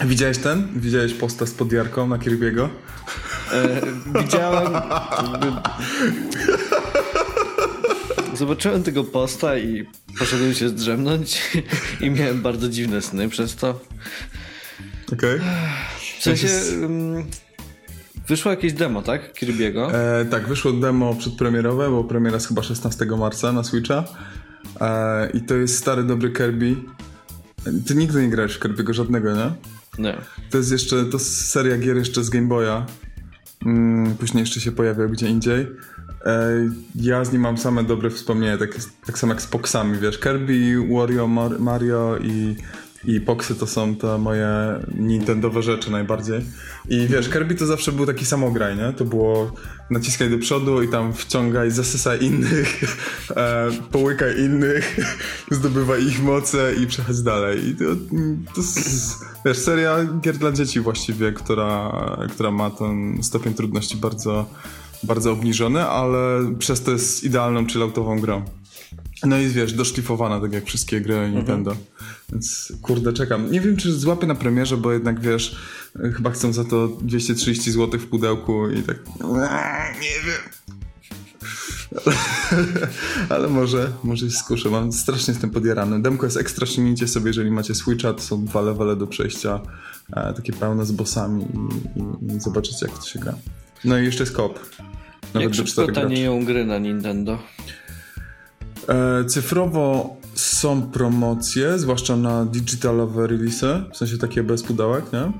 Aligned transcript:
Widziałeś 0.00 0.38
ten? 0.38 0.68
Widziałeś 0.76 1.14
posta 1.14 1.46
z 1.46 1.50
podjarką 1.50 2.08
na 2.08 2.18
Kirby'ego? 2.18 2.68
E, 3.52 3.80
widziałem... 4.22 4.72
Zobaczyłem 8.34 8.82
tego 8.82 9.04
posta 9.04 9.58
i 9.58 9.86
poszedłem 10.18 10.54
się 10.54 10.68
zdrzemnąć 10.68 11.42
i 12.00 12.10
miałem 12.10 12.42
bardzo 12.42 12.68
dziwne 12.68 13.02
sny 13.02 13.28
przez 13.28 13.56
to. 13.56 13.80
Okej. 15.12 15.36
Okay. 15.36 15.40
W 16.18 16.22
sensie... 16.22 16.48
Um, 16.82 17.24
wyszło 18.28 18.50
jakieś 18.50 18.72
demo, 18.72 19.02
tak? 19.02 19.34
Kirby'ego? 19.34 19.94
E, 19.94 20.24
tak, 20.24 20.48
wyszło 20.48 20.72
demo 20.72 21.14
przedpremierowe, 21.14 21.90
bo 21.90 22.04
premiera 22.04 22.36
jest 22.36 22.48
chyba 22.48 22.62
16 22.62 23.06
marca 23.06 23.52
na 23.52 23.64
Switcha. 23.64 24.04
E, 24.80 25.30
I 25.30 25.40
to 25.40 25.54
jest 25.54 25.78
stary, 25.78 26.04
dobry 26.04 26.30
Kirby. 26.30 26.76
Ty 27.86 27.94
nigdy 27.94 28.22
nie 28.22 28.30
grałeś 28.30 28.52
w 28.52 28.60
Kirby'ego 28.60 28.92
żadnego, 28.92 29.36
nie? 29.36 29.52
Nie. 29.98 30.18
To 30.50 30.58
jest 30.58 30.72
jeszcze, 30.72 31.04
to 31.04 31.18
seria 31.18 31.78
gier 31.78 31.96
jeszcze 31.96 32.24
z 32.24 32.30
Game 32.30 32.48
Boya. 32.48 32.86
Mm, 33.66 34.16
później 34.16 34.40
jeszcze 34.40 34.60
się 34.60 34.72
pojawiał 34.72 35.08
gdzie 35.08 35.28
indziej. 35.28 35.66
Ja 36.94 37.24
z 37.24 37.32
nim 37.32 37.42
mam 37.42 37.58
same 37.58 37.84
dobre 37.84 38.10
wspomnienia, 38.10 38.58
tak, 38.58 38.70
tak 39.06 39.18
samo 39.18 39.32
jak 39.32 39.42
z 39.42 39.46
Poxami, 39.46 39.98
wiesz, 39.98 40.18
Kirby, 40.18 40.76
Wario, 40.94 41.26
Mario 41.58 42.18
i 42.18 42.56
i 43.04 43.20
Poxy 43.20 43.54
to 43.54 43.66
są 43.66 43.94
te 43.94 44.18
moje 44.18 44.48
Nintendowe 44.94 45.62
rzeczy 45.62 45.90
najbardziej. 45.90 46.40
I 46.88 47.06
wiesz, 47.06 47.28
Kirby 47.28 47.54
to 47.54 47.66
zawsze 47.66 47.92
był 47.92 48.06
taki 48.06 48.26
samograj, 48.26 48.76
nie? 48.76 48.92
To 48.92 49.04
było 49.04 49.52
naciskaj 49.90 50.30
do 50.30 50.38
przodu 50.38 50.82
i 50.82 50.88
tam 50.88 51.12
wciągaj, 51.12 51.70
zasysaj 51.70 52.24
innych, 52.24 52.80
e, 53.36 53.70
połykaj 53.90 54.38
innych, 54.38 54.96
zdobywaj 55.50 56.04
ich 56.04 56.22
moce 56.22 56.74
i 56.82 56.86
przechodź 56.86 57.22
dalej. 57.22 57.68
I 57.68 57.76
to, 57.76 57.84
to 58.54 58.60
jest, 58.60 59.24
wiesz, 59.44 59.58
seria 59.58 60.04
gier 60.20 60.36
dla 60.36 60.52
dzieci 60.52 60.80
właściwie, 60.80 61.32
która, 61.32 61.92
która 62.30 62.50
ma 62.50 62.70
ten 62.70 63.22
stopień 63.22 63.54
trudności 63.54 63.96
bardzo, 63.96 64.46
bardzo 65.02 65.32
obniżony, 65.32 65.86
ale 65.86 66.18
przez 66.58 66.82
to 66.82 66.90
jest 66.90 67.24
idealną 67.24 67.66
chilloutową 67.66 68.20
grą. 68.20 68.44
No 69.24 69.38
i 69.38 69.48
wiesz, 69.48 69.72
doszlifowana, 69.72 70.40
tak 70.40 70.52
jak 70.52 70.64
wszystkie 70.64 71.00
gry 71.00 71.14
mhm. 71.14 71.34
Nintendo. 71.34 71.76
Więc 72.32 72.72
kurde, 72.82 73.12
czekam. 73.12 73.50
Nie 73.50 73.60
wiem, 73.60 73.76
czy 73.76 73.92
złapię 73.92 74.26
na 74.26 74.34
premierze, 74.34 74.76
bo 74.76 74.92
jednak 74.92 75.20
wiesz, 75.20 75.56
chyba 76.16 76.30
chcą 76.30 76.52
za 76.52 76.64
to 76.64 76.88
230 76.88 77.72
zł 77.72 78.00
w 78.00 78.06
pudełku 78.06 78.70
i 78.70 78.82
tak. 78.82 78.96
Nie 80.00 80.20
wiem. 80.26 80.62
Ale 83.28 83.48
może, 83.48 83.92
może 84.04 84.30
się 84.30 84.36
skuszę. 84.36 84.70
Mam 84.70 84.92
strasznie 84.92 85.32
jestem 85.32 85.50
podjarany. 85.50 86.02
Demko 86.02 86.26
jest 86.26 86.36
ekstra, 86.36 86.66
ściągnijcie 86.66 87.08
sobie, 87.08 87.26
jeżeli 87.26 87.50
macie 87.50 87.74
Switcha, 87.74 88.12
to 88.12 88.22
są 88.22 88.44
dwa 88.44 88.60
levele 88.60 88.96
do 88.96 89.06
przejścia, 89.06 89.60
e, 90.12 90.34
takie 90.34 90.52
pełne 90.52 90.86
z 90.86 90.92
bossami 90.92 91.44
i, 91.44 92.32
i, 92.32 92.36
i 92.36 92.40
zobaczycie, 92.40 92.86
jak 92.86 92.98
to 92.98 93.06
się 93.06 93.18
gra. 93.18 93.34
No 93.84 93.98
i 93.98 94.04
jeszcze 94.04 94.22
jest 94.22 94.36
kop. 94.36 94.58
Nawet 95.34 95.56
jak 95.56 95.68
szybko 95.68 95.92
tanieją 95.92 96.44
gry 96.44 96.64
na 96.64 96.78
Nintendo? 96.78 97.38
E, 98.88 99.24
cyfrowo 99.24 100.16
są 100.34 100.82
promocje, 100.82 101.78
zwłaszcza 101.78 102.16
na 102.16 102.44
digitalowe 102.44 103.26
release, 103.26 103.64
w 103.92 103.96
sensie 103.96 104.18
takie 104.18 104.42
bez 104.42 104.62
pudełek, 104.62 105.04
nie? 105.12 105.32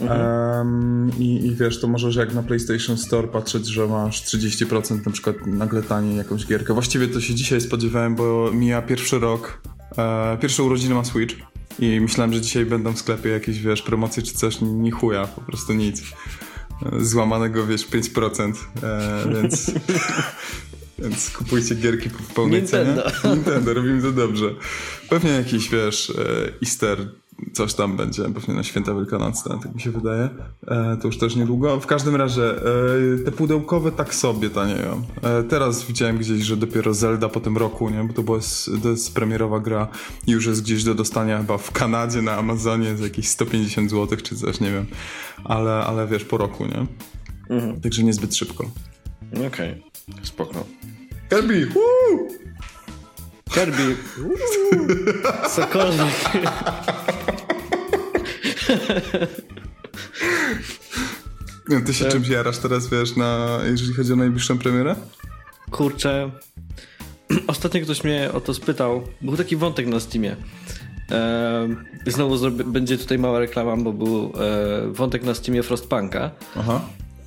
Mhm. 0.00 0.20
Um, 0.56 1.10
i, 1.18 1.46
I 1.46 1.54
wiesz, 1.54 1.80
to 1.80 1.88
możesz 1.88 2.16
jak 2.16 2.34
na 2.34 2.42
PlayStation 2.42 2.96
Store 2.96 3.28
patrzeć, 3.28 3.66
że 3.66 3.86
masz 3.86 4.22
30% 4.22 5.06
na 5.06 5.12
przykład 5.12 5.36
nagle 5.46 5.82
taniej 5.82 6.16
jakąś 6.16 6.46
gierkę. 6.46 6.74
Właściwie 6.74 7.08
to 7.08 7.20
się 7.20 7.34
dzisiaj 7.34 7.60
spodziewałem, 7.60 8.14
bo 8.14 8.50
mija 8.52 8.82
pierwszy 8.82 9.18
rok, 9.18 9.60
e, 9.98 10.38
pierwsze 10.40 10.62
urodziny 10.62 10.94
ma 10.94 11.04
Switch 11.04 11.34
i 11.78 12.00
myślałem, 12.00 12.32
że 12.32 12.40
dzisiaj 12.40 12.66
będą 12.66 12.92
w 12.92 12.98
sklepie 12.98 13.28
jakieś, 13.28 13.60
wiesz, 13.60 13.82
promocje 13.82 14.22
czy 14.22 14.34
coś, 14.34 14.60
ni 14.60 14.90
chuja, 14.90 15.26
po 15.26 15.40
prostu 15.40 15.72
nic. 15.72 16.02
E, 16.92 17.04
złamanego, 17.04 17.66
wiesz, 17.66 17.86
5%, 17.88 18.52
e, 18.82 19.32
więc 19.34 19.70
Więc 20.98 21.30
kupujcie 21.30 21.74
gierki 21.74 22.08
w 22.08 22.34
pełnej 22.34 22.60
Nintendo. 22.60 23.10
cenie. 23.10 23.34
Nintendo, 23.34 23.74
robimy 23.74 24.02
to 24.02 24.12
dobrze. 24.12 24.46
Pewnie 25.08 25.30
jakiś, 25.30 25.70
wiesz, 25.70 26.10
e, 26.10 26.52
Easter, 26.62 27.08
coś 27.52 27.74
tam 27.74 27.96
będzie, 27.96 28.22
pewnie 28.22 28.54
na 28.54 28.62
święta 28.62 28.94
wielkanocne, 28.94 29.58
tak 29.62 29.74
mi 29.74 29.80
się 29.80 29.90
wydaje. 29.90 30.28
E, 30.66 30.96
to 31.00 31.06
już 31.06 31.18
też 31.18 31.36
niedługo. 31.36 31.80
W 31.80 31.86
każdym 31.86 32.16
razie, 32.16 32.50
e, 32.50 33.18
te 33.24 33.32
pudełkowe 33.32 33.92
tak 33.92 34.14
sobie 34.14 34.50
tanieją. 34.50 35.02
Teraz 35.48 35.84
widziałem 35.84 36.18
gdzieś, 36.18 36.42
że 36.42 36.56
dopiero 36.56 36.94
Zelda 36.94 37.28
po 37.28 37.40
tym 37.40 37.56
roku, 37.56 37.90
nie? 37.90 38.04
Bo 38.04 38.12
to, 38.12 38.22
była, 38.22 38.38
to 38.82 38.88
jest 38.88 39.14
premierowa 39.14 39.60
gra 39.60 39.88
i 40.26 40.32
już 40.32 40.46
jest 40.46 40.62
gdzieś 40.62 40.84
do 40.84 40.94
dostania 40.94 41.38
chyba 41.38 41.58
w 41.58 41.70
Kanadzie, 41.70 42.22
na 42.22 42.32
Amazonie 42.32 42.96
za 42.96 43.04
jakieś 43.04 43.28
150 43.28 43.90
zł 43.90 44.18
czy 44.22 44.36
coś, 44.36 44.60
nie 44.60 44.70
wiem. 44.72 44.86
Ale, 45.44 45.72
ale 45.72 46.06
wiesz, 46.06 46.24
po 46.24 46.36
roku, 46.36 46.66
nie? 46.66 46.86
Mhm. 47.50 47.80
Także 47.80 48.02
niezbyt 48.02 48.36
szybko. 48.36 48.70
Okej, 49.32 49.46
okay. 49.46 49.93
Spoko. 50.22 50.64
Kirby! 51.30 51.66
Woo! 51.66 52.28
Kirby! 53.54 53.96
Cokolwiek. 55.54 56.14
No, 61.68 61.80
ty 61.80 61.94
się 61.94 62.04
tak. 62.04 62.12
czymś 62.12 62.28
jarasz 62.28 62.58
teraz, 62.58 62.88
wiesz, 62.88 63.16
na, 63.16 63.58
jeżeli 63.70 63.94
chodzi 63.94 64.12
o 64.12 64.16
najbliższą 64.16 64.58
premierę? 64.58 64.96
Kurczę. 65.70 66.30
Ostatnio 67.46 67.80
ktoś 67.80 68.04
mnie 68.04 68.30
o 68.32 68.40
to 68.40 68.54
spytał. 68.54 69.02
Był 69.20 69.36
taki 69.36 69.56
wątek 69.56 69.86
na 69.86 70.00
Steamie. 70.00 70.36
E, 71.10 71.68
znowu 72.06 72.50
będzie 72.50 72.98
tutaj 72.98 73.18
mała 73.18 73.38
reklama, 73.38 73.76
bo 73.76 73.92
był 73.92 74.32
e, 74.40 74.92
wątek 74.92 75.24
na 75.24 75.34
Steamie 75.34 75.62
Frostpunka. 75.62 76.30
Aha. 76.56 76.80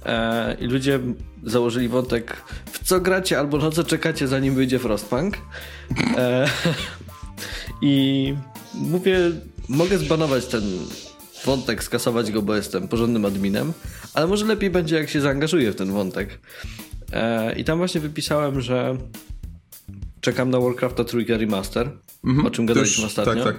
E, 0.05 0.57
I 0.59 0.65
ludzie 0.65 0.99
założyli 1.43 1.87
wątek, 1.87 2.43
w 2.65 2.83
co 2.83 2.99
gracie 2.99 3.39
albo 3.39 3.57
na 3.57 3.71
co 3.71 3.83
czekacie, 3.83 4.27
zanim 4.27 4.55
wyjdzie 4.55 4.79
Frostpunk. 4.79 5.37
E, 6.17 6.47
I 7.81 8.33
mówię, 8.73 9.19
mogę 9.69 9.97
zbanować 9.97 10.45
ten 10.45 10.63
wątek, 11.45 11.83
skasować 11.83 12.31
go, 12.31 12.41
bo 12.41 12.55
jestem 12.55 12.87
porządnym 12.87 13.25
adminem, 13.25 13.73
ale 14.13 14.27
może 14.27 14.45
lepiej 14.45 14.69
będzie, 14.69 14.95
jak 14.95 15.09
się 15.09 15.21
zaangażuję 15.21 15.71
w 15.71 15.75
ten 15.75 15.91
wątek. 15.91 16.39
E, 17.13 17.55
I 17.59 17.63
tam 17.63 17.77
właśnie 17.77 18.01
wypisałem, 18.01 18.61
że 18.61 18.97
czekam 20.21 20.49
na 20.49 20.59
Warcrafta 20.59 21.03
trójkę 21.03 21.37
remaster, 21.37 21.89
mhm, 22.25 22.47
o 22.47 22.51
czym 22.51 22.65
gadaliśmy 22.65 23.05
ostatnio. 23.05 23.43
Tak, 23.43 23.55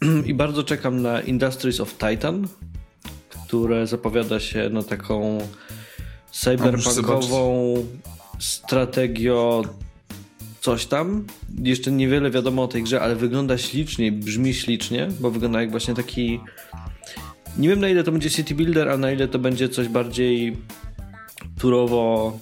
tak. 0.00 0.26
I 0.30 0.34
bardzo 0.34 0.64
czekam 0.64 1.02
na 1.02 1.20
Industries 1.20 1.80
of 1.80 1.94
Titan, 1.98 2.48
które 3.54 3.86
zapowiada 3.86 4.40
się 4.40 4.70
na 4.70 4.82
taką 4.82 5.38
cyberpunkową 6.30 7.74
strategią 8.38 9.62
coś 10.60 10.86
tam. 10.86 11.26
Jeszcze 11.62 11.92
niewiele 11.92 12.30
wiadomo 12.30 12.62
o 12.62 12.68
tej 12.68 12.82
grze, 12.82 13.00
ale 13.00 13.16
wygląda 13.16 13.58
ślicznie, 13.58 14.12
brzmi 14.12 14.54
ślicznie, 14.54 15.08
bo 15.20 15.30
wygląda 15.30 15.60
jak 15.60 15.70
właśnie 15.70 15.94
taki 15.94 16.40
nie 17.58 17.68
wiem 17.68 17.80
na 17.80 17.88
ile 17.88 18.04
to 18.04 18.12
będzie 18.12 18.30
city 18.30 18.54
builder, 18.54 18.88
a 18.88 18.96
na 18.96 19.12
ile 19.12 19.28
to 19.28 19.38
będzie 19.38 19.68
coś 19.68 19.88
bardziej 19.88 20.56
turowo 21.58 22.38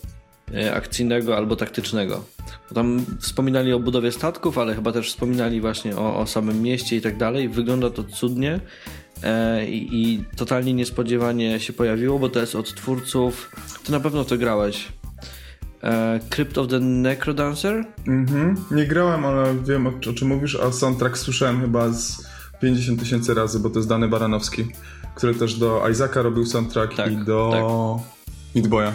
akcyjnego 0.74 1.36
albo 1.36 1.56
taktycznego. 1.56 2.24
Bo 2.68 2.74
tam 2.74 3.04
wspominali 3.20 3.72
o 3.72 3.80
budowie 3.80 4.12
statków, 4.12 4.58
ale 4.58 4.74
chyba 4.74 4.92
też 4.92 5.08
wspominali 5.08 5.60
właśnie 5.60 5.96
o, 5.96 6.18
o 6.18 6.26
samym 6.26 6.62
mieście 6.62 6.96
i 6.96 7.00
tak 7.00 7.16
dalej. 7.16 7.48
Wygląda 7.48 7.90
to 7.90 8.04
cudnie. 8.04 8.60
E, 9.22 9.66
i, 9.66 10.02
i 10.02 10.24
totalnie 10.36 10.74
niespodziewanie 10.74 11.60
się 11.60 11.72
pojawiło, 11.72 12.18
bo 12.18 12.28
to 12.28 12.40
jest 12.40 12.54
od 12.54 12.74
twórców. 12.74 13.50
Ty 13.84 13.92
na 13.92 14.00
pewno 14.00 14.24
to 14.24 14.38
grałeś. 14.38 14.88
E, 15.82 16.20
Crypt 16.30 16.58
of 16.58 16.68
the 16.68 16.80
Necrodancer? 16.80 17.84
Mhm. 18.06 18.56
Nie 18.70 18.86
grałem, 18.86 19.24
ale 19.24 19.54
wiem 19.64 19.86
o, 19.86 19.90
o, 20.10 20.12
czym 20.12 20.28
mówisz, 20.28 20.56
a 20.56 20.72
soundtrack 20.72 21.18
słyszałem 21.18 21.60
chyba 21.60 21.88
z 21.88 22.26
50 22.60 23.00
tysięcy 23.00 23.34
razy, 23.34 23.58
bo 23.58 23.70
to 23.70 23.78
jest 23.78 23.88
Dany 23.88 24.08
Baranowski, 24.08 24.66
który 25.14 25.34
też 25.34 25.54
do 25.54 25.88
Isaaca 25.90 26.22
robił 26.22 26.46
soundtrack 26.46 26.94
tak, 26.94 27.12
i 27.12 27.16
do 27.16 27.50
tak. 27.52 28.54
Meat 28.54 28.68
Boya. 28.68 28.92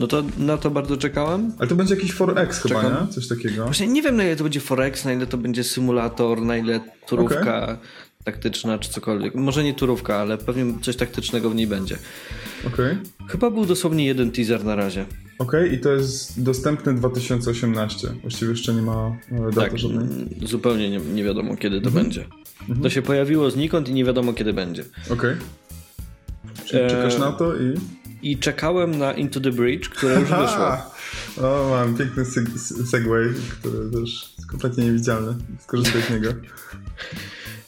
No 0.00 0.06
to 0.06 0.22
na 0.38 0.56
to 0.56 0.70
bardzo 0.70 0.96
czekałem. 0.96 1.52
Ale 1.58 1.68
to 1.68 1.74
będzie 1.74 1.94
jakiś 1.94 2.14
4X 2.14 2.62
chyba, 2.62 2.82
Czekam. 2.82 3.06
nie? 3.06 3.12
Coś 3.12 3.28
takiego. 3.28 3.64
Właśnie 3.64 3.86
nie 3.86 4.02
wiem 4.02 4.16
na 4.16 4.24
ile 4.24 4.36
to 4.36 4.44
będzie 4.44 4.60
4X, 4.60 5.04
na 5.04 5.12
ile 5.12 5.26
to 5.26 5.38
będzie 5.38 5.64
symulator, 5.64 6.42
na 6.42 6.56
ile 6.56 6.80
turówka. 7.06 7.62
Okay 7.62 7.76
taktyczna 8.24 8.78
czy 8.78 8.90
cokolwiek. 8.90 9.34
Może 9.34 9.64
nie 9.64 9.74
turówka, 9.74 10.16
ale 10.16 10.38
pewnie 10.38 10.74
coś 10.82 10.96
taktycznego 10.96 11.50
w 11.50 11.54
niej 11.54 11.66
będzie. 11.66 11.98
Okej. 12.66 12.92
Okay. 12.92 13.28
Chyba 13.28 13.50
był 13.50 13.66
dosłownie 13.66 14.06
jeden 14.06 14.30
teaser 14.30 14.64
na 14.64 14.74
razie. 14.74 15.06
Okej, 15.38 15.64
okay, 15.64 15.76
i 15.76 15.80
to 15.80 15.92
jest 15.92 16.42
dostępne 16.42 16.94
2018. 16.94 18.08
Właściwie 18.22 18.50
jeszcze 18.50 18.74
nie 18.74 18.82
ma 18.82 19.16
e, 19.32 19.40
daty 19.40 19.56
tak, 19.56 19.78
żadnej. 19.78 20.28
Zupełnie 20.46 20.90
nie, 20.90 20.98
nie 20.98 21.24
wiadomo, 21.24 21.56
kiedy 21.56 21.80
to 21.80 21.88
mhm. 21.88 22.04
będzie. 22.04 22.24
Mhm. 22.60 22.80
To 22.80 22.90
się 22.90 23.02
pojawiło 23.02 23.50
znikąd 23.50 23.88
i 23.88 23.94
nie 23.94 24.04
wiadomo, 24.04 24.32
kiedy 24.32 24.52
będzie. 24.52 24.84
Okej. 25.10 25.14
Okay. 25.14 25.36
Czyli 26.64 26.82
e... 26.82 26.90
czekasz 26.90 27.18
na 27.18 27.32
to 27.32 27.56
i... 27.56 27.74
I 28.22 28.38
czekałem 28.38 28.98
na 28.98 29.12
Into 29.12 29.40
the 29.40 29.50
Bridge, 29.52 29.88
które 29.88 30.14
już 30.14 30.28
wyszło. 30.28 30.76
O, 31.36 31.68
mam 31.70 31.96
piękny 31.96 32.24
seg 32.24 32.44
segway, 32.90 33.24
który 33.60 33.90
też 33.90 34.34
jest 34.38 34.46
kompletnie 34.50 34.84
niewidzialny. 34.84 35.34
Skorzystaj 35.62 36.02
z 36.02 36.10
niego. 36.10 36.30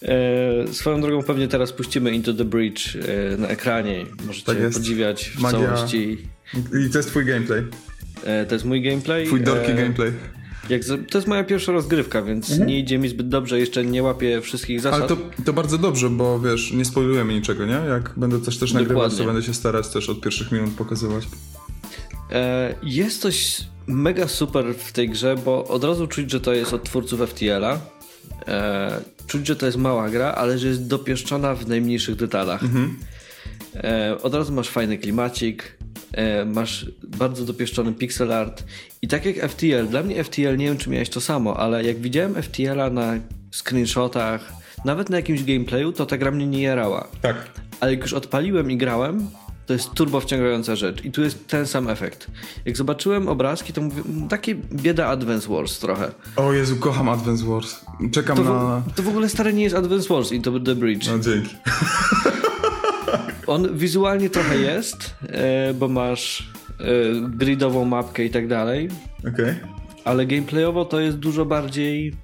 E, 0.02 0.72
swoją 0.72 1.00
drogą 1.00 1.22
pewnie 1.22 1.48
teraz 1.48 1.72
puścimy 1.72 2.10
Into 2.12 2.34
the 2.34 2.44
Bridge 2.44 2.96
e, 2.96 3.36
na 3.36 3.48
ekranie. 3.48 4.06
Możecie 4.26 4.46
Tak 4.46 4.70
podziwiać 4.72 5.28
w 5.36 5.40
Magia. 5.40 5.74
całości. 5.74 6.28
I 6.86 6.90
to 6.90 6.98
jest 6.98 7.08
twój 7.08 7.24
gameplay. 7.24 7.64
E, 8.24 8.46
to 8.46 8.54
jest 8.54 8.64
mój 8.64 8.82
gameplay. 8.82 9.26
Twój 9.26 9.40
dorki 9.40 9.70
E, 9.70 9.74
gameplay. 9.74 10.12
Jak 10.68 10.84
za, 10.84 10.98
to 10.98 11.18
jest 11.18 11.28
moja 11.28 11.44
pierwsza 11.44 11.72
rozgrywka, 11.72 12.22
więc 12.22 12.58
nie 12.58 12.78
idzie 12.78 12.98
mi 12.98 13.08
zbyt 13.08 13.28
dobrze, 13.28 13.60
jeszcze 13.60 13.84
nie 13.84 14.02
łapię 14.02 14.40
wszystkich 14.40 14.80
zasad. 14.80 15.00
Ale 15.00 15.08
to, 15.08 15.16
to 15.44 15.52
bardzo 15.52 15.78
dobrze, 15.78 16.10
bo 16.10 16.40
wiesz, 16.40 16.72
nie 16.72 16.84
spoilujemy 16.84 17.34
niczego, 17.34 17.66
nie? 17.66 17.80
Jak 17.88 18.12
będę 18.16 18.40
coś 18.40 18.58
też 18.58 18.72
nagrywać, 18.72 19.14
to 19.14 19.24
będę 19.24 19.42
się 19.42 19.54
starać 19.54 19.88
też 19.88 20.08
od 20.08 20.20
pierwszych 20.20 20.52
minut 20.52 20.70
pokazywać. 20.74 21.24
E, 22.32 22.74
jest 22.82 23.20
coś 23.20 23.60
mega 23.86 24.28
super 24.28 24.74
w 24.74 24.92
tej 24.92 25.08
grze, 25.08 25.36
bo 25.44 25.64
od 25.64 25.84
razu 25.84 26.06
czuć, 26.06 26.30
że 26.30 26.40
to 26.40 26.52
jest 26.52 26.72
od 26.72 26.84
twórców 26.84 27.20
FTL-a. 27.20 27.78
E, 28.48 29.00
czuć, 29.26 29.46
że 29.46 29.56
to 29.56 29.66
jest 29.66 29.78
mała 29.78 30.10
gra, 30.10 30.32
ale 30.32 30.58
że 30.58 30.68
jest 30.68 30.86
dopieszczona 30.86 31.54
w 31.54 31.68
najmniejszych 31.68 32.16
detalach. 32.16 32.62
E, 33.74 34.16
od 34.22 34.34
razu 34.34 34.52
masz 34.52 34.68
fajny 34.68 34.98
klimacik, 34.98 35.78
masz 36.46 36.86
bardzo 37.18 37.44
dopieszczony 37.44 37.92
pixel 37.92 38.32
art 38.32 38.64
i 39.02 39.08
tak 39.08 39.26
jak 39.26 39.50
FTL, 39.50 39.86
dla 39.90 40.02
mnie 40.02 40.24
FTL, 40.24 40.56
nie 40.56 40.66
wiem 40.66 40.78
czy 40.78 40.90
miałeś 40.90 41.08
to 41.10 41.20
samo, 41.20 41.56
ale 41.56 41.84
jak 41.84 41.98
widziałem 42.00 42.42
FTL-a 42.42 42.90
na 42.90 43.12
screenshotach, 43.50 44.52
nawet 44.84 45.10
na 45.10 45.16
jakimś 45.16 45.44
gameplayu, 45.44 45.92
to 45.92 46.06
ta 46.06 46.18
gra 46.18 46.30
mnie 46.30 46.46
nie 46.46 46.62
jarała. 46.62 47.08
Tak. 47.22 47.36
Ale 47.80 47.90
jak 47.90 48.00
już 48.02 48.12
odpaliłem 48.12 48.70
i 48.70 48.76
grałem, 48.76 49.26
to 49.66 49.72
jest 49.72 49.90
turbo 49.94 50.20
wciągająca 50.20 50.76
rzecz. 50.76 51.04
I 51.04 51.12
tu 51.12 51.22
jest 51.22 51.46
ten 51.48 51.66
sam 51.66 51.88
efekt. 51.88 52.26
Jak 52.64 52.76
zobaczyłem 52.76 53.28
obrazki, 53.28 53.72
to 53.72 53.80
mówię, 53.80 54.02
"Mm, 54.08 54.28
takie 54.28 54.54
bieda 54.54 55.06
Advance 55.06 55.48
Wars 55.48 55.78
trochę. 55.78 56.10
O 56.36 56.52
Jezu, 56.52 56.76
kocham 56.76 57.08
Advance 57.08 57.44
Wars. 57.44 57.76
Czekam 58.12 58.36
To, 58.36 58.44
na... 58.44 58.80
w, 58.80 58.92
to 58.96 59.02
w 59.02 59.08
ogóle 59.08 59.28
stare 59.28 59.52
nie 59.52 59.62
jest 59.62 59.76
Advance 59.76 60.14
Wars 60.14 60.32
i 60.32 60.40
to 60.40 60.60
The 60.60 60.74
Bridge. 60.74 61.06
No 61.06 61.18
dzięki. 61.18 61.56
On 63.46 63.78
wizualnie 63.78 64.30
trochę 64.30 64.56
jest, 64.56 65.14
e, 65.22 65.74
bo 65.74 65.88
masz 65.88 66.50
e, 66.80 66.84
gridową 67.28 67.84
mapkę 67.84 68.24
i 68.24 68.30
tak 68.30 68.48
dalej, 68.48 68.88
Okej. 69.28 69.54
ale 70.04 70.26
gameplayowo 70.26 70.84
to 70.84 71.00
jest 71.00 71.16
dużo 71.16 71.44
bardziej, 71.44 72.14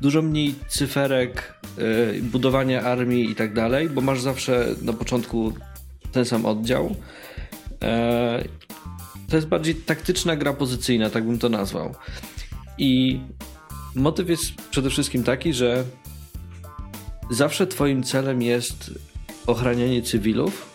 dużo 0.00 0.22
mniej 0.22 0.54
cyferek, 0.68 1.54
e, 1.78 2.20
budowania 2.22 2.82
armii 2.82 3.30
i 3.30 3.34
tak 3.34 3.54
dalej, 3.54 3.88
bo 3.90 4.00
masz 4.00 4.20
zawsze 4.20 4.66
na 4.82 4.92
początku 4.92 5.52
ten 6.12 6.24
sam 6.24 6.46
oddział. 6.46 6.96
To 9.28 9.36
jest 9.36 9.48
bardziej 9.48 9.74
taktyczna 9.74 10.36
gra 10.36 10.52
pozycyjna, 10.52 11.10
tak 11.10 11.24
bym 11.24 11.38
to 11.38 11.48
nazwał. 11.48 11.94
I 12.78 13.20
motyw 13.94 14.28
jest 14.28 14.54
przede 14.70 14.90
wszystkim 14.90 15.24
taki, 15.24 15.52
że 15.52 15.84
zawsze 17.30 17.66
twoim 17.66 18.02
celem 18.02 18.42
jest 18.42 18.90
ochranianie 19.48 20.02
cywilów, 20.02 20.66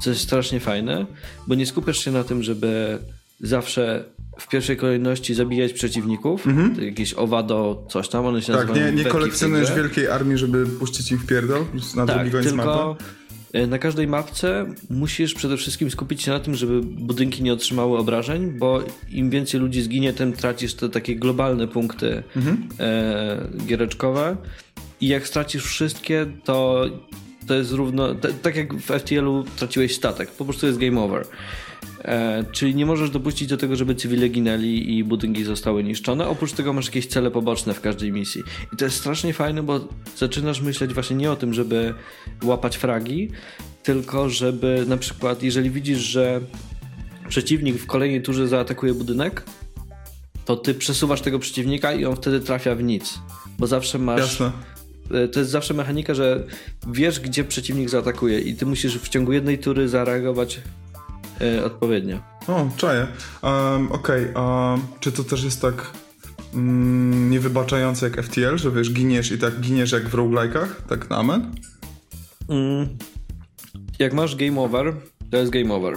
co 0.00 0.10
jest 0.10 0.22
strasznie 0.22 0.60
fajne, 0.60 1.06
bo 1.46 1.54
nie 1.54 1.66
skupiasz 1.66 1.98
się 1.98 2.10
na 2.10 2.24
tym, 2.24 2.42
żeby 2.42 2.98
zawsze 3.40 4.04
w 4.38 4.48
pierwszej 4.48 4.76
kolejności 4.76 5.34
zabijać 5.34 5.72
przeciwników, 5.72 6.44
to 6.76 6.82
jakieś 6.82 7.14
owado, 7.14 7.86
coś 7.90 8.08
tam, 8.08 8.26
one 8.26 8.42
się 8.42 8.52
Tak, 8.52 8.68
nazywają 8.68 8.86
nie, 8.90 8.96
nie 8.96 9.02
tej 9.02 9.12
kolekcjonujesz 9.12 9.74
wielkiej 9.74 10.08
armii, 10.08 10.38
żeby 10.38 10.66
puścić 10.66 11.12
im 11.12 11.18
w 11.18 11.26
pierdol 11.26 11.64
na 11.96 12.06
Tak, 12.06 12.16
drugi 12.16 12.30
koniec 12.30 12.48
tylko 12.48 12.64
mapy. 12.64 13.04
e, 13.52 13.66
na 13.66 13.78
każdej 13.78 14.06
mapce 14.08 14.66
musisz 14.90 15.34
przede 15.34 15.56
wszystkim 15.56 15.90
skupić 15.90 16.22
się 16.22 16.30
na 16.30 16.40
tym, 16.40 16.54
żeby 16.54 16.80
budynki 16.82 17.42
nie 17.42 17.52
otrzymały 17.52 17.98
obrażeń, 17.98 18.50
bo 18.58 18.82
im 19.10 19.30
więcej 19.30 19.60
ludzi 19.60 19.82
zginie, 19.82 20.12
tym 20.12 20.32
tracisz 20.32 20.74
te 20.74 20.88
takie 20.88 21.16
globalne 21.16 21.68
punkty 21.68 22.22
Mhm. 22.36 22.68
e, 22.80 23.48
giereczkowe 23.66 24.36
i 25.00 25.08
jak 25.08 25.26
stracisz 25.28 25.64
wszystkie, 25.64 26.26
to 26.44 26.84
to 27.50 27.54
jest 27.54 27.72
równo, 27.72 28.14
tak 28.42 28.56
jak 28.56 28.74
w 28.74 28.86
FTL-u 28.98 29.44
traciłeś 29.56 29.94
statek, 29.94 30.30
po 30.30 30.44
prostu 30.44 30.66
jest 30.66 30.78
game 30.78 31.00
over. 31.00 31.26
E, 32.04 32.44
czyli 32.52 32.74
nie 32.74 32.86
możesz 32.86 33.10
dopuścić 33.10 33.48
do 33.48 33.56
tego, 33.56 33.76
żeby 33.76 33.94
cywile 33.94 34.28
ginęli 34.28 34.96
i 34.96 35.04
budynki 35.04 35.44
zostały 35.44 35.84
niszczone. 35.84 36.28
Oprócz 36.28 36.52
tego 36.52 36.72
masz 36.72 36.86
jakieś 36.86 37.06
cele 37.06 37.30
poboczne 37.30 37.74
w 37.74 37.80
każdej 37.80 38.12
misji. 38.12 38.42
I 38.72 38.76
to 38.76 38.84
jest 38.84 38.96
strasznie 38.96 39.32
fajne, 39.32 39.62
bo 39.62 39.88
zaczynasz 40.16 40.60
myśleć 40.60 40.94
właśnie 40.94 41.16
nie 41.16 41.30
o 41.30 41.36
tym, 41.36 41.54
żeby 41.54 41.94
łapać 42.44 42.76
fragi, 42.76 43.30
tylko 43.82 44.28
żeby 44.28 44.84
na 44.88 44.96
przykład, 44.96 45.42
jeżeli 45.42 45.70
widzisz, 45.70 45.98
że 45.98 46.40
przeciwnik 47.28 47.76
w 47.76 47.86
kolejnej 47.86 48.22
turze 48.22 48.48
zaatakuje 48.48 48.94
budynek, 48.94 49.44
to 50.44 50.56
ty 50.56 50.74
przesuwasz 50.74 51.20
tego 51.20 51.38
przeciwnika 51.38 51.92
i 51.92 52.04
on 52.04 52.16
wtedy 52.16 52.40
trafia 52.40 52.74
w 52.74 52.82
nic. 52.82 53.18
Bo 53.58 53.66
zawsze 53.66 53.98
masz. 53.98 54.20
Jasne. 54.20 54.52
E, 55.10 55.28
To 55.28 55.38
jest 55.40 55.50
zawsze 55.50 55.74
mechanika, 55.74 56.14
że 56.14 56.44
wiesz, 56.92 57.20
gdzie 57.20 57.44
przeciwnik 57.44 57.90
zaatakuje, 57.90 58.40
i 58.40 58.54
ty 58.54 58.66
musisz 58.66 58.98
w 58.98 59.08
ciągu 59.08 59.32
jednej 59.32 59.58
tury 59.58 59.88
zareagować 59.88 60.60
e, 61.40 61.64
odpowiednio. 61.64 62.20
O, 62.48 62.68
czaję. 62.76 63.06
Um, 63.42 63.92
Okej, 63.92 64.24
um, 64.34 64.80
czy 65.00 65.12
to 65.12 65.24
też 65.24 65.44
jest 65.44 65.62
tak 65.62 65.90
mm, 66.54 67.30
niewybaczające 67.30 68.06
jak 68.08 68.22
FTL, 68.24 68.56
że 68.56 68.70
wiesz, 68.70 68.92
giniesz 68.92 69.32
i 69.32 69.38
tak 69.38 69.60
giniesz 69.60 69.92
jak 69.92 70.08
w 70.08 70.14
roguelike'ach? 70.14 70.68
Tak 70.88 71.10
na 71.10 71.16
amen? 71.16 71.50
Mm. 72.48 72.88
Jak 73.98 74.12
masz 74.12 74.36
game 74.36 74.60
over, 74.60 74.94
to 75.30 75.36
jest 75.36 75.50
game 75.50 75.74
over. 75.74 75.96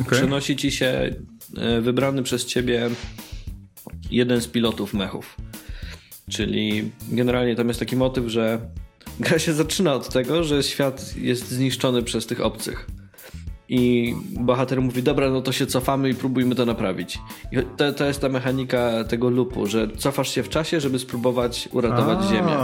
Okej. 0.00 0.18
Przenosi 0.18 0.56
ci 0.56 0.72
się 0.72 1.16
e, 1.56 1.80
wybrany 1.80 2.22
przez 2.22 2.46
ciebie 2.46 2.90
jeden 4.10 4.40
z 4.40 4.46
pilotów 4.46 4.94
mechów. 4.94 5.36
Czyli 6.30 6.90
generalnie 7.08 7.56
tam 7.56 7.68
jest 7.68 7.80
taki 7.80 7.96
motyw, 7.96 8.28
że 8.28 8.58
gra 9.20 9.38
się 9.38 9.52
zaczyna 9.52 9.94
od 9.94 10.08
tego, 10.08 10.44
że 10.44 10.62
świat 10.62 11.16
jest 11.16 11.48
zniszczony 11.48 12.02
przez 12.02 12.26
tych 12.26 12.40
obcych. 12.40 12.86
I 13.68 14.14
bohater 14.40 14.82
mówi, 14.82 15.02
dobra, 15.02 15.30
no 15.30 15.42
to 15.42 15.52
się 15.52 15.66
cofamy 15.66 16.10
i 16.10 16.14
próbujmy 16.14 16.54
to 16.54 16.66
naprawić. 16.66 17.18
I 17.52 17.56
to, 17.76 17.92
to 17.92 18.04
jest 18.04 18.20
ta 18.20 18.28
mechanika 18.28 19.04
tego 19.04 19.30
loopu, 19.30 19.66
że 19.66 19.88
cofasz 19.98 20.34
się 20.34 20.42
w 20.42 20.48
czasie, 20.48 20.80
żeby 20.80 20.98
spróbować 20.98 21.68
uratować 21.72 22.18
A, 22.20 22.28
Ziemię. 22.28 22.56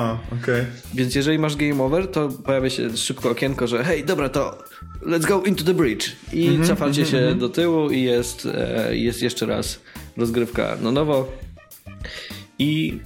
okej. 0.42 0.64
Więc 0.94 1.14
jeżeli 1.14 1.38
masz 1.38 1.56
game 1.56 1.82
over, 1.84 2.08
to 2.10 2.28
pojawia 2.28 2.70
się 2.70 2.96
szybko 2.96 3.30
okienko, 3.30 3.66
że 3.66 3.84
hej, 3.84 4.04
dobra, 4.04 4.28
to 4.28 4.58
let's 5.06 5.26
go 5.28 5.42
into 5.42 5.64
the 5.64 5.74
bridge. 5.74 6.06
I 6.32 6.46
Mhm, 6.48 6.68
cofacie 6.68 7.06
się 7.06 7.34
do 7.34 7.48
tyłu 7.48 7.90
i 7.90 8.02
jest, 8.02 8.46
e, 8.54 8.96
jest 8.96 9.22
jeszcze 9.22 9.46
raz 9.46 9.80
rozgrywka 10.16 10.76
na 10.82 10.90
nowo. 10.92 11.32
I 12.58 12.98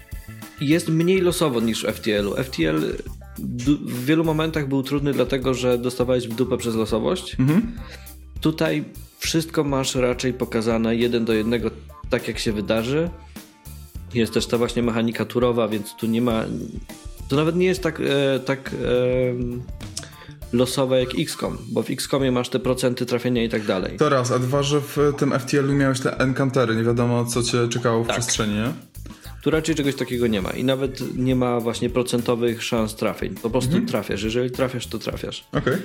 jest 0.68 0.88
mniej 0.88 1.20
losowo 1.20 1.60
niż 1.60 1.84
w 1.84 1.92
FTL-u. 1.92 2.34
FTL 2.44 2.80
w 3.86 4.04
wielu 4.04 4.24
momentach 4.24 4.68
był 4.68 4.82
trudny, 4.82 5.12
dlatego 5.12 5.54
że 5.54 5.78
dostawałeś 5.78 6.28
w 6.28 6.34
dupę 6.34 6.56
przez 6.58 6.74
losowość. 6.74 7.36
Mhm. 7.40 7.72
Tutaj 8.40 8.84
wszystko 9.18 9.64
masz 9.64 9.94
raczej 9.94 10.32
pokazane 10.32 10.96
jeden 10.96 11.24
do 11.24 11.32
jednego, 11.32 11.70
tak 12.10 12.28
jak 12.28 12.38
się 12.38 12.52
wydarzy. 12.52 13.10
Jest 14.14 14.34
też 14.34 14.46
ta 14.46 14.58
właśnie 14.58 14.82
mechanika 14.82 15.24
turowa, 15.24 15.68
więc 15.68 15.94
tu 15.96 16.06
nie 16.06 16.22
ma. 16.22 16.44
To 17.28 17.36
nawet 17.36 17.56
nie 17.56 17.66
jest 17.66 17.82
tak, 17.82 18.00
e, 18.00 18.40
tak 18.40 18.70
e, 18.70 20.56
losowe 20.56 21.00
jak 21.00 21.08
XCOM, 21.18 21.58
bo 21.68 21.82
w 21.82 21.90
XCOMie 21.90 22.32
masz 22.32 22.48
te 22.48 22.58
procenty 22.58 23.06
trafienia 23.06 23.44
i 23.44 23.48
tak 23.48 23.66
dalej. 23.66 23.96
To 23.96 24.08
raz, 24.08 24.30
a 24.30 24.38
dwa, 24.38 24.62
że 24.62 24.80
w 24.80 24.98
tym 25.18 25.38
FTL-u 25.38 25.72
miałeś 25.72 26.00
te 26.00 26.18
encantery, 26.18 26.76
nie 26.76 26.84
wiadomo 26.84 27.24
co 27.24 27.42
cię 27.42 27.68
czekało 27.68 28.04
w 28.04 28.06
Tak. 28.06 28.16
przestrzeni, 28.16 28.54
nie? 28.54 28.72
Tu 29.42 29.50
raczej 29.50 29.74
czegoś 29.74 29.94
takiego 29.94 30.26
nie 30.26 30.42
ma 30.42 30.50
i 30.50 30.64
nawet 30.64 31.16
nie 31.16 31.36
ma 31.36 31.60
właśnie 31.60 31.90
procentowych 31.90 32.62
szans 32.62 32.94
trafień. 32.94 33.34
Po 33.34 33.50
prostu 33.50 33.80
trafiasz. 33.80 34.22
Jeżeli 34.22 34.50
trafiasz, 34.50 34.86
to 34.86 34.98
trafiasz. 34.98 35.44
Okej. 35.52 35.76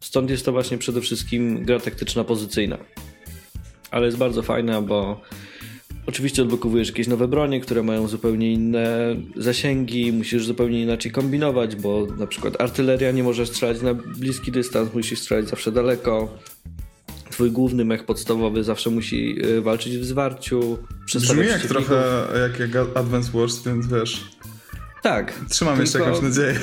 Stąd 0.00 0.30
jest 0.30 0.44
to 0.44 0.52
właśnie 0.52 0.78
przede 0.78 1.00
wszystkim 1.00 1.64
gra 1.64 1.80
taktyczna, 1.80 2.24
pozycyjna. 2.24 2.78
Ale 3.90 4.06
jest 4.06 4.18
bardzo 4.18 4.42
fajna, 4.42 4.82
bo 4.82 5.20
oczywiście 6.06 6.42
odblokowujesz 6.42 6.88
jakieś 6.88 7.06
nowe 7.06 7.28
bronie, 7.28 7.60
które 7.60 7.82
mają 7.82 8.08
zupełnie 8.08 8.52
inne 8.52 9.16
zasięgi, 9.36 10.12
musisz 10.12 10.46
zupełnie 10.46 10.82
inaczej 10.82 11.12
kombinować, 11.12 11.76
bo 11.76 12.06
na 12.18 12.26
przykład 12.26 12.60
artyleria 12.60 13.10
nie 13.10 13.22
może 13.22 13.46
strzelać 13.46 13.82
na 13.82 13.94
bliski 13.94 14.52
dystans, 14.52 14.94
musisz 14.94 15.18
strzelać 15.18 15.48
zawsze 15.48 15.72
daleko. 15.72 16.38
Twój 17.34 17.50
główny 17.50 17.84
mech 17.84 18.04
podstawowy 18.04 18.64
zawsze 18.64 18.90
musi 18.90 19.46
y, 19.46 19.60
walczyć 19.60 19.98
w 19.98 20.04
zwarciu. 20.04 20.78
Brzmi 21.14 21.46
jak 21.46 21.60
trochę 21.66 22.26
jak, 22.42 22.60
jak 22.74 22.96
Advance 22.96 23.30
Wars, 23.38 23.62
więc 23.62 23.86
wiesz, 23.86 24.24
Tak. 25.02 25.32
trzymam 25.50 25.80
jeszcze 25.80 25.98
jakąś 25.98 26.22
nadzieję. 26.22 26.58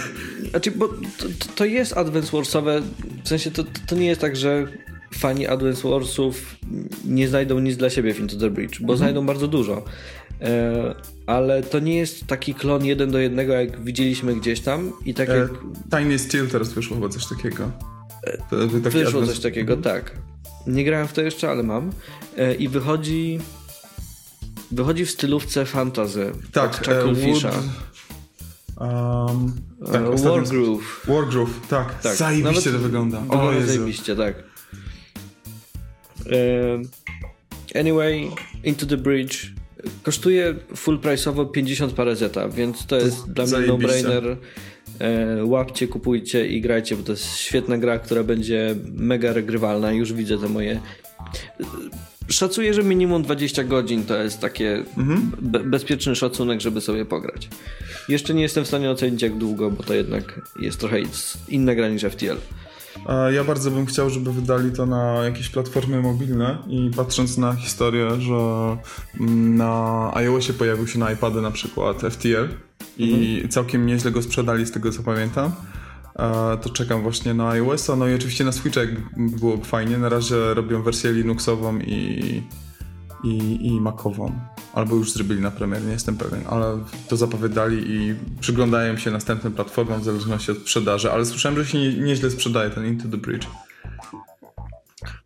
Znaczy, 0.50 0.72
bo 0.72 0.88
to, 0.88 1.25
to- 1.56 1.66
jest 1.66 1.98
Advance 1.98 2.38
Warsowe, 2.38 2.82
w 3.24 3.28
sensie 3.28 3.51
to, 3.51 3.63
to 3.88 3.96
nie 3.96 4.06
jest 4.08 4.22
tak, 4.22 4.36
że 4.36 4.68
fani 5.13 5.48
Advance 5.48 5.90
Warsów 5.90 6.56
nie 7.06 7.28
znajdą 7.28 7.60
nic 7.60 7.78
dla 7.78 7.90
siebie 7.90 8.13
w 8.13 8.20
Into 8.20 8.36
the 8.38 8.50
Bridge, 8.50 8.82
bo 8.82 8.98
znajdą 8.98 9.25
bardzo 9.25 9.48
dużo. 9.48 9.86
E, 10.42 10.96
ale 11.25 11.63
to 11.63 11.80
nie 11.80 11.98
jest 11.98 12.28
taki 12.28 12.54
klon 12.54 12.86
jeden 12.86 13.12
do 13.12 13.20
jednego, 13.20 13.54
jak 13.54 13.84
widzieliśmy 13.84 14.36
gdzieś 14.36 14.60
tam 14.60 14.92
i 15.06 15.13
tak 15.13 15.30
E, 15.30 15.38
jak 15.38 15.50
Tiny 16.00 16.20
Steel 16.20 16.48
teraz 16.48 16.74
wyszło 16.74 16.96
chyba 16.98 17.10
coś 17.10 17.25
takiego. 17.28 17.72
To, 18.50 18.68
to 18.68 18.80
taki 18.84 18.98
wyszło 18.98 19.22
Advance- 19.22 19.28
coś 19.28 19.40
takiego, 19.40 19.78
tak. 19.78 20.12
Nie 20.68 20.84
grałem 20.84 21.08
w 21.08 21.13
to 21.13 21.22
jeszcze, 21.22 21.50
ale 21.50 21.63
mam. 21.63 21.91
E, 22.38 22.56
I 22.56 22.68
wychodzi 22.68 23.39
wychodzi 24.72 25.06
w 25.06 25.12
stylówce 25.12 25.65
fantasy 25.65 26.32
Tak, 26.51 26.88
e, 26.88 27.01
Chuckle. 27.01 27.15
Fisha. 27.15 27.51
Um, 28.80 29.56
tak, 29.91 30.20
Wargroove. 30.20 31.06
Wargroove, 31.08 31.68
tak. 31.70 32.01
Tak. 32.01 32.15
Zajebiście 32.15 32.70
Nawet 32.70 32.82
to 32.82 32.88
wygląda. 32.88 33.24
O 33.30 33.51
Jezu. 33.51 33.68
zajebiście, 33.68 34.15
tak. 34.15 34.36
Anyway, 37.75 38.32
Into 38.63 38.86
the 38.86 38.98
Bridge 38.98 39.51
kosztuje 40.03 40.56
full 40.75 41.00
price'owo 41.00 41.51
50 41.51 41.94
parę 41.94 42.15
zeta, 42.15 42.50
więc 42.50 42.86
to 42.86 42.96
jest 42.96 43.32
dla 43.32 43.46
mnie 43.46 43.68
no-brainer. 43.68 44.38
E, 45.01 45.46
Łapcie, 45.46 45.88
kupujcie 45.88 46.48
i 46.48 46.62
grajcie, 46.62 46.96
bo 46.96 47.03
to 47.03 47.12
jest 47.12 47.38
świetna 47.38 47.77
gra, 47.77 48.00
która 48.00 48.24
będzie 48.24 48.75
mega 48.93 49.34
regrywalna. 49.34 49.91
Już 49.91 50.13
widzę 50.13 50.38
te 50.38 50.50
moje... 50.50 50.79
Szacuję, 52.27 52.74
że 52.74 52.84
minimum 52.84 53.24
20 53.24 53.63
godzin 53.63 54.03
to 54.03 54.24
jest 54.24 54.39
takie 54.39 54.84
be 55.41 55.60
bezpieczny 55.60 56.15
szacunek, 56.15 56.62
żeby 56.62 56.81
sobie 56.81 57.05
pograć. 57.05 57.50
Jeszcze 58.10 58.34
nie 58.34 58.41
jestem 58.41 58.63
w 58.63 58.67
stanie 58.67 58.91
ocenić 58.91 59.22
jak 59.22 59.38
długo, 59.38 59.72
bo 59.72 59.84
to 59.84 59.93
jednak 59.93 60.41
jest 60.60 60.79
trochę 60.79 60.98
inna 61.50 61.75
gra 61.75 61.89
niż 61.89 62.03
FTL. 62.03 62.38
Ja 63.31 63.43
bardzo 63.43 63.71
bym 63.71 63.86
chciał, 63.86 64.10
żeby 64.10 64.33
wydali 64.33 64.71
to 64.71 64.86
na 64.86 65.13
jakieś 65.13 65.50
platformy 65.50 66.01
mobilne 66.01 66.57
i 66.67 66.91
patrząc 66.95 67.38
na 67.38 67.55
historię, 67.55 68.21
że 68.21 68.33
mm, 69.19 69.55
na 69.55 70.12
iOSie 70.13 70.53
pojawił 70.53 70.88
się 70.88 71.00
na 71.00 71.12
iPady 71.12 71.41
na 71.41 71.51
przykład 71.51 72.01
FTL 72.01 72.48
i 72.98 73.43
całkiem 73.50 73.86
nieźle 73.86 74.12
go 74.12 74.21
sprzedali 74.21 74.65
z 74.65 74.71
tego 74.71 74.91
co 74.91 75.03
pamiętam, 75.03 75.51
to 76.62 76.69
czekam 76.69 77.01
właśnie 77.01 77.33
na 77.33 77.50
iOSa, 77.50 77.95
no 77.95 78.07
i 78.07 78.15
oczywiście 78.15 78.43
na 78.43 78.51
Switcha 78.51 78.81
jakby 78.81 79.01
było 79.39 79.57
fajnie, 79.57 79.98
na 79.98 80.10
razie 80.10 80.53
robią 80.53 80.83
wersję 80.83 81.12
Linuxową 81.12 81.79
i, 81.79 82.43
i, 83.24 83.67
i 83.67 83.81
Macową. 83.81 84.39
Albo 84.74 84.96
już 84.96 85.12
zrobili 85.12 85.42
na 85.42 85.51
premier, 85.51 85.86
nie 85.86 85.92
jestem 85.92 86.18
pewien, 86.18 86.42
ale 86.50 86.80
to 87.08 87.18
zapowiadali 87.18 87.92
i 87.92 88.16
przyglądają 88.40 88.98
się 88.98 89.12
następnym 89.12 89.54
platformom 89.54 90.01
w 90.01 90.04
zależności 90.04 90.51
od 90.51 90.58
sprzedaży, 90.58 91.12
ale 91.12 91.25
słyszałem, 91.25 91.58
że 91.58 91.66
się 91.66 91.78
nie, 91.78 91.94
nieźle 91.94 92.32
sprzedaje 92.32 92.70
ten 92.70 92.86
Into 92.86 93.08
the 93.08 93.18
Bridge. 93.18 93.48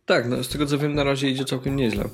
Tak, 0.06 0.28
no 0.28 0.44
z 0.44 0.48
tego 0.48 0.66
co 0.66 0.78
wiem 0.78 0.94
na 0.94 1.04
razie 1.04 1.30
idzie 1.30 1.44
całkiem 1.44 1.76
nieźle. 1.76 2.08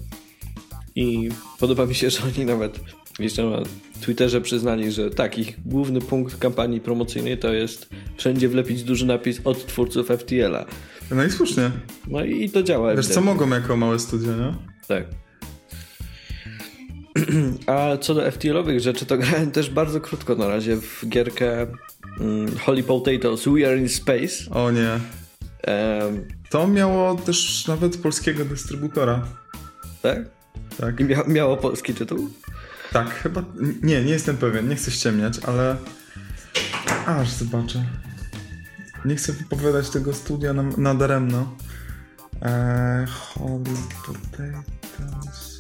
I 0.95 1.29
podoba 1.61 1.87
mi 1.87 1.95
się, 1.95 2.11
że 2.11 2.19
oni 2.37 2.47
nawet 2.47 2.81
jeszcze 3.19 3.45
na 3.45 3.63
Twitterze 4.01 4.41
przyznali, 4.41 4.93
że 4.93 5.11
tak, 5.11 5.39
ich 5.39 5.69
główny 5.69 6.01
punkt 6.01 6.39
kampanii 6.39 6.81
promocyjnej 6.81 7.39
to 7.39 7.53
jest 7.53 7.89
wszędzie 8.17 8.49
wlepić 8.49 8.83
duży 8.83 9.07
napis 9.07 9.41
od 9.45 9.67
twórców 9.67 10.09
FTL-a. 10.09 10.65
No 11.11 11.25
i 11.25 11.31
słusznie. 11.31 11.71
No 12.09 12.25
i 12.25 12.51
to 12.51 12.63
działa. 12.63 12.97
Wiesz 12.97 13.07
co 13.07 13.21
mogą 13.21 13.49
jako 13.49 13.77
małe 13.77 13.99
studio, 13.99 14.37
nie? 14.37 14.55
Tak. 14.89 15.22
A 17.67 17.97
co 17.97 18.15
do 18.15 18.31
FTL-owych 18.31 18.81
rzeczy, 18.81 19.07
to 19.07 19.19
grałem 19.19 19.51
też 19.51 19.71
bardzo 19.71 20.01
krótko 20.01 20.35
na 20.35 20.49
razie 20.49 20.77
w 20.77 21.05
gierkę 21.09 21.67
mm, 22.21 22.59
Holy 22.59 22.83
Potatoes 22.83 23.45
We 23.49 23.67
Are 23.69 23.77
in 23.79 23.89
Space. 23.89 24.51
O 24.51 24.71
nie. 24.71 24.91
Em, 25.63 26.29
To 26.51 26.67
miało 26.69 27.15
też 27.15 27.67
nawet 27.69 27.97
polskiego 27.97 28.45
dystrybutora. 28.45 29.27
tak? 30.03 30.19
Tak. 30.81 31.01
I 31.01 31.05
mia 31.05 31.25
miało 31.27 31.57
polski 31.57 31.95
tytuł? 31.95 32.31
Tak, 32.93 33.11
chyba. 33.15 33.45
Nie, 33.83 34.05
nie 34.05 34.13
jestem 34.13 34.37
pewien, 34.37 34.69
nie 34.69 34.77
chcę 34.77 34.91
ściemniać, 34.91 35.39
ale. 35.39 35.77
Aż 37.07 37.31
zobaczę. 37.31 37.85
Nie 39.05 39.17
chcę 39.17 39.33
wypowiadać 39.33 39.91
tego 39.91 40.15
studia 40.15 40.53
na, 40.53 40.63
na 40.63 40.95
daremno. 40.95 41.57
Eee, 42.43 43.07
Holy 43.07 43.65
Potatoes 44.07 45.52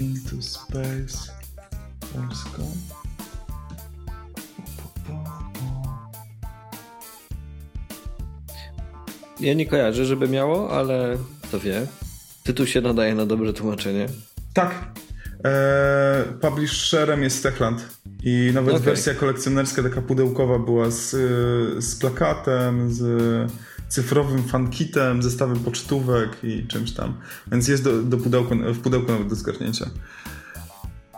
into 0.00 0.42
Space 0.42 1.32
Polska. 2.00 2.62
Ja 9.40 9.54
nie 9.54 9.66
kojarzę, 9.66 10.04
żeby 10.04 10.28
miało, 10.28 10.70
ale 10.70 11.16
to 11.52 11.60
wie. 11.60 11.86
Tytuł 12.44 12.66
się 12.66 12.80
nadaje 12.80 13.14
na 13.14 13.26
dobre 13.26 13.52
tłumaczenie. 13.52 14.06
Tak. 14.54 14.74
Eee, 15.44 16.24
publisherem 16.40 17.22
jest 17.22 17.42
Techland. 17.42 17.88
I 18.22 18.50
nawet 18.54 18.74
Okej. 18.74 18.84
wersja 18.84 19.14
kolekcjonerska, 19.14 19.82
taka 19.82 20.02
pudełkowa, 20.02 20.58
była 20.58 20.90
z, 20.90 21.14
y, 21.14 21.82
z 21.82 21.96
plakatem, 21.96 22.92
z 22.92 23.02
cyfrowym 23.88 24.42
fankitem, 24.44 25.22
zestawem 25.22 25.58
pocztówek 25.58 26.30
i 26.42 26.66
czymś 26.66 26.92
tam. 26.92 27.14
Więc 27.52 27.68
jest 27.68 27.84
do, 27.84 28.02
do 28.02 28.16
pudełku, 28.16 28.54
w 28.56 28.78
pudełku 28.80 29.12
nawet 29.12 29.28
do 29.28 29.34
zgarnięcia. 29.34 29.90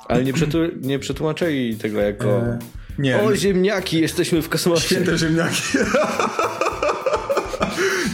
Ale 0.08 0.24
nie, 0.24 0.32
przetu 0.32 0.58
nie 0.80 0.98
przetłumaczyli 0.98 1.76
tego 1.76 2.00
jako 2.00 2.26
Eee, 2.46 2.58
nie. 2.98 3.20
o 3.22 3.36
ziemniaki, 3.36 4.00
jesteśmy 4.00 4.42
w 4.42 4.48
kosmosie. 4.48 4.86
Święte 4.86 5.18
ziemniaki. 5.18 5.62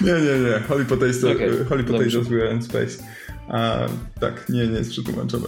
nie, 0.04 0.12
nie, 0.12 0.50
nie. 0.50 0.60
Holy 0.68 0.84
Potatoes, 0.84 1.25
Okej, 1.25 1.50
Holy 1.68 1.84
Potatoes. 1.84 2.28
We 2.28 2.42
Are 2.42 2.52
in 2.54 2.62
Space. 2.62 3.02
A, 3.48 3.78
tak, 4.20 4.48
nie, 4.48 4.66
nie 4.66 4.78
jest 4.78 4.90
przetłumaczone. 4.90 5.46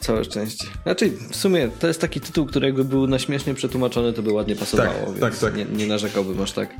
Całe 0.00 0.24
szczęście. 0.24 0.66
Znaczy, 0.82 1.10
w 1.30 1.36
sumie 1.36 1.68
to 1.80 1.86
jest 1.86 2.00
taki 2.00 2.20
tytuł, 2.20 2.46
który 2.46 2.66
jakby 2.66 2.84
był 2.84 3.06
na 3.06 3.18
śmiesznie 3.18 3.54
przetłumaczony, 3.54 4.12
to 4.12 4.22
by 4.22 4.32
ładnie 4.32 4.56
pasowało, 4.56 4.90
Tak, 4.92 5.06
więc 5.08 5.20
tak, 5.20 5.38
tak. 5.38 5.56
Nie, 5.56 5.64
nie 5.64 5.86
narzekałbym 5.86 6.42
aż 6.42 6.52
tak. 6.52 6.70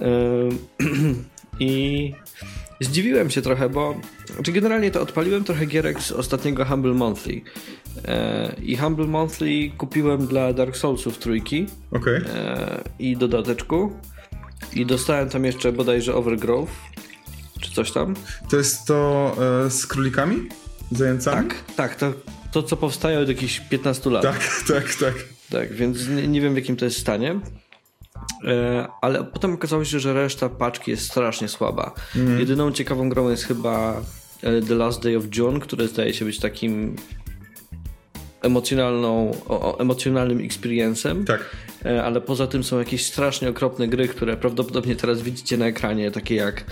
I 1.60 2.14
zdziwiłem 2.80 3.30
się 3.30 3.42
trochę, 3.42 3.68
bo 3.68 4.00
znaczy 4.34 4.52
generalnie 4.52 4.90
to 4.90 5.02
odpaliłem 5.02 5.44
trochę 5.44 5.66
gierek 5.66 6.02
z 6.02 6.12
ostatniego 6.12 6.64
Humble 6.64 6.94
Monthly. 6.94 7.40
E, 8.04 8.54
I 8.62 8.76
Humble 8.76 9.06
Monthly 9.06 9.70
kupiłem 9.78 10.26
dla 10.26 10.52
Dark 10.52 10.76
Soulsów 10.76 11.18
trójki 11.18 11.66
Okej. 11.92 12.16
e, 12.16 12.84
i 12.98 13.16
dodateczku. 13.16 13.92
I 14.72 14.86
dostałem 14.86 15.28
tam 15.28 15.44
jeszcze 15.44 15.72
bodajże 15.72 16.14
Overgrowth, 16.14 16.72
czy 17.60 17.70
coś 17.70 17.92
tam. 17.92 18.14
To 18.50 18.56
jest 18.56 18.86
to 18.86 19.32
e, 19.66 19.70
z 19.70 19.86
królikami? 19.86 20.36
Zającami? 20.92 21.48
Tak, 21.48 21.64
tak, 21.76 21.94
to, 21.94 22.12
to 22.52 22.62
co 22.62 22.76
powstaje 22.76 23.18
od 23.18 23.28
jakichś 23.28 23.60
15 23.60 24.10
lat. 24.10 24.22
Tak, 24.22 24.50
tak, 24.74 24.94
tak. 24.94 25.14
Tak, 25.50 25.72
więc 25.72 26.08
nie, 26.08 26.28
nie 26.28 26.40
wiem 26.40 26.52
w 26.52 26.56
jakim 26.56 26.76
to 26.76 26.84
jest 26.84 26.98
stanie. 26.98 27.40
E, 28.44 28.88
ale 29.00 29.24
potem 29.24 29.54
okazało 29.54 29.84
się, 29.84 30.00
że 30.00 30.14
reszta 30.14 30.48
paczki 30.48 30.90
jest 30.90 31.06
strasznie 31.06 31.48
słaba. 31.48 31.94
Jedyną 32.38 32.72
ciekawą 32.72 33.08
grą 33.08 33.30
jest 33.30 33.44
chyba 33.44 34.02
e, 34.42 34.62
The 34.62 34.74
Last 34.74 35.02
Day 35.02 35.16
of 35.16 35.24
June, 35.36 35.60
które 35.60 35.88
zdaje 35.88 36.14
się 36.14 36.24
być 36.24 36.38
takim 36.38 36.96
emocjonalną, 38.42 39.30
o, 39.48 39.60
o, 39.60 39.80
emocjonalnym 39.80 40.38
experience'em. 40.38 41.24
Tak. 41.24 41.56
E, 41.84 42.04
ale 42.04 42.20
poza 42.20 42.46
tym 42.46 42.64
są 42.64 42.78
jakieś 42.78 43.06
strasznie 43.06 43.48
okropne 43.48 43.88
gry, 43.88 44.08
które 44.08 44.36
prawdopodobnie 44.36 44.96
teraz 44.96 45.22
widzicie 45.22 45.56
na 45.56 45.66
ekranie, 45.66 46.10
takie 46.10 46.34
jak 46.34 46.64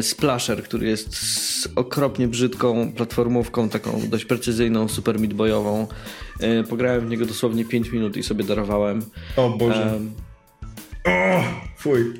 Splasher, 0.00 0.62
który 0.62 0.86
jest 0.86 1.16
okropnie 1.76 2.28
brzydką 2.28 2.92
platformówką, 2.92 3.68
taką 3.68 4.00
dość 4.08 4.24
precyzyjną, 4.24 4.88
super 4.88 5.20
midboyową. 5.20 5.86
Pograłem 6.68 7.06
w 7.06 7.10
niego 7.10 7.26
dosłownie 7.26 7.64
5 7.64 7.92
minut 7.92 8.16
i 8.16 8.22
sobie 8.22 8.44
darowałem. 8.44 9.02
O 9.36 9.50
Boże. 9.50 9.94
Em, 9.94 10.12
O, 11.04 11.42
fuj. 11.76 12.12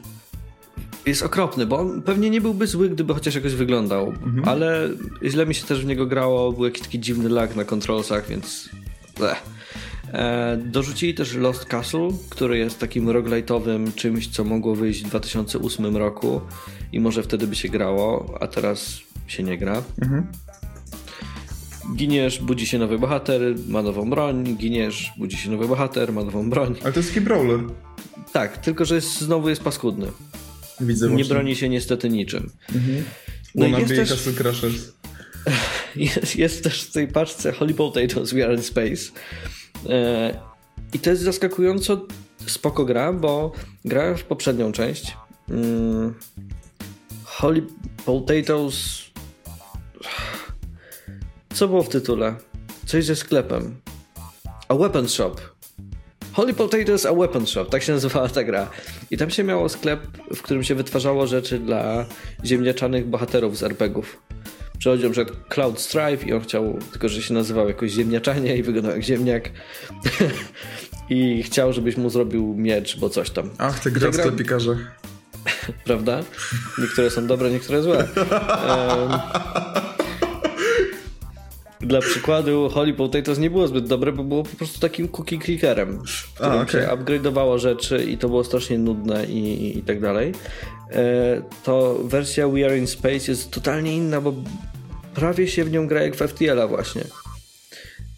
jest 1.06 1.22
okropny, 1.22 1.66
bo 1.66 1.78
on 1.78 2.02
pewnie 2.02 2.30
nie 2.30 2.40
byłby 2.40 2.66
zły, 2.66 2.88
gdyby 2.88 3.14
chociaż 3.14 3.34
jakoś 3.34 3.54
wyglądał, 3.54 4.06
Mhm. 4.08 4.48
ale 4.48 4.88
źle 5.24 5.46
mi 5.46 5.54
się 5.54 5.66
też 5.66 5.82
w 5.82 5.86
niego 5.86 6.06
grało, 6.06 6.52
był 6.52 6.64
jakiś 6.64 6.82
taki 6.82 7.00
dziwny 7.00 7.28
lag 7.28 7.56
na 7.56 7.64
kontrolsach, 7.64 8.28
więc... 8.28 8.68
Bleh. 9.18 9.42
E, 10.12 10.56
dorzucili 10.64 11.14
też 11.14 11.34
Lost 11.34 11.64
Castle, 11.64 12.08
który 12.30 12.58
jest 12.58 12.78
takim 12.78 13.06
roguelite'owym 13.08 13.94
czymś, 13.94 14.28
co 14.28 14.44
mogło 14.44 14.74
wyjść 14.74 15.04
w 15.04 15.08
2008 15.08 15.96
roku 15.96 16.40
i 16.92 17.00
może 17.00 17.22
wtedy 17.22 17.46
by 17.46 17.54
się 17.56 17.68
grało, 17.68 18.38
a 18.40 18.46
teraz 18.46 18.98
się 19.26 19.42
nie 19.42 19.58
gra. 19.58 19.82
Mhm. 20.02 20.26
Giniesz, 21.96 22.38
budzi 22.40 22.66
się 22.66 22.78
nowy 22.78 22.98
bohater, 22.98 23.42
ma 23.68 23.82
nową 23.82 24.10
broń, 24.10 24.56
giniesz, 24.56 25.12
budzi 25.18 25.36
się 25.36 25.50
nowy 25.50 25.68
bohater, 25.68 26.12
ma 26.12 26.24
nową 26.24 26.50
broń. 26.50 26.74
Ale 26.82 26.92
to 26.92 26.98
jest 27.00 27.08
taki 27.10 27.20
brawler. 27.20 27.60
Tak, 28.32 28.58
tylko 28.58 28.84
że 28.84 28.94
jest, 28.94 29.20
znowu 29.20 29.48
jest 29.48 29.62
paskudny. 29.62 30.06
Widzę 30.80 31.06
Nie 31.06 31.12
właśnie. 31.14 31.34
broni 31.34 31.56
się 31.56 31.68
niestety 31.68 32.08
niczym. 32.10 32.50
No 33.54 33.68
No 33.68 33.78
i 33.78 33.82
i 33.84 33.96
jest 33.96 34.24
też- 34.24 34.34
Crashers. 34.34 34.92
Jest, 35.96 36.36
jest 36.36 36.64
też 36.64 36.82
w 36.82 36.92
tej 36.92 37.08
paczce 37.08 37.52
Holy 37.52 37.74
Potatoes 37.74 38.32
We 38.32 38.44
Are 38.44 38.54
in 38.54 38.62
Space. 38.62 39.12
E, 39.88 40.40
I 40.92 40.98
to 40.98 41.10
jest 41.10 41.22
zaskakująco 41.22 42.06
spoko 42.46 42.84
gra, 42.84 43.12
bo 43.12 43.52
grałem 43.84 44.16
w 44.16 44.24
poprzednią 44.24 44.72
część. 44.72 45.16
Mm, 45.50 46.14
Holy 47.24 47.66
Potatoes. 48.04 49.02
Co 51.54 51.68
było 51.68 51.82
w 51.82 51.88
tytule? 51.88 52.34
Coś 52.86 53.04
ze 53.04 53.16
sklepem. 53.16 53.76
A 54.68 54.74
Weapon 54.74 55.08
Shop. 55.08 55.34
Holy 56.32 56.54
Potatoes 56.54 57.06
a 57.06 57.12
Weapon 57.12 57.46
Shop, 57.46 57.64
tak 57.64 57.82
się 57.82 57.92
nazywała 57.92 58.28
ta 58.28 58.44
gra. 58.44 58.70
I 59.10 59.16
tam 59.16 59.30
się 59.30 59.44
miało 59.44 59.68
sklep, 59.68 60.00
w 60.34 60.42
którym 60.42 60.64
się 60.64 60.74
wytwarzało 60.74 61.26
rzeczy 61.26 61.58
dla 61.58 62.06
ziemniaczanych 62.44 63.06
bohaterów 63.06 63.58
z 63.58 63.62
RPGów. 63.62 64.22
Przychodził 64.78 65.08
na 65.08 65.12
przykład 65.12 65.38
Cloud 65.48 65.80
Strife 65.80 66.26
i 66.26 66.32
on 66.32 66.40
chciał, 66.40 66.78
tylko 66.92 67.08
że 67.08 67.22
się 67.22 67.34
nazywał 67.34 67.68
jakoś 67.68 67.90
ziemniaczanie 67.90 68.56
i 68.56 68.62
wyglądał 68.62 68.92
jak 68.92 69.02
ziemniak. 69.02 69.50
i 71.10 71.42
chciał, 71.42 71.72
żebyś 71.72 71.96
mu 71.96 72.10
zrobił 72.10 72.54
miecz, 72.54 72.98
bo 72.98 73.10
coś 73.10 73.30
tam. 73.30 73.50
Ach, 73.58 73.80
te 73.80 73.90
gry 73.90 74.08
o 74.08 74.12
sklepikarzach. 74.12 74.78
Prawda? 75.84 76.20
Niektóre 76.78 77.10
są 77.10 77.26
dobre, 77.26 77.50
niektóre 77.50 77.82
złe. 77.82 77.98
Em, 78.08 79.10
Dla 81.82 82.00
przykładu, 82.00 82.68
Holy 82.68 82.94
Potatoes 82.94 83.38
nie 83.38 83.50
było 83.50 83.68
zbyt 83.68 83.86
dobre, 83.86 84.12
bo 84.12 84.24
było 84.24 84.42
po 84.42 84.56
prostu 84.56 84.80
takim 84.80 85.08
cookie 85.08 85.38
clickerem, 85.38 86.02
w 86.06 86.34
którym 86.34 86.52
A, 86.52 86.62
okej. 86.62 86.82
się 86.82 86.88
upgrade'owało 86.88 87.58
rzeczy 87.58 88.04
i 88.04 88.18
to 88.18 88.28
było 88.28 88.44
strasznie 88.44 88.78
nudne 88.78 89.26
i, 89.26 89.38
i, 89.38 89.78
i 89.78 89.82
tak 89.82 90.00
dalej. 90.00 90.32
E, 90.92 91.42
To 91.64 91.98
wersja 92.04 92.48
We 92.48 92.64
Are 92.64 92.78
in 92.78 92.86
Space 92.86 93.14
jest 93.28 93.50
totalnie 93.50 93.96
inna, 93.96 94.20
bo 94.20 94.34
prawie 95.14 95.48
się 95.48 95.64
w 95.64 95.70
nią 95.70 95.86
gra 95.86 96.02
jak 96.02 96.16
w 96.16 96.18
FTL-a 96.18 96.66
właśnie. 96.66 97.04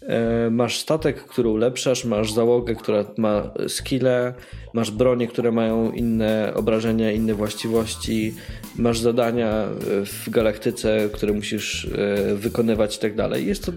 E, 0.07 0.49
Masz 0.49 0.79
statek, 0.79 1.23
który 1.23 1.49
ulepszasz, 1.49 2.05
masz 2.05 2.33
załogę, 2.33 2.75
która 2.75 3.05
ma 3.17 3.51
skille, 3.67 4.33
masz 4.73 4.91
bronie, 4.91 5.27
które 5.27 5.51
mają 5.51 5.91
inne 5.91 6.53
obrażenia, 6.55 7.11
inne 7.11 7.33
właściwości, 7.33 8.33
masz 8.77 8.99
zadania 8.99 9.49
e, 9.49 9.69
w 10.05 10.29
galaktyce, 10.29 11.09
które 11.13 11.33
musisz 11.33 11.85
e, 11.85 12.35
wykonywać 12.35 12.95
i 12.95 12.99
tak 12.99 13.15
dalej. 13.15 13.47
Jest 13.47 13.65
to, 13.65 13.71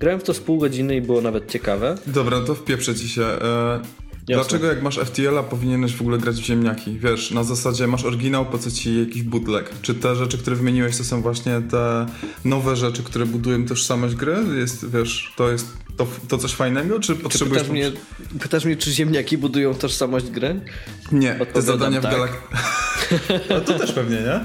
grałem 0.00 0.20
w 0.20 0.24
to 0.24 0.34
z 0.34 0.40
pół 0.40 0.58
godziny 0.58 0.96
i 0.96 1.00
było 1.00 1.20
nawet 1.20 1.50
ciekawe. 1.50 1.94
Dobra, 2.06 2.40
to 2.40 2.54
wpieprzę 2.54 2.94
ci 2.94 3.08
się. 3.08 3.26
Dlaczego 4.26 4.66
jak 4.66 4.82
masz 4.82 4.98
FTL-a 4.98 5.42
powinieneś 5.42 5.94
w 5.94 6.00
ogóle 6.00 6.18
grać 6.18 6.36
w 6.36 6.44
ziemniaki? 6.44 6.98
Wiesz, 6.98 7.30
na 7.30 7.44
zasadzie 7.44 7.86
masz 7.86 8.04
oryginał, 8.04 8.46
po 8.46 8.58
co 8.58 8.70
ci 8.70 9.00
jakiś 9.00 9.22
bootleg? 9.22 9.70
Czy 9.82 9.94
te 9.94 10.16
rzeczy, 10.16 10.38
które 10.38 10.56
wymieniłeś, 10.56 10.96
to 10.96 11.04
są 11.04 11.22
właśnie 11.22 11.62
te 11.70 12.06
nowe 12.44 12.76
rzeczy, 12.76 13.02
które 13.02 13.26
budują 13.26 13.66
tożsamość 13.66 14.14
gry? 14.14 14.36
Jest, 14.58 14.90
wiesz, 14.90 15.32
to 15.36 15.50
jest 15.50 15.66
to, 15.96 16.06
to 16.28 16.38
coś 16.38 16.52
fajnego, 16.52 17.00
czy 17.00 17.16
Czy 17.16 17.22
potrzebujesz... 17.22 17.62
pytasz, 17.62 17.72
mnie, 17.72 17.92
pytasz 18.40 18.64
mnie, 18.64 18.76
czy 18.76 18.92
ziemniaki 18.92 19.38
budują 19.38 19.74
tożsamość 19.74 20.30
gry? 20.30 20.60
Nie, 21.12 21.34
te 21.52 21.62
zadania 21.62 22.00
w 22.00 22.02
tak. 22.02 22.12
galaktyce... 22.12 22.44
No 23.50 23.60
to 23.60 23.78
też 23.78 23.92
pewnie, 23.92 24.16
nie? 24.16 24.40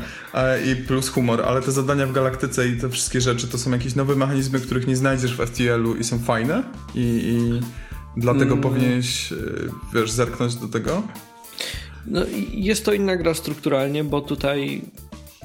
I 0.71 0.75
plus 0.75 1.09
humor, 1.09 1.41
ale 1.41 1.61
te 1.61 1.71
zadania 1.71 2.07
w 2.07 2.11
galaktyce 2.11 2.67
i 2.67 2.77
te 2.77 2.89
wszystkie 2.89 3.21
rzeczy, 3.21 3.47
to 3.47 3.57
są 3.57 3.71
jakieś 3.71 3.95
nowe 3.95 4.15
mechanizmy, 4.15 4.59
których 4.59 4.87
nie 4.87 4.95
znajdziesz 4.95 5.33
w 5.35 5.45
FTL-u 5.45 5.95
i 5.95 6.03
są 6.03 6.19
fajne 6.19 6.63
i... 6.95 6.99
i... 6.99 7.59
Dlatego 8.17 8.51
Mm. 8.53 8.61
powinieneś, 8.61 9.31
e, 9.31 9.35
wiesz, 9.93 10.11
zerknąć 10.11 10.55
do 10.55 10.67
tego? 10.67 11.03
No, 12.05 12.21
jest 12.51 12.85
to 12.85 12.93
inna 12.93 13.15
gra 13.15 13.33
strukturalnie, 13.33 14.03
bo 14.03 14.21
tutaj 14.21 14.81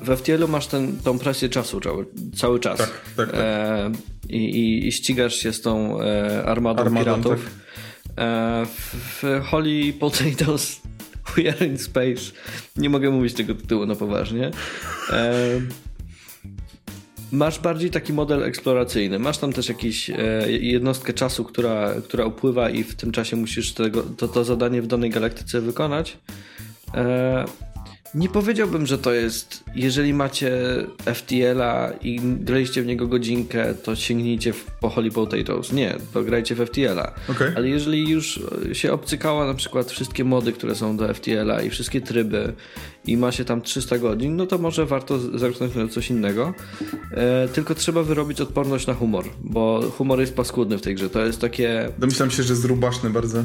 w 0.03 0.17
FTL-u 0.17 0.49
masz 0.49 0.67
ten, 0.67 0.97
tą 0.97 1.19
presję 1.19 1.49
czasu 1.49 1.81
cały, 1.81 2.07
cały 2.37 2.61
czas. 2.61 2.79
Tak, 2.79 2.91
tak, 3.17 3.31
tak. 3.33 3.41
E, 3.41 3.91
i, 4.29 4.37
i, 4.37 4.89
I 4.89 4.93
ścigasz 4.93 5.35
się 5.35 5.53
z 5.53 5.61
tą 5.61 6.01
e, 6.03 6.45
armadą, 6.47 6.83
Armadą, 6.83 7.05
piratów. 7.23 7.45
tak. 7.45 8.25
E, 8.25 8.67
w, 8.67 8.95
w 9.23 9.45
Holy 9.45 9.93
Potatoes 9.93 10.81
We 11.37 11.53
Are 11.55 11.67
in 11.67 11.79
Space 11.79 12.33
nie 12.77 12.91
mogę 12.91 13.11
mówić 13.11 13.35
tego 13.35 13.55
tytułu 13.55 13.87
na 13.87 13.95
poważnie. 13.95 14.51
E, 15.11 15.41
Masz 17.35 17.59
bardziej 17.59 17.91
taki 17.91 18.13
model 18.13 18.43
eksploracyjny. 18.43 19.19
Masz 19.19 19.39
tam 19.39 19.53
też 19.53 19.69
jakąś 19.69 20.11
e, 20.11 20.15
jednostkę 20.49 21.13
czasu, 21.13 21.45
która, 21.45 21.95
która 22.05 22.25
upływa 22.25 22.71
i 22.71 22.85
w 22.85 22.95
tym 22.95 23.13
czasie 23.13 23.37
musisz 23.37 23.73
tego, 23.73 24.03
to, 24.03 24.29
to 24.29 24.45
zadanie 24.45 24.83
w 24.83 24.87
danej 24.87 25.11
galaktyce 25.11 25.61
wykonać. 25.61 26.19
E, 26.95 27.45
nie 28.15 28.29
powiedziałbym, 28.29 28.87
że 28.87 28.99
to 28.99 29.13
jest. 29.13 29.65
Jeżeli 29.75 30.15
macie 30.15 30.53
FTL-a 31.15 31.91
i 32.03 32.21
graliście 32.21 32.83
w 32.83 32.87
niego 32.87 33.07
godzinkę, 33.07 33.75
to 33.75 33.97
sięgnijcie 33.97 34.53
po 34.81 34.89
Holy 34.89 35.11
Potatoes. 35.11 35.73
Nie, 35.73 35.97
to 36.13 36.23
grajcie 36.23 36.55
w 36.55 36.67
FTL-a. 36.67 37.13
Okej. 37.29 37.53
Ale 37.57 37.69
jeżeli 37.69 38.11
już 38.11 38.41
się 38.73 38.93
obcykała 38.93 39.47
na 39.47 39.55
przykład 39.55 39.91
wszystkie 39.91 40.25
mody, 40.25 40.53
które 40.53 40.75
są 40.75 40.97
do 40.97 41.15
FTL-a 41.15 41.63
i 41.63 41.71
wszystkie 41.71 42.01
tryby 42.01 42.53
i 43.07 43.17
ma 43.17 43.33
się 43.33 43.45
tam 43.45 43.63
300 43.63 43.99
godzin, 43.99 44.37
no 44.37 44.47
to 44.47 44.59
może 44.59 44.87
warto 44.87 45.39
zerknąć 45.39 45.75
na 45.75 45.89
coś 45.89 46.11
innego. 46.11 46.55
E, 47.13 47.49
tylko 47.49 47.75
trzeba 47.75 48.03
wyrobić 48.03 48.41
odporność 48.41 48.87
na 48.87 48.95
humor, 48.95 49.25
bo 49.41 49.83
humor 49.99 50.21
jest 50.21 50.35
paskudny 50.35 50.79
w 50.79 50.83
tej 50.83 50.95
grze. 50.95 51.11
To 51.11 51.27
jest 51.27 51.41
takie 51.41 51.89
Domyślam 51.99 52.31
się, 52.31 52.43
że 52.43 52.53
jest 52.53 52.65
rubaszny 52.65 53.11
bardzo. 53.11 53.45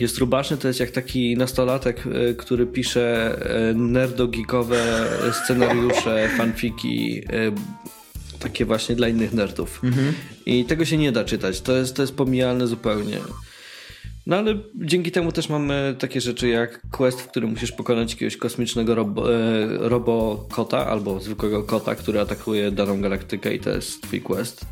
Jest 0.00 0.18
rubaszny, 0.18 0.56
to 0.56 0.68
jest 0.68 0.80
jak 0.80 0.90
taki 0.90 1.36
nastolatek, 1.36 2.06
y, 2.06 2.34
który 2.34 2.66
pisze 2.66 3.36
y, 3.70 3.74
nerdogikowe 3.74 5.06
scenariusze, 5.32 6.28
fanfiki, 6.36 7.18
y, 7.18 7.52
takie 8.38 8.64
właśnie 8.64 8.96
dla 8.96 9.08
innych 9.08 9.32
nerdów. 9.32 9.82
I 10.46 10.64
tego 10.64 10.84
się 10.84 10.98
nie 10.98 11.12
da 11.12 11.24
czytać, 11.24 11.60
to 11.60 11.76
jest, 11.76 11.96
to 11.96 12.02
jest 12.02 12.14
pomijalne 12.14 12.66
zupełnie. 12.66 13.18
No 14.26 14.36
ale 14.36 14.58
dzięki 14.74 15.10
temu 15.10 15.32
też 15.32 15.48
mamy 15.48 15.96
takie 15.98 16.20
rzeczy 16.20 16.48
jak 16.48 16.80
quest, 16.90 17.20
w 17.20 17.28
którym 17.28 17.50
musisz 17.50 17.72
pokonać 17.72 18.12
jakiegoś 18.12 18.36
kosmicznego 18.36 18.94
robo, 18.94 19.34
e, 19.34 19.66
robokota 19.78 20.86
albo 20.86 21.20
zwykłego 21.20 21.62
kota, 21.62 21.94
który 21.94 22.20
atakuje 22.20 22.70
daną 22.70 23.00
galaktykę 23.00 23.54
i 23.54 23.60
to 23.60 23.70
jest 23.70 24.02
twój 24.02 24.20
quest. 24.20 24.66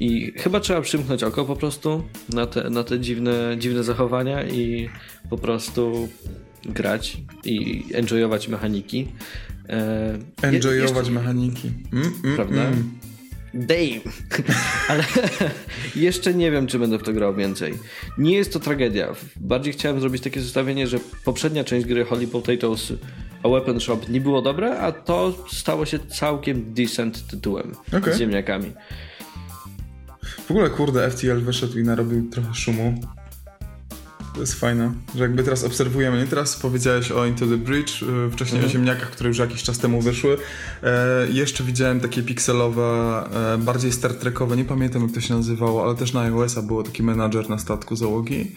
I 0.00 0.32
chyba 0.36 0.60
trzeba 0.60 0.80
przymknąć 0.80 1.22
oko 1.22 1.44
po 1.44 1.56
prostu 1.56 2.02
na 2.32 2.46
te, 2.46 2.70
na 2.70 2.84
te 2.84 3.00
dziwne, 3.00 3.56
dziwne 3.58 3.84
zachowania 3.84 4.44
i 4.48 4.88
po 5.30 5.38
prostu 5.38 6.08
grać 6.64 7.16
i 7.44 7.84
enjoyować 7.94 8.48
mechaniki. 8.48 9.08
E, 9.68 10.18
Enjoyować 10.42 10.96
jeszcze- 10.96 11.10
mechaniki. 11.12 11.70
Mm, 11.92 12.12
mm, 12.24 12.36
Prawda? 12.36 12.62
mm. 12.62 12.90
Damn! 13.54 14.00
Ale 14.88 15.04
jeszcze 15.96 16.34
nie 16.34 16.50
wiem, 16.50 16.66
czy 16.66 16.78
będę 16.78 16.98
w 16.98 17.02
to 17.02 17.12
grał 17.12 17.34
więcej. 17.34 17.74
Nie 18.18 18.36
jest 18.36 18.52
to 18.52 18.60
tragedia. 18.60 19.14
Bardziej 19.36 19.72
chciałem 19.72 20.00
zrobić 20.00 20.22
takie 20.22 20.40
zestawienie, 20.40 20.86
że 20.86 20.98
poprzednia 21.24 21.64
część 21.64 21.86
gry 21.86 22.04
Holy 22.04 22.26
Potatoes 22.26 22.92
a 23.42 23.48
Weapon 23.48 23.80
Shop 23.80 23.98
nie 24.08 24.20
było 24.20 24.42
dobre, 24.42 24.78
a 24.80 24.92
to 24.92 25.46
stało 25.52 25.86
się 25.86 25.98
całkiem 25.98 26.74
decent 26.74 27.26
tytułem 27.26 27.72
Okej. 27.98 28.14
z 28.14 28.18
ziemniakami. 28.18 28.72
W 30.50 30.52
ogóle, 30.52 30.70
kurde, 30.70 31.10
FTL 31.10 31.40
wyszedł 31.40 31.78
i 31.78 31.82
narobił 31.82 32.30
trochę 32.30 32.54
szumu. 32.54 33.00
To 34.34 34.40
jest 34.40 34.54
fajne, 34.54 34.92
że 35.14 35.22
jakby 35.22 35.44
teraz 35.44 35.64
obserwujemy, 35.64 36.18
nie 36.18 36.26
teraz 36.26 36.56
powiedziałeś 36.56 37.10
o 37.10 37.26
Into 37.26 37.46
the 37.46 37.56
Bridge, 37.56 38.02
yy, 38.02 38.30
wcześniej 38.30 38.64
o 38.64 38.68
ziemniakach, 38.68 39.10
które 39.10 39.28
już 39.28 39.38
jakiś 39.38 39.62
czas 39.62 39.78
temu 39.78 40.00
wyszły. 40.00 40.36
E, 40.82 41.26
jeszcze 41.32 41.64
widziałem 41.64 42.00
takie 42.00 42.22
pikselowe, 42.22 42.82
e, 43.54 43.58
bardziej 43.58 43.92
Star 43.92 44.14
Trekowe, 44.14 44.56
nie 44.56 44.64
pamiętam 44.64 45.02
jak 45.02 45.12
to 45.12 45.20
się 45.20 45.34
nazywało, 45.34 45.84
ale 45.84 45.94
też 45.94 46.12
na 46.12 46.20
iOS-a 46.20 46.62
było 46.62 46.82
taki 46.82 47.02
menadżer 47.02 47.50
na 47.50 47.58
statku 47.58 47.96
załogi. 47.96 48.56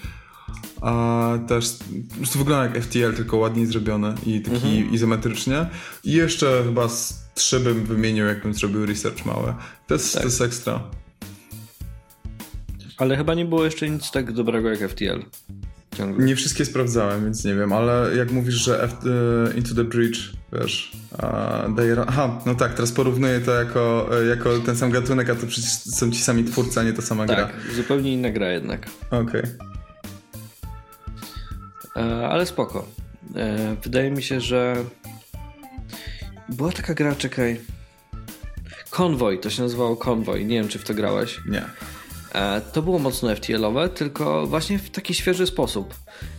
A 0.81 1.31
też 1.47 1.77
prostu 2.17 2.39
wygląda 2.39 2.63
jak 2.63 2.83
FTL, 2.83 3.13
tylko 3.13 3.37
ładniej 3.37 3.65
zrobione 3.65 4.15
i 4.25 4.41
taki 4.41 4.93
izometrycznie. 4.95 5.69
I 6.03 6.11
jeszcze 6.11 6.63
chyba 6.65 6.89
z 6.89 7.23
trzy 7.35 7.59
bym 7.59 7.85
wymienił, 7.85 8.25
jakbym 8.25 8.53
zrobił 8.53 8.85
research 8.85 9.25
mały. 9.25 9.53
To 9.87 9.93
jest, 9.93 10.13
to 10.13 10.23
jest 10.23 10.41
ekstra. 10.41 11.02
Ale 13.03 13.17
chyba 13.17 13.33
nie 13.33 13.45
było 13.45 13.65
jeszcze 13.65 13.89
nic 13.89 14.11
tak 14.11 14.31
dobrego 14.31 14.69
jak 14.69 14.79
FTL. 14.79 15.23
Ciągle. 15.95 16.25
Nie 16.25 16.35
wszystkie 16.35 16.65
sprawdzałem, 16.65 17.23
więc 17.23 17.45
nie 17.45 17.55
wiem, 17.55 17.73
ale 17.73 18.15
jak 18.15 18.31
mówisz, 18.31 18.55
że 18.55 18.83
F, 18.83 18.93
e, 18.93 19.57
Into 19.57 19.75
the 19.75 19.83
Bridge, 19.83 20.19
wiesz, 20.53 20.91
a, 21.17 21.69
daje 21.75 21.95
Aha, 22.07 22.41
no 22.45 22.55
tak, 22.55 22.73
teraz 22.73 22.91
porównuję 22.91 23.39
to 23.39 23.51
jako, 23.51 24.09
e, 24.21 24.25
jako 24.25 24.59
ten 24.59 24.75
sam 24.75 24.91
gatunek, 24.91 25.29
a 25.29 25.35
to 25.35 25.47
przecież 25.47 25.71
są 25.71 26.11
ci 26.11 26.19
sami 26.19 26.43
twórcy, 26.43 26.79
a 26.79 26.83
nie 26.83 26.93
ta 26.93 27.01
sama 27.01 27.25
gra. 27.25 27.35
Tak, 27.35 27.53
zupełnie 27.75 28.13
inna 28.13 28.29
gra 28.29 28.51
jednak. 28.51 28.87
Okej. 29.11 29.43
E, 31.95 32.27
ale 32.27 32.45
spoko. 32.45 32.87
E, 33.35 33.75
wydaje 33.83 34.11
mi 34.11 34.23
się, 34.23 34.41
że 34.41 34.75
była 36.49 36.71
taka 36.71 36.93
gra, 36.93 37.15
czekaj. 37.15 37.59
Konwoj, 38.89 39.39
to 39.39 39.49
się 39.49 39.61
nazywało 39.61 39.95
Konwoj. 39.95 40.45
Nie 40.45 40.59
wiem, 40.59 40.67
czy 40.67 40.79
w 40.79 40.83
to 40.83 40.93
grałeś. 40.93 41.41
Nie. 41.49 41.63
E, 42.33 42.61
To 42.61 42.81
było 42.81 42.99
mocno 42.99 43.35
FTL-owe, 43.35 43.89
tylko 43.89 44.47
właśnie 44.47 44.79
w 44.79 44.89
taki 44.89 45.13
świeży 45.13 45.47
sposób. 45.47 45.93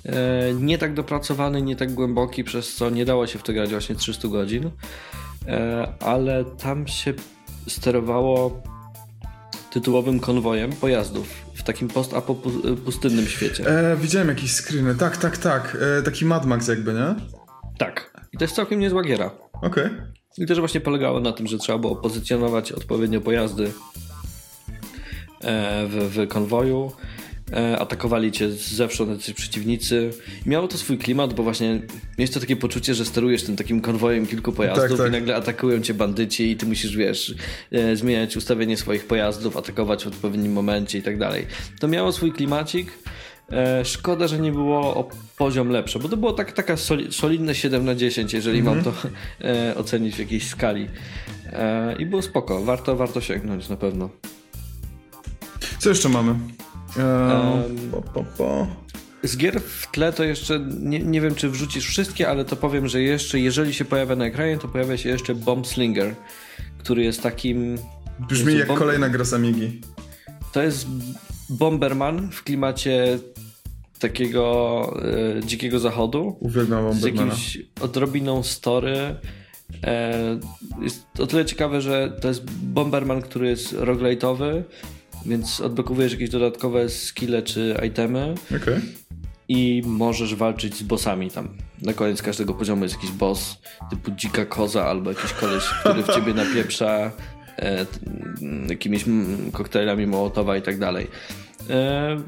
E, 0.06 0.54
Nie 0.54 0.78
tak 0.78 0.94
dopracowany, 0.94 1.62
nie 1.62 1.76
tak 1.76 1.92
głęboki, 1.94 2.44
przez 2.44 2.74
co 2.74 2.90
nie 2.90 3.04
dało 3.04 3.26
się 3.26 3.38
w 3.38 3.42
to 3.42 3.52
grać 3.52 3.70
właśnie 3.70 3.94
300 3.94 4.28
godzin, 4.28 4.70
E, 5.48 5.92
ale 6.00 6.44
tam 6.44 6.88
się 6.88 7.14
sterowało 7.68 8.62
tytułowym 9.70 10.20
konwojem 10.20 10.72
pojazdów 10.72 11.28
w 11.54 11.62
takim 11.62 11.88
post-pustynnym 11.88 13.26
świecie. 13.26 13.66
E, 13.92 13.96
widziałem 13.96 14.28
jakieś 14.28 14.52
screeny, 14.54 14.94
tak, 14.94 15.16
tak, 15.16 15.38
tak, 15.38 15.76
e, 15.98 16.02
taki 16.02 16.24
Mad 16.24 16.46
Max 16.46 16.68
jakby, 16.68 16.92
nie? 16.92 17.14
Tak. 17.78 18.12
I 18.32 18.38
to 18.38 18.44
jest 18.44 18.54
całkiem 18.54 18.80
niezła 18.80 19.02
giera. 19.02 19.30
Okej. 19.62 19.84
I 20.38 20.46
też 20.46 20.58
właśnie 20.58 20.80
polegało 20.80 21.20
na 21.20 21.32
tym, 21.32 21.46
że 21.46 21.58
trzeba 21.58 21.78
było 21.78 21.96
pozycjonować 21.96 22.72
odpowiednio 22.72 23.20
pojazdy 23.20 23.72
w, 25.88 26.10
w 26.14 26.28
konwoju. 26.28 26.92
E, 27.52 27.78
Atakowali 27.78 28.32
cię 28.32 28.50
zewsząd 28.50 29.10
jacyś 29.10 29.34
przeciwnicy. 29.34 30.10
Miało 30.46 30.68
to 30.68 30.78
swój 30.78 30.98
klimat, 30.98 31.34
bo 31.34 31.42
właśnie 31.42 31.80
miałeś 32.18 32.30
to 32.30 32.40
takie 32.40 32.56
poczucie, 32.56 32.94
że 32.94 33.04
sterujesz 33.04 33.42
tym 33.42 33.56
takim 33.56 33.80
konwojem 33.80 34.26
kilku 34.26 34.52
pojazdów 34.52 34.88
Tak, 34.88 34.98
tak. 34.98 35.08
i 35.08 35.12
nagle 35.12 35.36
atakują 35.36 35.80
cię 35.80 35.94
bandyci 35.94 36.50
i 36.50 36.56
ty 36.56 36.66
musisz, 36.66 36.96
wiesz, 36.96 37.34
e, 37.72 37.96
zmieniać 37.96 38.36
ustawienie 38.36 38.76
swoich 38.76 39.06
pojazdów, 39.06 39.56
atakować 39.56 40.04
w 40.04 40.06
odpowiednim 40.06 40.52
momencie 40.52 40.98
i 40.98 41.02
tak 41.02 41.18
dalej. 41.18 41.46
To 41.80 41.88
miało 41.88 42.12
swój 42.12 42.32
klimacik. 42.32 42.92
E, 43.52 43.84
szkoda, 43.84 44.28
że 44.28 44.38
nie 44.38 44.52
było 44.52 44.96
o 44.96 45.08
poziom 45.38 45.68
lepsze, 45.68 45.98
bo 45.98 46.08
to 46.08 46.16
było 46.16 46.32
tak, 46.32 46.52
taka 46.52 46.76
solidne 47.10 47.54
7 47.54 47.84
na 47.84 47.94
10, 47.94 48.32
jeżeli 48.32 48.62
mam 48.62 48.78
mhm. 48.78 48.96
to 48.96 49.08
e, 49.48 49.74
ocenić 49.76 50.16
w 50.16 50.18
jakiejś 50.18 50.48
skali. 50.48 50.88
E, 51.52 51.94
I 51.98 52.06
było 52.06 52.22
spoko, 52.22 52.64
warto, 52.64 52.96
warto 52.96 53.20
sięgnąć 53.20 53.68
na 53.68 53.76
pewno. 53.76 54.10
Co 55.84 55.90
jeszcze 55.90 56.08
mamy? 56.08 56.30
Um, 56.30 57.90
po, 57.90 58.02
po, 58.02 58.24
po. 58.38 58.66
Z 59.22 59.36
gier 59.36 59.60
w 59.60 59.90
tle 59.90 60.12
to 60.12 60.24
jeszcze 60.24 60.60
nie, 60.80 60.98
nie 60.98 61.20
wiem, 61.20 61.34
czy 61.34 61.48
wrzucisz 61.48 61.86
wszystkie, 61.86 62.28
ale 62.28 62.44
to 62.44 62.56
powiem, 62.56 62.88
że 62.88 63.02
jeszcze, 63.02 63.40
jeżeli 63.40 63.74
się 63.74 63.84
pojawia 63.84 64.16
na 64.16 64.24
ekranie, 64.24 64.58
to 64.58 64.68
pojawia 64.68 64.96
się 64.96 65.08
jeszcze 65.08 65.34
Bomb 65.34 65.66
Slinger, 65.66 66.14
który 66.78 67.04
jest 67.04 67.22
takim. 67.22 67.78
Brzmi 68.28 68.58
jak 68.58 68.66
bomb... 68.66 68.78
kolejna 68.78 69.08
gra 69.08 69.24
z 69.24 69.34
Amigi. 69.34 69.80
To 70.52 70.62
jest 70.62 70.86
Bomberman 71.50 72.30
w 72.30 72.42
klimacie 72.42 73.18
takiego 73.98 75.02
e, 75.38 75.44
dzikiego 75.46 75.78
zachodu. 75.78 76.36
Uwielbiam 76.40 76.84
Bombermana. 76.84 77.34
Z 77.34 77.54
jakimś 77.54 77.58
odrobiną 77.80 78.42
story. 78.42 79.16
E, 79.82 80.40
jest 80.80 81.06
o 81.18 81.26
tyle 81.26 81.44
ciekawe, 81.44 81.80
że 81.80 82.16
to 82.20 82.28
jest 82.28 82.50
Bomberman, 82.50 83.22
który 83.22 83.48
jest 83.48 83.72
roguelite'owy, 83.72 84.62
więc 85.26 85.60
odblokowujesz 85.60 86.12
jakieś 86.12 86.30
dodatkowe 86.30 86.88
skille 86.88 87.42
czy 87.42 87.76
itemy. 87.86 88.34
Okay. 88.56 88.80
I 89.48 89.82
możesz 89.86 90.34
walczyć 90.34 90.76
z 90.76 90.82
bossami 90.82 91.30
tam. 91.30 91.48
Na 91.82 91.92
koniec 91.92 92.22
każdego 92.22 92.54
poziomu 92.54 92.82
jest 92.82 92.94
jakiś 92.94 93.10
boss 93.10 93.58
typu 93.90 94.10
dzika 94.10 94.44
koza 94.44 94.86
albo 94.86 95.10
jakiś 95.10 95.32
koleś, 95.32 95.64
który 95.64 96.02
w 96.02 96.14
ciebie 96.14 96.34
napieprza 96.34 97.10
e, 97.58 97.86
jakimiś 98.68 99.04
koktajlami 99.52 100.06
Mołotowa 100.06 100.56
i 100.56 100.62
tak 100.62 100.78
dalej. 100.78 101.06
E, 101.70 102.20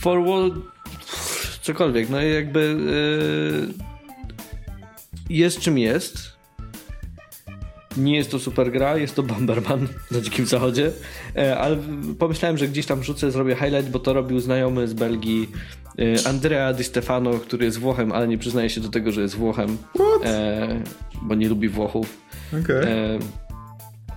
Forward 0.00 0.54
cokolwiek, 1.62 2.10
no 2.10 2.20
jakby 2.20 2.76
e, 3.70 3.84
jest 5.30 5.60
czym 5.60 5.78
jest 5.78 6.33
nie 7.96 8.16
jest 8.16 8.30
to 8.30 8.38
super 8.38 8.72
gra, 8.72 8.96
jest 8.96 9.14
to 9.14 9.22
Bomberman 9.22 9.88
na 10.10 10.20
Dzikim 10.20 10.46
Zachodzie, 10.46 10.92
e, 11.36 11.58
ale 11.58 11.76
pomyślałem, 12.18 12.58
że 12.58 12.68
gdzieś 12.68 12.86
tam 12.86 13.00
wrzucę, 13.00 13.30
zrobię 13.30 13.54
highlight, 13.54 13.90
bo 13.90 13.98
to 13.98 14.12
robił 14.12 14.40
znajomy 14.40 14.88
z 14.88 14.94
Belgii 14.94 15.50
e, 15.98 16.28
Andrea 16.28 16.72
Di 16.72 16.84
Stefano, 16.84 17.30
który 17.30 17.64
jest 17.64 17.78
Włochem, 17.78 18.12
ale 18.12 18.28
nie 18.28 18.38
przyznaje 18.38 18.70
się 18.70 18.80
do 18.80 18.88
tego, 18.88 19.12
że 19.12 19.20
jest 19.20 19.34
Włochem, 19.34 19.78
e, 20.24 20.82
bo 21.22 21.34
nie 21.34 21.48
lubi 21.48 21.68
Włochów. 21.68 22.16
Okay. 22.62 22.76
E, 22.76 23.18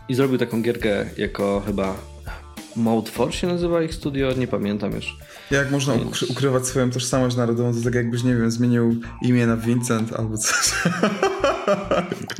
I 0.09 0.15
zrobił 0.15 0.37
taką 0.37 0.61
gierkę 0.61 1.05
jako 1.17 1.63
chyba 1.65 1.95
Mode 2.75 3.11
4 3.11 3.31
się 3.31 3.47
nazywa 3.47 3.83
ich 3.83 3.93
studio, 3.93 4.33
nie 4.33 4.47
pamiętam 4.47 4.91
już. 4.91 5.17
Jak 5.51 5.71
można 5.71 5.93
ukrywać 6.29 6.67
swoją 6.67 6.89
tożsamość 6.89 7.35
narodową, 7.35 7.73
to 7.73 7.81
tak 7.81 7.95
jakbyś, 7.95 8.23
nie 8.23 8.35
wiem, 8.35 8.51
zmienił 8.51 8.95
imię 9.21 9.47
na 9.47 9.57
Vincent 9.57 10.13
albo 10.13 10.37
coś. 10.37 10.71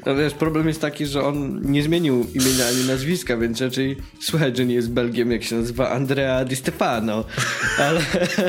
No 0.05 0.15
wiesz, 0.15 0.33
problem 0.33 0.67
jest 0.67 0.81
taki, 0.81 1.05
że 1.05 1.23
on 1.23 1.61
nie 1.71 1.83
zmienił 1.83 2.27
imienia 2.33 2.67
ani 2.67 2.87
nazwiska, 2.87 3.37
więc 3.37 3.61
raczej 3.61 3.97
słychać, 4.19 4.57
że 4.57 4.65
nie 4.65 4.75
jest 4.75 4.91
Belgiem, 4.91 5.31
jak 5.31 5.43
się 5.43 5.55
nazywa 5.55 5.89
Andrea 5.89 6.45
Di 6.45 6.55
Stefano. 6.55 7.23
Ale 7.77 8.01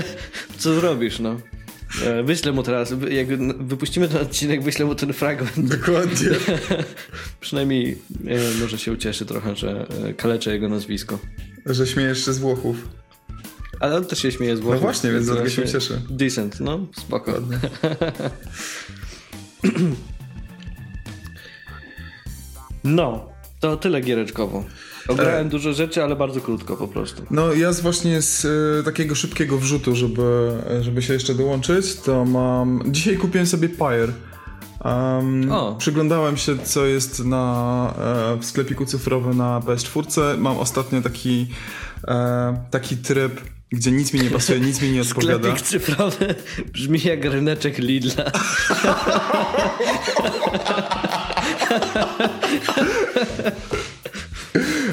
co 0.59 0.75
zrobisz, 0.75 1.19
no? 1.19 1.37
E, 2.05 2.23
wyślę 2.23 2.53
mu 2.53 2.63
teraz, 2.63 2.95
jak 3.11 3.27
wypuścimy 3.67 4.09
ten 4.09 4.23
odcinek, 4.23 4.63
wyślę 4.63 4.87
mu 4.87 4.95
ten 4.95 5.13
fragment. 5.13 5.69
Dokładnie. 5.69 6.29
Przynajmniej 7.41 7.99
e, 8.27 8.61
może 8.61 8.79
się 8.79 8.93
ucieszy 8.93 9.27
trochę, 9.27 9.57
że 9.57 9.87
e, 10.09 10.15
kaleczę 10.15 10.53
jego 10.53 10.69
nazwisko. 10.69 11.19
Że 11.67 11.87
śmiejesz 11.87 12.25
się 12.25 12.33
z 12.33 12.39
Włochów. 12.39 12.89
Ale 13.81 13.97
on 13.97 14.05
też 14.05 14.19
się 14.19 14.33
śmieje 14.33 14.57
z 14.57 14.61
Włochów. 14.61 14.81
No 14.81 14.87
właśnie, 14.87 15.11
więc 15.13 15.27
dlatego 15.27 15.49
się 15.49 15.69
cieszę. 15.69 16.01
Decent, 16.11 16.61
no 16.61 16.87
spoko. 16.97 17.33
no, 22.85 23.29
to 23.61 23.77
tyle 23.77 24.01
giereczkowo. 24.01 24.65
Ograłem 25.09 25.47
e... 25.47 25.51
dużo 25.51 25.73
rzeczy, 25.73 26.03
ale 26.03 26.17
bardzo 26.17 26.41
krótko 26.41 26.77
po 26.77 26.89
prostu. 26.89 27.23
No 27.31 27.53
ja 27.53 27.73
z 27.73 27.81
właśnie 27.81 28.23
z 28.23 28.45
y, 28.45 28.85
takiego 28.85 29.15
szybkiego 29.15 29.59
wrzutu, 29.59 29.97
żeby, 29.97 30.53
żeby 30.81 31.03
się 31.03 31.13
jeszcze 31.13 31.35
dołączyć, 31.35 31.95
to 31.95 32.25
mam... 32.25 32.83
Dzisiaj 32.87 33.17
kupiłem 33.17 33.47
sobie 33.47 33.69
Pyre. 33.69 34.13
Um, 34.85 35.51
przyglądałem 35.79 36.37
się, 36.37 36.59
co 36.59 36.87
jest 36.87 37.25
na, 37.25 37.95
e, 37.99 38.37
w 38.41 38.45
sklepiku 38.45 38.87
cyfrowym 38.87 39.37
na 39.37 39.61
PS4. 39.61 40.39
Mam 40.39 40.59
ostatnio 40.59 41.03
taki, 41.03 41.47
e, 42.09 42.65
taki 42.71 42.97
tryb, 42.97 43.41
gdzie 43.73 43.91
nic 43.91 44.13
mi 44.13 44.21
nie 44.21 44.31
pasuje, 44.31 44.61
nic 44.61 44.83
mi 44.83 44.91
nie 44.91 45.03
odpowiada. 45.03 45.39
Sklepik 45.39 45.61
cyfrowy 45.61 46.35
brzmi 46.73 47.01
jak 47.05 47.25
ryneczek 47.25 47.79
Lidla. 47.79 48.25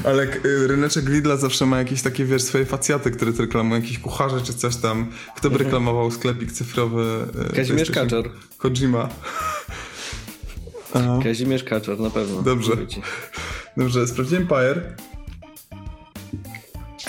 Ale 0.04 0.24
y, 0.46 0.68
ryneczek 0.68 1.10
Lidla 1.10 1.38
zawsze 1.38 1.66
ma 1.66 1.78
jakieś 1.78 2.02
takie, 2.02 2.26
wiesz, 2.26 2.44
swoje 2.44 2.66
facjaty, 2.66 3.12
które 3.12 3.32
reklamują, 3.32 3.82
jakieś 3.82 4.00
kucharze 4.00 4.42
czy 4.42 4.54
coś 4.54 4.76
tam. 4.76 5.12
Kto 5.36 5.50
by 5.50 5.56
mhm. 5.56 5.64
reklamował 5.64 6.12
sklepik 6.12 6.52
cyfrowy? 6.52 7.26
Y, 7.52 7.56
Kazimierz 7.56 7.92
Kaczor. 7.92 8.32
Kojima. 8.58 9.10
Kazimierz 11.24 11.64
Kaczor, 11.64 12.00
na 12.00 12.10
pewno. 12.10 12.42
Dobrze. 12.42 12.72
Dobrze, 13.78 14.08
sprawdziłem 14.08 14.48
Pyre. 14.48 14.96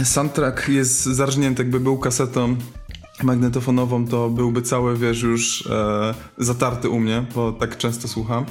Soundtrack 0.04 0.68
jest 0.68 1.04
zarżnięty, 1.04 1.62
jakby 1.62 1.80
był 1.80 1.98
kasetą 1.98 2.56
magnetofonową, 3.22 4.06
to 4.08 4.30
byłby 4.30 4.62
cały, 4.62 4.96
wiesz, 4.96 5.22
już 5.22 5.66
e, 5.66 6.14
zatarty 6.38 6.88
u 6.88 7.00
mnie, 7.00 7.24
bo 7.34 7.52
tak 7.52 7.76
często 7.76 8.08
słucham. 8.08 8.44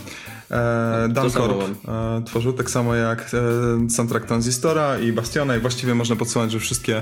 E, 0.52 1.10
Dan 1.10 1.32
Korb 1.32 1.62
e, 1.62 2.22
tworzył 2.26 2.54
tak 2.54 2.70
samo 2.70 2.96
jak 2.96 3.32
e, 3.34 3.90
soundtrack 3.90 4.26
Transistora 4.26 5.00
i 5.00 5.12
Bastiona 5.12 5.56
i 5.56 5.60
właściwie 5.60 5.96
można 5.96 6.16
podsumować, 6.16 6.52
że 6.52 6.60
wszystkie 6.60 7.02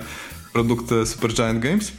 produkty 0.53 1.05
Supergiant 1.05 1.59
Games. 1.59 1.91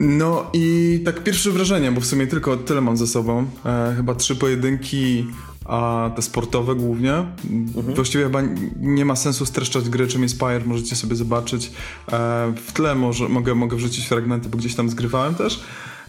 No 0.00 0.50
i 0.52 1.00
tak 1.04 1.22
pierwsze 1.22 1.50
wrażenie, 1.50 1.92
bo 1.92 2.00
w 2.00 2.06
sumie 2.06 2.26
tylko 2.26 2.56
tyle 2.56 2.80
mam 2.80 2.96
ze 2.96 3.06
sobą. 3.06 3.46
E, 3.66 3.94
chyba 3.96 4.14
trzy 4.14 4.36
pojedynki, 4.36 5.26
a 5.64 6.10
te 6.16 6.22
sportowe 6.22 6.74
głównie. 6.74 7.14
Mhm. 7.14 7.94
Właściwie 7.94 8.24
chyba 8.24 8.42
nie 8.80 9.04
ma 9.04 9.16
sensu 9.16 9.46
streszczać 9.46 9.88
gry, 9.88 10.06
czym 10.06 10.22
jest 10.22 10.40
Pyre, 10.40 10.64
możecie 10.64 10.96
sobie 10.96 11.16
zobaczyć. 11.16 11.70
E, 12.12 12.52
w 12.66 12.72
tle 12.72 12.94
może, 12.94 13.28
mogę, 13.28 13.54
mogę 13.54 13.76
wrzucić 13.76 14.06
fragmenty, 14.06 14.48
bo 14.48 14.58
gdzieś 14.58 14.74
tam 14.74 14.90
zgrywałem 14.90 15.34
też. 15.34 15.64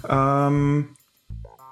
Um, 0.09 0.85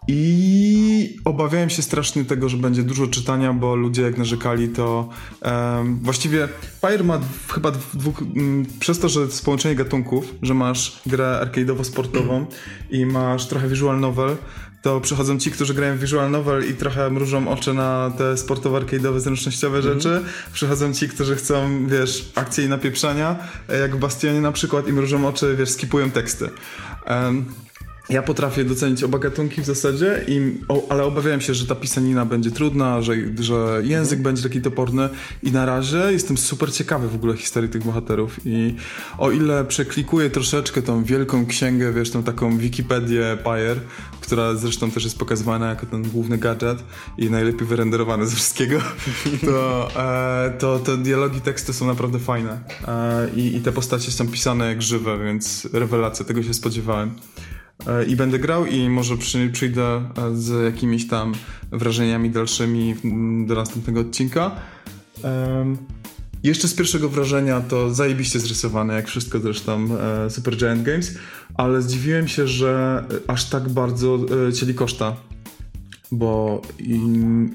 i 0.08 1.18
obawiałem 1.26 1.70
się 1.70 1.82
strasznie 1.82 2.26
tego, 2.26 2.50
że 2.50 2.58
będzie 2.58 2.84
dużo 2.84 3.08
czytania, 3.08 3.54
bo 3.54 3.76
ludzie 3.76 4.02
jak 4.02 4.18
narzekali, 4.18 4.70
to 4.70 5.10
um, 5.42 6.00
właściwie 6.02 6.48
Pyre 6.82 7.04
ma 7.04 7.20
chyba 7.54 7.72
dwóch, 7.72 8.22
um, 8.22 8.66
przez 8.80 9.00
to, 9.00 9.10
że 9.10 9.28
połączenie 9.46 9.76
gatunków, 9.76 10.34
że 10.42 10.54
masz 10.54 11.02
grę 11.06 11.46
arcade'owo-sportową 11.46 12.46
i 12.90 13.06
masz 13.06 13.48
trochę 13.48 13.68
visual 13.68 14.00
novel, 14.00 14.38
to 14.84 15.02
przychodzą 15.02 15.40
ci, 15.40 15.52
którzy 15.52 15.74
grają 15.74 15.96
w 15.96 16.00
visual 16.00 16.32
novel 16.32 16.70
i 16.70 16.74
trochę 16.74 17.10
mrużą 17.10 17.48
oczy 17.48 17.74
na 17.74 18.12
te 18.18 18.34
sportowo-arcade'owe, 18.34 19.20
zręcznościowe 19.20 19.78
mm 19.78 19.90
-hmm. 19.90 19.94
rzeczy. 19.94 20.24
Przychodzą 20.54 20.94
ci, 20.94 21.10
którzy 21.10 21.36
chcą, 21.36 21.88
wiesz, 21.88 22.32
akcji 22.36 22.64
i 22.64 22.70
napieprzania, 22.70 23.36
jak 23.82 23.96
w 23.96 24.00
Bastionie 24.00 24.42
na 24.42 24.52
przykład 24.52 24.88
i 24.88 24.94
mrużą 24.94 25.28
oczy, 25.28 25.56
wiesz, 25.56 25.70
skipują 25.70 26.12
teksty. 26.12 26.50
Um, 27.10 27.46
ja 28.10 28.22
potrafię 28.22 28.64
docenić 28.64 29.04
oba 29.04 29.20
gatunki 29.20 29.62
w 29.62 29.66
zasadzie, 29.66 30.26
i, 30.28 30.58
o, 30.68 30.88
ale 30.90 31.04
obawiałem 31.04 31.42
się, 31.42 31.54
że 31.54 31.68
ta 31.68 31.76
pisanina 31.76 32.26
będzie 32.26 32.52
trudna, 32.52 33.02
że, 33.02 33.14
że 33.40 33.82
język 33.84 34.20
mhm. 34.20 34.24
będzie 34.24 34.44
taki 34.44 34.62
toporny 34.62 35.10
i 35.44 35.52
na 35.52 35.66
razie 35.66 35.98
jestem 35.98 36.38
super 36.38 36.74
ciekawy 36.74 37.08
w 37.10 37.16
ogóle 37.16 37.38
historii 37.38 37.70
tych 37.70 37.84
bohaterów 37.84 38.40
i 38.46 38.76
o 39.18 39.32
ile 39.32 39.66
przeklikuję 39.66 40.30
troszeczkę 40.30 40.82
tą 40.82 41.04
wielką 41.04 41.46
księgę, 41.46 41.94
wiesz, 41.94 42.12
tą 42.12 42.24
taką 42.24 42.58
Wikipedię 42.58 43.38
Pyre, 43.44 43.76
która 44.22 44.56
zresztą 44.56 44.92
też 44.92 45.04
jest 45.04 45.20
pokazywana 45.20 45.70
jako 45.70 45.86
ten 45.86 46.04
główny 46.04 46.38
gadżet 46.38 46.84
i 47.18 47.30
najlepiej 47.30 47.68
wyrenderowany 47.68 48.28
ze 48.28 48.36
wszystkiego, 48.36 48.80
to, 49.46 49.90
e, 49.96 50.54
to 50.60 50.80
te 50.80 50.98
dialogi, 50.98 51.42
teksty 51.42 51.74
są 51.74 51.88
naprawdę 51.88 52.20
fajne 52.20 52.60
e, 52.88 53.30
i, 53.36 53.56
i 53.56 53.62
te 53.62 53.72
postacie 53.72 54.12
są 54.12 54.28
pisane 54.28 54.68
jak 54.68 54.82
żywe, 54.82 55.20
więc 55.24 55.68
rewelacja, 55.74 56.26
tego 56.26 56.44
się 56.44 56.54
spodziewałem. 56.54 57.12
E, 57.88 58.06
i 58.06 58.16
będę 58.16 58.40
grał 58.40 58.66
i 58.66 58.90
może 58.90 59.18
przy, 59.18 59.50
przyjdę 59.50 59.84
e, 59.84 60.36
z 60.36 60.64
jakimiś 60.64 61.08
tam 61.08 61.34
wrażeniami 61.72 62.30
dalszymi 62.30 62.96
do 63.46 63.56
następnego 63.56 64.00
odcinka. 64.00 64.52
Um, 65.24 65.78
jeszcze 66.44 66.68
z 66.68 66.74
pierwszego 66.74 67.10
wrażenia 67.10 67.62
to 67.62 67.94
zajebiście 67.94 68.40
zrysowane, 68.40 68.94
jak 68.94 69.08
wszystko 69.08 69.40
zresztą 69.40 69.88
e, 70.26 70.30
Super 70.30 70.58
Giant 70.58 70.84
Games, 70.84 71.18
ale 71.56 71.82
zdziwiłem 71.82 72.28
się, 72.28 72.48
że 72.48 73.04
aż 73.28 73.50
tak 73.50 73.70
bardzo 73.70 74.20
e, 74.48 74.54
cieli 74.54 74.74
koszta 74.74 75.16
bo 76.14 76.62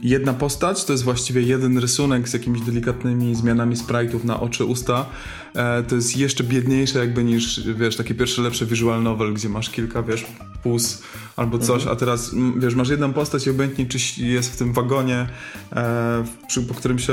jedna 0.03 0.33
postać 0.33 0.85
to 0.85 0.93
jest 0.93 1.05
właściwie 1.05 1.43
jeden 1.43 1.79
rysunek 1.79 2.29
z 2.29 2.33
jakimiś 2.33 2.61
delikatnymi 2.61 3.35
zmianami 3.35 3.77
sprite'ów 3.77 4.25
na 4.25 4.41
oczy, 4.41 4.65
usta. 4.65 5.07
E, 5.55 5.83
to 5.83 5.95
jest 5.95 6.17
jeszcze 6.17 6.45
biedniejsze 6.45 6.99
jakby 6.99 7.25
niż, 7.25 7.61
wiesz, 7.75 7.97
takie 7.97 8.15
pierwsze 8.15 8.43
lepsze 8.43 8.67
visual 8.67 9.03
novel, 9.03 9.35
gdzie 9.35 9.49
masz 9.49 9.71
kilka, 9.71 10.03
wiesz, 10.03 10.27
pus 10.63 11.03
albo 11.37 11.59
coś, 11.59 11.83
mhm. 11.83 11.97
a 11.97 11.97
teraz, 11.97 12.35
wiesz, 12.57 12.75
masz 12.75 12.89
jedną 12.89 13.13
postać 13.13 13.47
i 13.47 13.51
obojętnie 13.51 13.87
czy 13.87 13.99
jest 14.23 14.53
w 14.53 14.57
tym 14.57 14.73
wagonie, 14.73 15.27
e, 15.73 16.25
przy, 16.49 16.63
po 16.63 16.75
którym 16.75 16.99
się, 16.99 17.13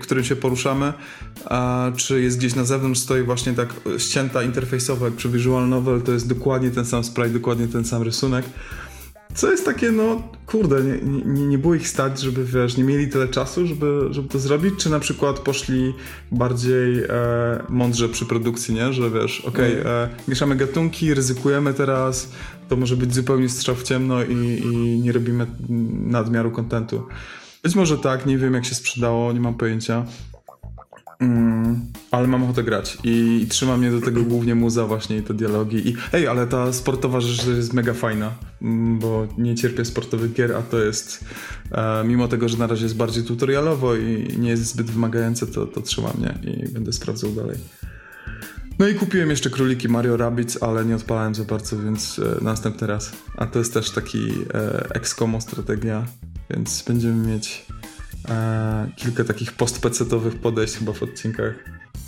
którym 0.00 0.24
się 0.24 0.36
poruszamy, 0.36 0.92
a 1.44 1.90
czy 1.96 2.22
jest 2.22 2.38
gdzieś 2.38 2.54
na 2.54 2.64
zewnątrz, 2.64 3.00
stoi 3.00 3.22
właśnie 3.22 3.52
tak 3.52 3.74
ścięta 3.98 4.42
interfejsowo 4.42 5.04
jak 5.04 5.14
przy 5.14 5.28
visual 5.28 5.68
novel, 5.68 6.02
to 6.02 6.12
jest 6.12 6.28
dokładnie 6.28 6.70
ten 6.70 6.84
sam 6.84 7.04
sprite, 7.04 7.30
dokładnie 7.30 7.68
ten 7.68 7.84
sam 7.84 8.02
rysunek. 8.02 8.44
Co 9.36 9.50
jest 9.50 9.64
takie, 9.64 9.92
no 9.92 10.22
kurde, 10.46 10.82
nie, 10.82 11.22
nie, 11.24 11.46
nie 11.46 11.58
było 11.58 11.74
ich 11.74 11.88
stać, 11.88 12.20
żeby 12.20 12.44
wiesz, 12.44 12.76
nie 12.76 12.84
mieli 12.84 13.08
tyle 13.08 13.28
czasu, 13.28 13.66
żeby, 13.66 14.08
żeby 14.10 14.28
to 14.28 14.38
zrobić, 14.38 14.74
czy 14.78 14.90
na 14.90 15.00
przykład 15.00 15.38
poszli 15.38 15.94
bardziej 16.32 17.04
e, 17.04 17.08
mądrze 17.68 18.08
przy 18.08 18.26
produkcji, 18.26 18.74
nie? 18.74 18.92
Że 18.92 19.10
wiesz, 19.10 19.40
okej, 19.40 19.80
okay, 19.80 19.92
mm. 19.92 20.10
e, 20.10 20.16
mieszamy 20.28 20.56
gatunki, 20.56 21.14
ryzykujemy 21.14 21.74
teraz, 21.74 22.32
to 22.68 22.76
może 22.76 22.96
być 22.96 23.14
zupełnie 23.14 23.48
strzał 23.48 23.74
w 23.74 23.82
ciemno 23.82 24.24
i, 24.24 24.62
i 24.64 25.00
nie 25.00 25.12
robimy 25.12 25.46
nadmiaru 25.92 26.50
kontentu. 26.50 27.02
Być 27.62 27.74
może 27.74 27.98
tak, 27.98 28.26
nie 28.26 28.38
wiem 28.38 28.54
jak 28.54 28.64
się 28.64 28.74
sprzedało, 28.74 29.32
nie 29.32 29.40
mam 29.40 29.54
pojęcia. 29.54 30.06
Mm, 31.20 31.92
ale 32.10 32.26
mam 32.28 32.42
ochotę 32.42 32.62
grać 32.62 32.98
I, 33.04 33.46
trzyma 33.48 33.76
mnie 33.76 33.90
do 33.90 34.00
tego 34.00 34.22
głównie 34.22 34.54
muza 34.54 34.86
właśnie 34.86 35.16
i 35.16 35.22
te 35.22 35.34
dialogi. 35.34 35.88
I 35.88 35.96
ej, 36.12 36.26
ale 36.26 36.46
ta 36.46 36.72
sportowa 36.72 37.20
rzecz 37.20 37.46
jest 37.46 37.72
mega 37.72 37.94
fajna, 37.94 38.34
mm, 38.62 38.98
bo 38.98 39.26
nie 39.38 39.54
cierpię 39.54 39.84
sportowych 39.84 40.32
gier, 40.32 40.56
a 40.56 40.62
to 40.62 40.78
jest 40.78 41.24
e, 41.72 42.04
mimo 42.04 42.28
tego, 42.28 42.48
że 42.48 42.58
na 42.58 42.66
razie 42.66 42.82
jest 42.82 42.96
bardziej 42.96 43.24
tutorialowo 43.24 43.96
i 43.96 44.38
nie 44.38 44.50
jest 44.50 44.66
zbyt 44.66 44.90
wymagające, 44.90 45.46
to, 45.46 45.66
to 45.66 45.82
trzyma 45.82 46.10
mnie 46.18 46.38
i 46.42 46.68
będę 46.68 46.92
sprawdzał 46.92 47.30
dalej. 47.32 47.58
No 48.78 48.88
i 48.88 48.94
kupiłem 48.94 49.30
jeszcze 49.30 49.50
króliki 49.50 49.88
Mario 49.88 50.16
Rabbids, 50.16 50.62
ale 50.62 50.84
nie 50.84 50.96
odpalałem 50.96 51.34
za 51.34 51.44
bardzo, 51.44 51.78
więc 51.78 52.18
e, 52.18 52.44
następny 52.44 52.86
raz. 52.86 53.12
A 53.36 53.46
to 53.46 53.58
jest 53.58 53.74
też 53.74 53.90
taki 53.90 54.28
e, 54.54 55.40
strategia, 55.40 56.06
więc 56.50 56.82
będziemy 56.82 57.28
mieć 57.28 57.66
e, 58.28 58.90
kilka 58.96 59.24
takich 59.24 59.52
post-pecetowych 59.52 60.34
podejść 60.34 60.74
chyba 60.74 60.92
w 60.92 61.02
odcinkach. 61.02 61.54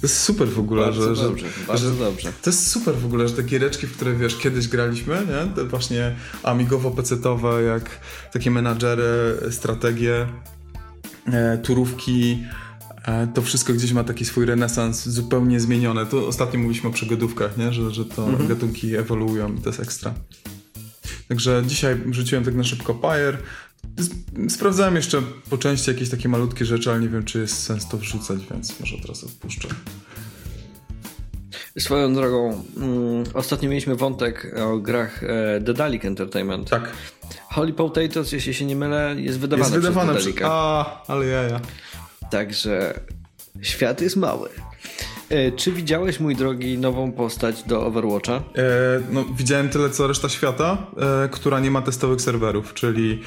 To 0.00 0.07
jest 0.07 0.20
super 0.20 0.48
w 0.48 0.59
ogóle, 0.59 0.83
bardzo 0.83 1.14
że, 1.14 1.24
dobrze, 1.24 1.46
że, 1.46 1.66
bardzo 1.66 1.94
że, 1.94 2.04
dobrze. 2.04 2.33
To 2.42 2.50
jest 2.50 2.70
super 2.70 2.94
w 2.94 3.07
ogóle, 3.07 3.28
że 3.28 3.35
te 3.35 3.42
giereczki, 3.42 3.87
w 3.87 3.96
które 3.96 4.14
wiesz, 4.14 4.37
kiedyś 4.37 4.68
graliśmy, 4.68 5.14
nie? 5.14 5.54
Te 5.54 5.64
właśnie 5.64 6.16
amigowo-pecetowe, 6.42 7.62
jak 7.62 8.00
takie 8.33 8.50
menadżery, 8.50 9.38
strategie, 9.50 10.26
e, 11.26 11.59
turówki, 11.59 12.44
e, 13.04 13.26
to 13.35 13.42
wszystko 13.42 13.72
gdzieś 13.72 13.92
ma 13.92 14.04
taki 14.04 14.24
swój 14.24 14.46
renesans 14.46 15.09
zupełnie 15.09 15.61
zmienione. 15.61 16.07
To 16.07 16.26
ostatnio 16.26 16.59
mówiliśmy 16.59 16.88
o 16.88 16.92
przygodówkach, 16.92 17.57
nie? 17.57 17.72
Że, 17.72 17.90
że 17.90 18.04
to 18.04 18.28
mhm. 18.28 18.48
gatunki 18.48 18.96
ewoluują 18.96 19.54
i 19.54 19.61
to 19.61 19.68
jest 19.68 19.81
ekstra. 19.81 20.14
Także 21.28 21.62
dzisiaj 21.66 21.96
rzuciłem 22.11 22.44
tak 22.44 22.54
na 22.54 22.64
szybko 22.64 22.94
Pyre. 22.94 23.38
Sprawdzałem 24.48 24.96
jeszcze 24.96 25.22
po 25.50 25.58
części 25.58 25.90
jakieś 25.90 26.11
takie 26.11 26.28
malutkie 26.28 26.64
rzeczy, 26.64 26.90
ale 26.90 27.00
nie 27.00 27.08
wiem, 27.08 27.24
czy 27.24 27.38
jest 27.40 27.62
sens 27.62 27.88
to 27.88 27.98
wrzucać, 27.98 28.38
więc 28.50 28.80
może 28.80 28.96
teraz 29.02 29.24
odpuszczę. 29.24 29.68
Swoją 31.78 32.14
drogą, 32.14 32.64
mm, 32.76 33.24
ostatnio 33.34 33.68
mieliśmy 33.68 33.96
wątek 33.96 34.54
o 34.61 34.78
grach 34.78 35.24
e, 35.24 35.61
Dedalic 35.61 36.04
Entertainment. 36.04 36.70
Tak. 36.70 36.92
Holy 37.50 37.72
Potatoes, 37.72 38.32
jeśli 38.32 38.54
się 38.54 38.64
nie 38.64 38.76
mylę, 38.76 39.14
jest 39.18 39.38
wydawane, 39.38 39.74
jest 39.74 39.87
wydawane 39.87 40.12
przez 40.12 40.24
Dedalica. 40.24 40.48
A, 40.52 41.02
ale 41.06 41.26
ja, 41.26 41.42
ja. 41.42 41.61
Także 42.30 43.00
świat 43.62 44.00
jest 44.00 44.16
mały. 44.16 44.48
E, 45.31 45.53
czy 45.53 45.73
widziałeś, 45.73 46.21
mój 46.21 46.37
drogi, 46.37 46.79
nową 46.79 47.12
postać 47.12 47.62
do 47.62 47.87
Overwatcha? 47.87 48.33
E, 48.35 48.43
no, 49.11 49.25
widziałem 49.37 49.69
tyle 49.69 49.91
co 49.91 50.07
reszta 50.07 50.29
świata, 50.29 50.87
e, 51.25 51.29
która 51.29 51.61
nie 51.61 51.71
ma 51.71 51.83
testowych 51.83 52.21
serwerów, 52.21 52.75
czyli 52.75 53.23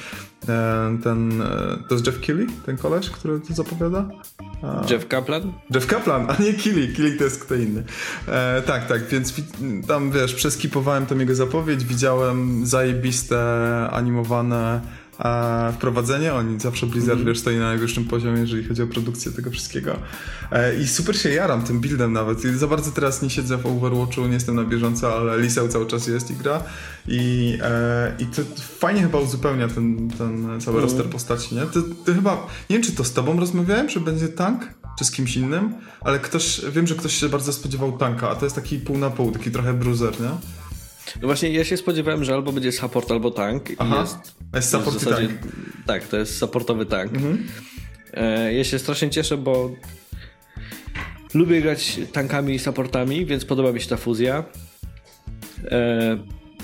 e, 0.50 0.98
ten. 1.04 1.42
E, 1.42 1.46
to 1.90 1.96
jest 1.96 2.08
Jeff 2.08 2.20
Kelly, 2.20 2.48
ten 2.66 2.78
koleś, 2.78 3.10
który 3.10 3.40
to 3.40 3.54
zapowiada? 3.54 4.10
A... 4.64 4.86
Jeff 4.90 5.08
Kaplan? 5.08 5.54
Jeff 5.76 5.88
Kaplan, 5.88 6.28
a 6.30 6.44
nie 6.44 6.54
Killy. 6.54 6.88
Killy 6.88 7.18
to 7.18 7.24
jest 7.24 7.46
kto 7.46 7.56
inny. 7.56 7.84
E, 8.28 8.62
tak, 8.62 8.88
tak, 8.88 9.08
więc 9.08 9.34
tam 9.88 10.12
wiesz, 10.12 10.34
przeskipowałem 10.34 11.06
tam 11.06 11.20
jego 11.20 11.36
zapowiedź, 11.36 11.86
widziałem 11.86 12.66
zajebiste 12.66 13.40
animowane 13.92 14.82
e, 15.26 15.74
wprowadzenie. 15.74 16.34
Oni 16.34 16.60
zawsze 16.60 16.86
Blizzard 16.86 17.20
mm. 17.20 17.28
wiesz, 17.28 17.40
stoi 17.40 17.58
na 17.58 17.66
najwyższym 17.66 18.06
poziomie, 18.06 18.40
jeżeli 18.40 18.68
chodzi 18.68 18.82
o 18.82 18.88
produkcję 18.88 19.32
tego 19.32 19.52
wszystkiego. 19.52 20.00
E, 20.52 20.76
I 20.76 20.88
super 20.88 21.20
się 21.20 21.30
jaram 21.30 21.64
tym 21.64 21.80
buildem 21.80 22.14
nawet. 22.14 22.46
I 22.46 22.58
za 22.58 22.68
bardzo 22.68 22.92
teraz 22.92 23.22
nie 23.22 23.30
siedzę 23.30 23.58
w 23.58 23.66
Overwatchu, 23.66 24.28
nie 24.28 24.34
jestem 24.34 24.56
na 24.56 24.64
bieżąco, 24.64 25.16
ale 25.18 25.42
Liseł 25.42 25.68
cały 25.68 25.88
czas 25.88 26.08
jest 26.08 26.32
i 26.32 26.34
gra. 26.34 26.64
I, 27.08 27.58
e, 27.62 28.16
i 28.20 28.26
to 28.26 28.42
fajnie 28.80 29.02
chyba 29.02 29.20
uzupełnia 29.20 29.68
ten, 29.68 30.10
ten 30.10 30.62
cały 30.62 30.78
mm. 30.78 30.90
roster 30.90 31.06
postaci, 31.06 31.56
nie? 31.56 31.62
Ty, 31.62 31.82
ty 32.06 32.14
chyba, 32.14 32.48
nie 32.70 32.76
wiem 32.76 32.84
czy 32.84 32.92
to 32.92 33.04
z 33.04 33.14
tobą 33.14 33.40
rozmawiałem, 33.40 33.90
że 33.90 34.00
będzie 34.00 34.28
tank? 34.28 34.82
czy 35.02 35.06
z 35.06 35.12
kimś 35.12 35.36
innym, 35.38 35.74
ale 36.02 36.20
ktoś, 36.20 36.62
wiem, 36.72 36.88
że 36.88 36.96
ktoś 36.96 37.14
się 37.14 37.30
bardzo 37.30 37.54
spodziewał 37.54 37.98
tanka, 37.98 38.30
a 38.30 38.36
to 38.36 38.46
jest 38.46 38.56
taki 38.56 38.80
pół 38.80 38.98
na 38.98 39.10
pół, 39.10 39.32
taki 39.32 39.52
trochę 39.52 39.74
bruiser, 39.74 40.22
nie? 40.22 40.30
No 41.22 41.28
właśnie, 41.28 41.50
ja 41.50 41.64
się 41.64 41.78
spodziewałem, 41.78 42.24
że 42.24 42.34
albo 42.34 42.52
będzie 42.52 42.72
support, 42.72 43.12
albo 43.12 43.32
tank. 43.32 43.64
Aha, 43.78 44.02
jest, 44.02 44.36
jest 44.56 44.70
support 44.70 44.98
w 44.98 45.00
zasadzie, 45.00 45.28
tank. 45.28 45.40
Tak, 45.88 46.08
to 46.08 46.18
jest 46.18 46.38
supportowy 46.38 46.86
tank. 46.86 47.14
Mhm. 47.14 47.48
E, 48.14 48.54
ja 48.54 48.64
się 48.64 48.80
strasznie 48.80 49.10
cieszę, 49.10 49.38
bo 49.38 49.72
lubię 51.34 51.62
grać 51.62 52.00
tankami 52.14 52.54
i 52.56 52.60
supportami, 52.60 53.26
więc 53.26 53.46
podoba 53.46 53.72
mi 53.72 53.82
się 53.82 53.90
ta 53.90 53.98
fuzja. 53.98 54.44
E, 55.72 56.18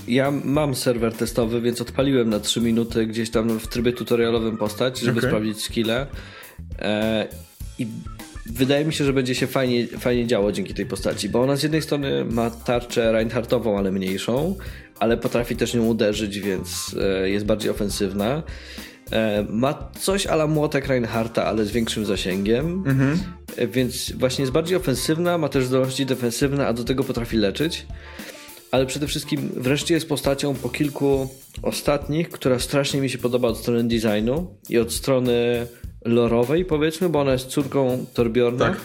ja 0.07 0.31
mam 0.31 0.75
serwer 0.75 1.13
testowy, 1.13 1.62
więc 1.62 1.81
odpaliłem 1.81 2.29
na 2.29 2.39
3 2.39 2.62
minuty 2.62 3.07
gdzieś 3.07 3.29
tam 3.29 3.60
w 3.60 3.67
trybie 3.67 3.93
tutorialowym 3.93 4.57
postać, 4.57 4.99
żeby 4.99 5.19
okay. 5.19 5.29
sprawdzić 5.29 5.62
skille. 5.62 6.07
E, 6.79 7.27
I 7.79 7.88
wydaje 8.53 8.86
mi 8.86 8.93
się, 8.93 9.05
że 9.05 9.13
będzie 9.13 9.36
się 9.36 9.47
fajnie, 9.47 9.88
fajnie 9.88 10.27
działo 10.27 10.51
dzięki 10.51 10.73
tej 10.73 10.86
postaci, 10.86 11.29
bo 11.29 11.41
ona 11.41 11.55
z 11.55 11.63
jednej 11.63 11.81
strony 11.81 12.25
ma 12.25 12.49
tarczę 12.49 13.12
Reinhardtową, 13.12 13.77
ale 13.77 13.91
mniejszą, 13.91 14.55
ale 14.99 15.17
potrafi 15.17 15.55
też 15.55 15.73
nią 15.73 15.86
uderzyć, 15.86 16.39
więc 16.39 16.95
e, 17.01 17.29
jest 17.29 17.45
bardziej 17.45 17.71
ofensywna. 17.71 18.43
E, 19.12 19.45
ma 19.49 19.89
coś 19.99 20.27
ala 20.27 20.47
młotek 20.47 20.88
Reinhardta, 20.88 21.45
ale 21.45 21.65
z 21.65 21.71
większym 21.71 22.05
zasięgiem, 22.05 22.83
mhm. 22.88 23.19
E, 23.57 23.67
więc 23.67 24.12
właśnie 24.12 24.41
jest 24.41 24.51
bardziej 24.51 24.77
ofensywna, 24.77 25.38
ma 25.38 25.49
też 25.49 25.65
zdolności 25.65 26.05
defensywne, 26.05 26.67
a 26.67 26.73
do 26.73 26.83
tego 26.83 27.03
potrafi 27.03 27.38
leczyć. 27.38 27.86
Ale 28.71 28.86
przede 28.86 29.07
wszystkim 29.07 29.49
wreszcie 29.55 29.93
jest 29.93 30.10
postacią 30.10 30.55
po 30.55 30.69
kilku 30.69 31.29
ostatnich, 31.62 32.29
która 32.29 32.60
strasznie 32.60 33.01
mi 33.01 33.10
się 33.10 33.17
podoba 33.17 33.47
od 33.47 33.57
strony 33.57 33.83
designu 33.83 34.55
i 34.69 34.77
od 34.77 34.93
strony 34.93 35.67
lorowej, 36.07 36.65
powiedzmy, 36.65 37.09
bo 37.09 37.19
ona 37.19 37.31
jest 37.31 37.47
córką 37.47 38.05
Torbjorna. 38.13 38.65
Tak. 38.65 38.77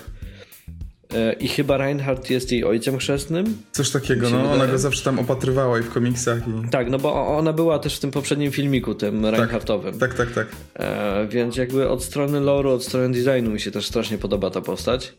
E, 1.14 1.32
I 1.32 1.48
chyba 1.48 1.76
Reinhardt 1.76 2.30
jest 2.30 2.52
jej 2.52 2.64
ojcem 2.64 2.98
chrzestnym. 2.98 3.56
Coś 3.72 3.90
takiego, 3.90 4.30
no. 4.30 4.36
Wydaje. 4.36 4.54
Ona 4.54 4.66
go 4.66 4.78
zawsze 4.78 5.04
tam 5.04 5.18
opatrywała 5.18 5.78
i 5.78 5.82
w 5.82 5.90
komiksach. 5.90 6.38
I... 6.48 6.70
Tak, 6.70 6.90
no 6.90 6.98
bo 6.98 7.36
ona 7.38 7.52
była 7.52 7.78
też 7.78 7.96
w 7.96 8.00
tym 8.00 8.10
poprzednim 8.10 8.52
filmiku, 8.52 8.94
tym 8.94 9.22
tak, 9.22 9.32
Reinhardtowym. 9.34 9.98
Tak, 9.98 10.14
tak, 10.14 10.30
tak. 10.30 10.46
E, 10.74 11.26
więc 11.30 11.56
jakby 11.56 11.88
od 11.88 12.04
strony 12.04 12.40
loru, 12.40 12.70
od 12.70 12.84
strony 12.84 13.14
designu 13.14 13.50
mi 13.50 13.60
się 13.60 13.70
też 13.70 13.86
strasznie 13.86 14.18
podoba 14.18 14.50
ta 14.50 14.60
postać. 14.60 15.14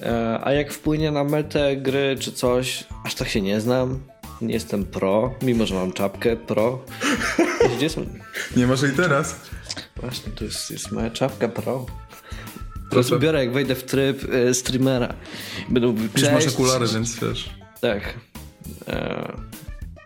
E, 0.00 0.38
a 0.42 0.52
jak 0.52 0.72
wpłynie 0.72 1.10
na 1.10 1.24
metę 1.24 1.76
gry 1.76 2.16
czy 2.18 2.32
coś, 2.32 2.84
aż 3.04 3.14
tak 3.14 3.28
się 3.28 3.40
nie 3.40 3.60
znam. 3.60 3.98
Nie 4.42 4.54
jestem 4.54 4.84
pro, 4.84 5.34
mimo 5.42 5.66
że 5.66 5.74
mam 5.74 5.92
czapkę 5.92 6.36
pro. 6.36 6.84
Gdzie 7.76 7.88
są? 7.90 8.06
Nie 8.56 8.66
masz 8.66 8.82
jej 8.82 8.92
teraz. 8.92 9.40
Właśnie, 10.02 10.32
to 10.32 10.44
jest, 10.44 10.70
jest 10.70 10.92
moja 10.92 11.10
czapka 11.10 11.48
pro. 11.48 11.86
Teraz 12.90 13.10
biorę, 13.20 13.44
jak 13.44 13.52
wejdę 13.52 13.74
w 13.74 13.84
tryb 13.84 14.24
e, 14.32 14.54
streamera. 14.54 15.14
Będą 15.68 15.96
Już 16.16 16.30
masz 16.32 16.46
okulary, 16.46 16.86
więc 16.94 17.18
wiesz. 17.18 17.50
Tak. 17.80 18.14
E, 18.88 19.32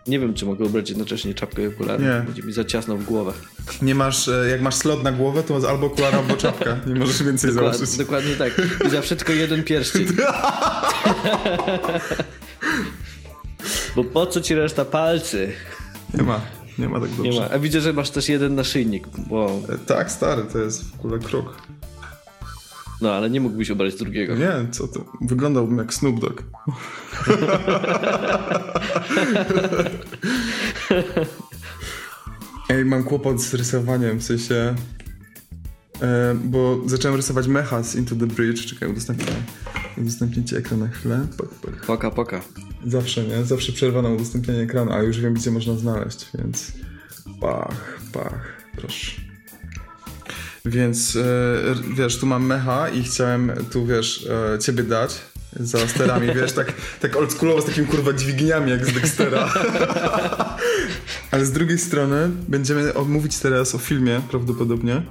nie 0.07 0.19
wiem, 0.19 0.33
czy 0.33 0.45
mogę 0.45 0.65
ubrać 0.65 0.89
jednocześnie 0.89 1.33
czapkę 1.33 1.63
i 1.63 1.67
okulary. 1.67 2.03
Nie. 2.03 2.21
Będzie 2.25 2.43
mi 2.43 2.53
za 2.53 2.63
ciasno 2.63 2.97
w 2.97 3.03
głowę. 3.03 3.33
Nie 3.81 3.95
masz, 3.95 4.27
e, 4.27 4.49
jak 4.49 4.61
masz 4.61 4.75
slot 4.75 5.03
na 5.03 5.11
głowę, 5.11 5.43
to 5.43 5.53
masz 5.53 5.63
albo 5.63 5.87
okulary, 5.87 6.17
albo 6.17 6.37
czapka. 6.37 6.77
Nie 6.87 6.95
możesz 6.95 7.23
więcej 7.23 7.53
Dokład, 7.53 7.75
założyć. 7.75 7.97
Dokładnie 7.97 8.35
tak. 8.35 8.61
I 8.87 8.89
zawsze 8.89 9.15
tylko 9.15 9.33
jeden 9.33 9.63
pierścień. 9.63 10.05
Bo 13.95 14.03
po 14.03 14.25
co 14.25 14.41
ci 14.41 14.55
reszta 14.55 14.85
palcy? 14.85 15.53
Nie 16.13 16.23
ma. 16.23 16.56
Nie 16.79 16.89
ma 16.89 16.99
tak 16.99 17.09
dobrze. 17.09 17.31
Nie 17.31 17.39
ma. 17.39 17.49
A 17.49 17.59
widzę, 17.59 17.81
że 17.81 17.93
masz 17.93 18.09
też 18.09 18.29
jeden 18.29 18.55
naszyjnik. 18.55 19.07
Wow. 19.29 19.63
Tak, 19.87 20.11
stary, 20.11 20.43
to 20.53 20.59
jest 20.59 20.91
w 20.91 20.95
ogóle 20.99 21.19
krok. 21.19 21.55
No, 23.01 23.13
ale 23.13 23.29
nie 23.29 23.41
mógłbyś 23.41 23.69
ubrać 23.69 23.95
drugiego. 23.95 24.35
Nie, 24.35 24.51
co 24.71 24.87
to? 24.87 25.05
Wyglądałbym 25.21 25.77
jak 25.77 25.93
Snoop 25.93 26.19
Dogg. 26.19 26.43
Ej, 32.69 32.85
mam 32.85 33.03
kłopot 33.03 33.41
z 33.41 33.53
rysowaniem, 33.53 34.19
w 34.19 34.23
sensie... 34.23 34.75
E, 36.01 36.35
bo 36.43 36.79
zacząłem 36.85 37.17
rysować 37.17 37.47
mecha 37.47 37.83
z 37.83 37.95
Into 37.95 38.15
the 38.15 38.27
Bridge. 38.27 38.65
Czekaj, 38.65 38.89
udostępnię, 38.89 39.33
udostępnię 39.97 40.43
ci 40.43 40.55
ekran 40.55 40.79
na 40.79 40.87
chwilę. 40.87 41.27
Pok, 41.37 41.49
pok. 41.49 41.85
Poka, 41.85 42.11
poka. 42.11 42.41
Zawsze, 42.85 43.23
nie? 43.23 43.45
Zawsze 43.45 43.71
przerwa 43.71 44.01
na 44.01 44.09
udostępnianie 44.09 44.61
ekranu, 44.61 44.91
a 44.91 45.01
już 45.01 45.19
wiem, 45.19 45.33
gdzie 45.33 45.51
można 45.51 45.75
znaleźć, 45.75 46.27
więc... 46.33 46.71
Pach, 47.41 47.99
pach, 48.13 48.63
proszę. 48.77 49.11
Więc 50.65 51.15
e, 51.15 51.23
wiesz, 51.95 52.17
tu 52.17 52.25
mam 52.25 52.45
mecha 52.45 52.89
i 52.89 53.03
chciałem 53.03 53.51
tu, 53.71 53.85
wiesz, 53.85 54.29
e, 54.55 54.59
ciebie 54.59 54.83
dać 54.83 55.21
za 55.59 55.87
sterami, 55.87 56.27
wiesz, 56.35 56.51
tak, 56.51 56.73
tak 56.99 57.15
oldschoolowo 57.15 57.61
z 57.61 57.65
takimi 57.65 57.87
kurwa 57.87 58.13
dźwigniami 58.13 58.71
jak 58.71 58.85
z 58.85 58.93
Dextera. 58.93 59.53
Ale 61.31 61.45
z 61.45 61.51
drugiej 61.51 61.77
strony 61.77 62.29
będziemy 62.47 62.93
mówić 63.07 63.39
teraz 63.39 63.75
o 63.75 63.77
filmie 63.77 64.21
prawdopodobnie, 64.29 65.01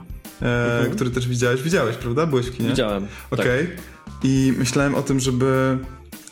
mhm. 0.40 0.90
który 0.90 1.10
też 1.10 1.28
widziałeś. 1.28 1.62
Widziałeś, 1.62 1.96
prawda? 1.96 2.26
Byłeś 2.26 2.46
w 2.46 2.56
kinie? 2.56 2.68
Widziałem. 2.68 3.06
Okej. 3.30 3.62
Okay. 3.64 3.76
Tak. 3.76 4.14
I 4.22 4.54
myślałem 4.58 4.94
o 4.94 5.02
tym, 5.02 5.20
żeby 5.20 5.78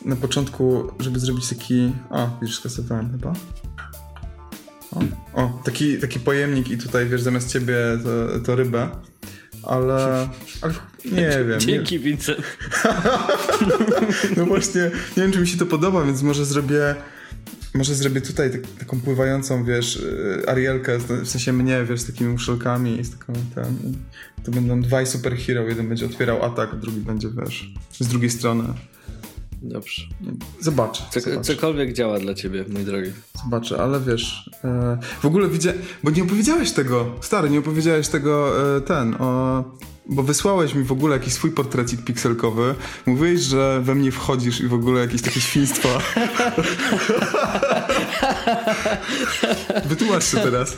na 0.05 0.15
początku, 0.15 0.91
żeby 0.99 1.19
zrobić 1.19 1.49
taki... 1.49 1.91
A, 2.09 2.27
widzisz, 2.41 2.59
skasowałem 2.59 3.11
chyba. 3.11 3.33
O, 4.91 4.99
o, 5.41 5.61
taki, 5.63 5.97
taki 5.97 6.19
pojemnik 6.19 6.69
i 6.69 6.77
tutaj, 6.77 7.05
wiesz, 7.05 7.21
zamiast 7.21 7.53
ciebie 7.53 7.75
to, 8.03 8.39
to 8.39 8.55
rybę 8.55 8.89
ale, 9.65 10.27
ale 10.61 10.73
nie 11.05 11.43
wiem. 11.47 11.59
Dzięki. 11.59 11.99
Vincent. 11.99 12.39
no 14.37 14.45
właśnie, 14.45 14.81
nie 15.17 15.23
wiem, 15.23 15.31
czy 15.31 15.39
mi 15.39 15.47
się 15.47 15.57
to 15.57 15.65
podoba, 15.65 16.03
więc 16.03 16.21
może 16.21 16.45
zrobię 16.45 16.95
może 17.75 17.95
zrobię 17.95 18.21
tutaj 18.21 18.51
tak, 18.51 18.61
taką 18.79 19.01
pływającą, 19.01 19.65
wiesz, 19.65 19.95
y, 19.95 20.43
Arielkę, 20.47 20.97
w 20.97 21.29
sensie 21.29 21.53
mnie, 21.53 21.85
wiesz, 21.89 22.01
z 22.01 22.05
takimi 22.05 22.29
muszelkami 22.29 22.99
i 22.99 23.03
z 23.03 23.11
taką, 23.11 23.33
ten, 23.55 23.95
to 24.43 24.51
będą 24.51 24.81
dwaj 24.81 25.07
superhero, 25.07 25.61
jeden 25.61 25.89
będzie 25.89 26.05
otwierał 26.05 26.45
atak, 26.45 26.79
drugi 26.79 26.99
będzie, 26.99 27.29
wiesz, 27.29 27.73
z 27.99 28.07
drugiej 28.07 28.29
strony 28.29 28.63
Dobrze. 29.61 30.01
Zobaczę. 30.61 31.03
Co, 31.11 31.19
zobaczę. 31.19 31.41
Cokolwiek 31.41 31.93
działa 31.93 32.19
dla 32.19 32.33
ciebie, 32.33 32.65
mój 32.69 32.83
drogi. 32.83 33.11
Zobaczę, 33.43 33.77
ale 33.77 33.99
wiesz. 33.99 34.49
E, 34.63 34.97
w 35.21 35.25
ogóle 35.25 35.49
widziałem. 35.49 35.79
Bo 36.03 36.11
nie 36.11 36.23
opowiedziałeś 36.23 36.71
tego, 36.71 37.15
stary, 37.21 37.49
nie 37.49 37.59
opowiedziałeś 37.59 38.07
tego 38.07 38.53
e, 38.77 38.81
ten, 38.81 39.15
o, 39.19 39.63
bo 40.07 40.23
wysłałeś 40.23 40.73
mi 40.73 40.83
w 40.83 40.91
ogóle 40.91 41.17
jakiś 41.17 41.33
swój 41.33 41.51
portrecik 41.51 42.03
pikselkowy. 42.03 42.75
Mówiłeś, 43.05 43.41
że 43.41 43.81
we 43.83 43.95
mnie 43.95 44.11
wchodzisz 44.11 44.61
i 44.61 44.67
w 44.67 44.73
ogóle 44.73 45.01
jakieś 45.01 45.21
takie 45.21 45.41
świństwa. 45.41 45.89
Wytłumacz 49.85 50.23
się 50.23 50.37
teraz. 50.37 50.77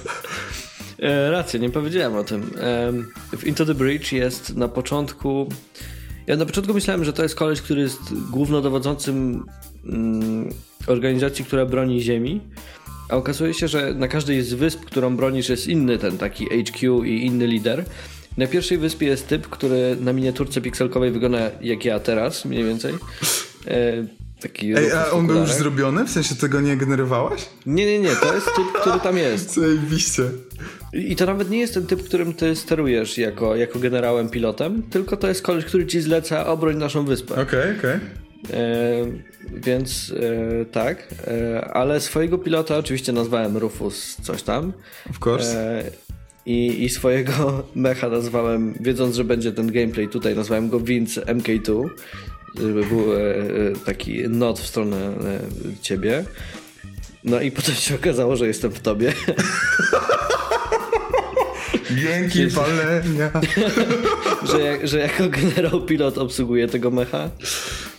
E, 0.99 1.31
racja, 1.31 1.59
nie 1.59 1.69
powiedziałem 1.69 2.15
o 2.15 2.23
tym. 2.23 2.41
E, 2.41 2.93
w 3.37 3.43
Into 3.43 3.65
the 3.65 3.75
Bridge 3.75 4.11
jest 4.11 4.55
na 4.55 4.67
początku 4.67 5.49
ja 6.27 6.35
na 6.35 6.45
początku 6.45 6.73
myślałem, 6.73 7.05
że 7.05 7.13
to 7.13 7.23
jest 7.23 7.35
koleś, 7.35 7.61
który 7.61 7.81
jest 7.81 8.29
głównodowodzącym 8.31 9.43
mm, 9.85 10.49
organizacji, 10.87 11.45
która 11.45 11.65
broni 11.65 12.01
Ziemi. 12.01 12.41
A 13.09 13.15
okazuje 13.15 13.53
się, 13.53 13.67
że 13.67 13.93
na 13.93 14.07
każdej 14.07 14.43
z 14.43 14.53
wysp, 14.53 14.85
którą 14.85 15.15
bronisz, 15.15 15.49
jest 15.49 15.67
inny 15.67 15.97
ten 15.97 16.17
taki 16.17 16.45
HQ 16.45 17.03
i 17.05 17.25
inny 17.25 17.47
lider. 17.47 17.85
Na 18.37 18.47
pierwszej 18.47 18.77
wyspie 18.77 19.05
jest 19.05 19.27
typ, 19.27 19.47
który 19.47 19.97
na 20.01 20.13
miniaturce 20.13 20.61
pikselkowej 20.61 21.11
wygląda 21.11 21.51
jak 21.61 21.85
ja 21.85 21.99
teraz, 21.99 22.45
mniej 22.45 22.63
więcej. 22.63 22.93
E, 23.67 24.07
taki 24.41 24.77
Ej, 24.77 24.91
a 24.91 25.11
on 25.11 25.27
był 25.27 25.37
już 25.37 25.53
zrobiony? 25.53 26.05
W 26.05 26.09
sensie 26.09 26.35
tego 26.35 26.61
nie 26.61 26.77
generowałeś? 26.77 27.45
Nie, 27.65 27.85
nie, 27.85 27.99
nie. 27.99 28.15
To 28.15 28.35
jest 28.35 28.45
typ, 28.45 28.81
który 28.81 28.99
tam 28.99 29.17
jest. 29.17 29.53
Zajebiście. 29.61 30.23
I 30.93 31.15
to 31.15 31.25
nawet 31.25 31.49
nie 31.49 31.59
jest 31.59 31.73
ten 31.73 31.87
typ, 31.87 32.03
którym 32.03 32.33
ty 32.33 32.55
sterujesz 32.55 33.17
jako, 33.17 33.55
jako 33.55 33.79
generałem 33.79 34.29
pilotem, 34.29 34.83
tylko 34.83 35.17
to 35.17 35.27
jest 35.27 35.41
koleś, 35.41 35.65
który 35.65 35.85
ci 35.85 36.01
zleca 36.01 36.45
obroń 36.45 36.77
naszą 36.77 37.05
wyspę. 37.05 37.33
Okej, 37.33 37.43
okay, 37.43 37.75
okej. 37.77 37.95
Okay. 37.95 37.99
E, 38.53 39.05
więc 39.53 40.13
e, 40.61 40.65
tak, 40.65 41.07
ale 41.73 41.99
swojego 41.99 42.37
pilota 42.37 42.77
oczywiście 42.77 43.11
nazwałem 43.11 43.57
Rufus 43.57 44.17
coś 44.21 44.43
tam. 44.43 44.73
Of 45.09 45.27
course. 45.27 45.83
E, 46.47 46.49
i, 46.49 46.83
I 46.83 46.89
swojego 46.89 47.63
mecha 47.75 48.09
nazwałem, 48.09 48.73
wiedząc, 48.79 49.15
że 49.15 49.23
będzie 49.23 49.51
ten 49.51 49.71
gameplay 49.71 50.07
tutaj, 50.07 50.35
nazwałem 50.35 50.69
go 50.69 50.79
Vince 50.79 51.21
MK2, 51.21 51.89
żeby 52.59 52.85
był 52.85 53.13
e, 53.13 53.17
e, 53.17 53.45
taki 53.85 54.29
not 54.29 54.59
w 54.59 54.67
stronę 54.67 55.13
ciebie. 55.81 56.23
No 57.23 57.41
i 57.41 57.51
potem 57.51 57.75
się 57.75 57.95
okazało, 57.95 58.35
że 58.35 58.47
jestem 58.47 58.71
w 58.71 58.79
tobie. 58.79 59.13
Dzięki 62.01 62.47
palenia. 62.47 63.31
że, 64.51 64.87
że 64.87 64.99
jako 64.99 65.29
generał 65.29 65.81
pilot 65.81 66.17
obsługuje 66.17 66.67
tego 66.67 66.91
mecha. 66.91 67.29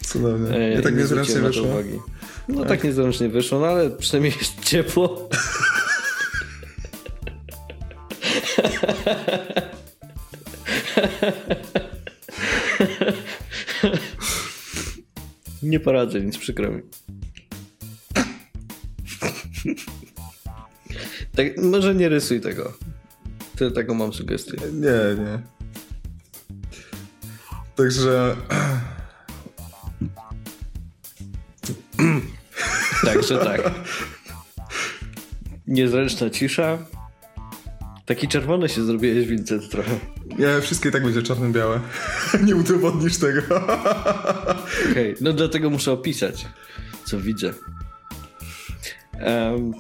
Cudownie. 0.07 0.57
E, 0.57 0.71
ja 0.71 0.83
tak 0.83 0.97
niezręcznie 0.97 1.41
wyszło. 1.41 1.67
Uwagi. 1.67 1.99
No 2.49 2.61
tak, 2.61 2.69
tak 2.69 2.85
niezręcznie 2.85 3.29
wyszło, 3.29 3.61
no 3.61 3.67
ale 3.67 3.91
przynajmniej 3.91 4.33
jest 4.41 4.61
ciepło. 4.61 5.29
Nie 15.63 15.81
poradzę, 15.81 16.21
nic 16.21 16.39
przykro 16.39 16.71
mi. 16.71 16.83
Tak, 21.37 21.47
może 21.63 21.95
nie 21.95 22.09
rysuj 22.09 22.41
tego. 22.41 22.73
Tyle 23.57 23.71
taką 23.71 23.95
mam 23.95 24.13
sugestię. 24.13 24.57
Nie, 24.73 25.25
nie. 25.25 25.43
Także... 27.77 28.37
Także 33.05 33.39
tak. 33.39 33.61
Niezręczna 35.67 36.31
cisza. 36.31 36.79
Taki 38.09 38.29
czerwony 38.29 38.69
się 38.69 38.85
zrobiłeś, 38.85 39.27
Vincent, 39.27 39.69
trochę. 39.69 39.99
Nie, 40.39 40.61
wszystkie 40.61 40.91
tak 40.91 41.03
będzie 41.05 41.23
czarno-białe. 41.23 41.81
nie 42.47 42.57
udowodnisz 42.57 43.19
tego. 43.19 43.41
Okej, 44.91 45.13
okay, 45.13 45.15
no 45.21 45.33
dlatego 45.33 45.71
muszę 45.71 45.93
opisać, 45.93 46.47
co 47.05 47.21
widzę. 47.21 47.55
Um, 49.27 49.73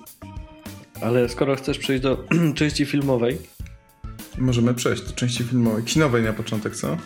ale 1.00 1.28
skoro 1.28 1.56
chcesz 1.56 1.78
przejść 1.78 2.02
do 2.02 2.24
części 2.54 2.86
filmowej, 2.86 3.38
Możemy 4.38 4.74
przejść 4.74 5.02
do 5.02 5.12
części 5.12 5.44
filmowej. 5.44 5.82
Kinowej 5.82 6.22
na 6.22 6.32
początek, 6.32 6.76
co? 6.76 6.96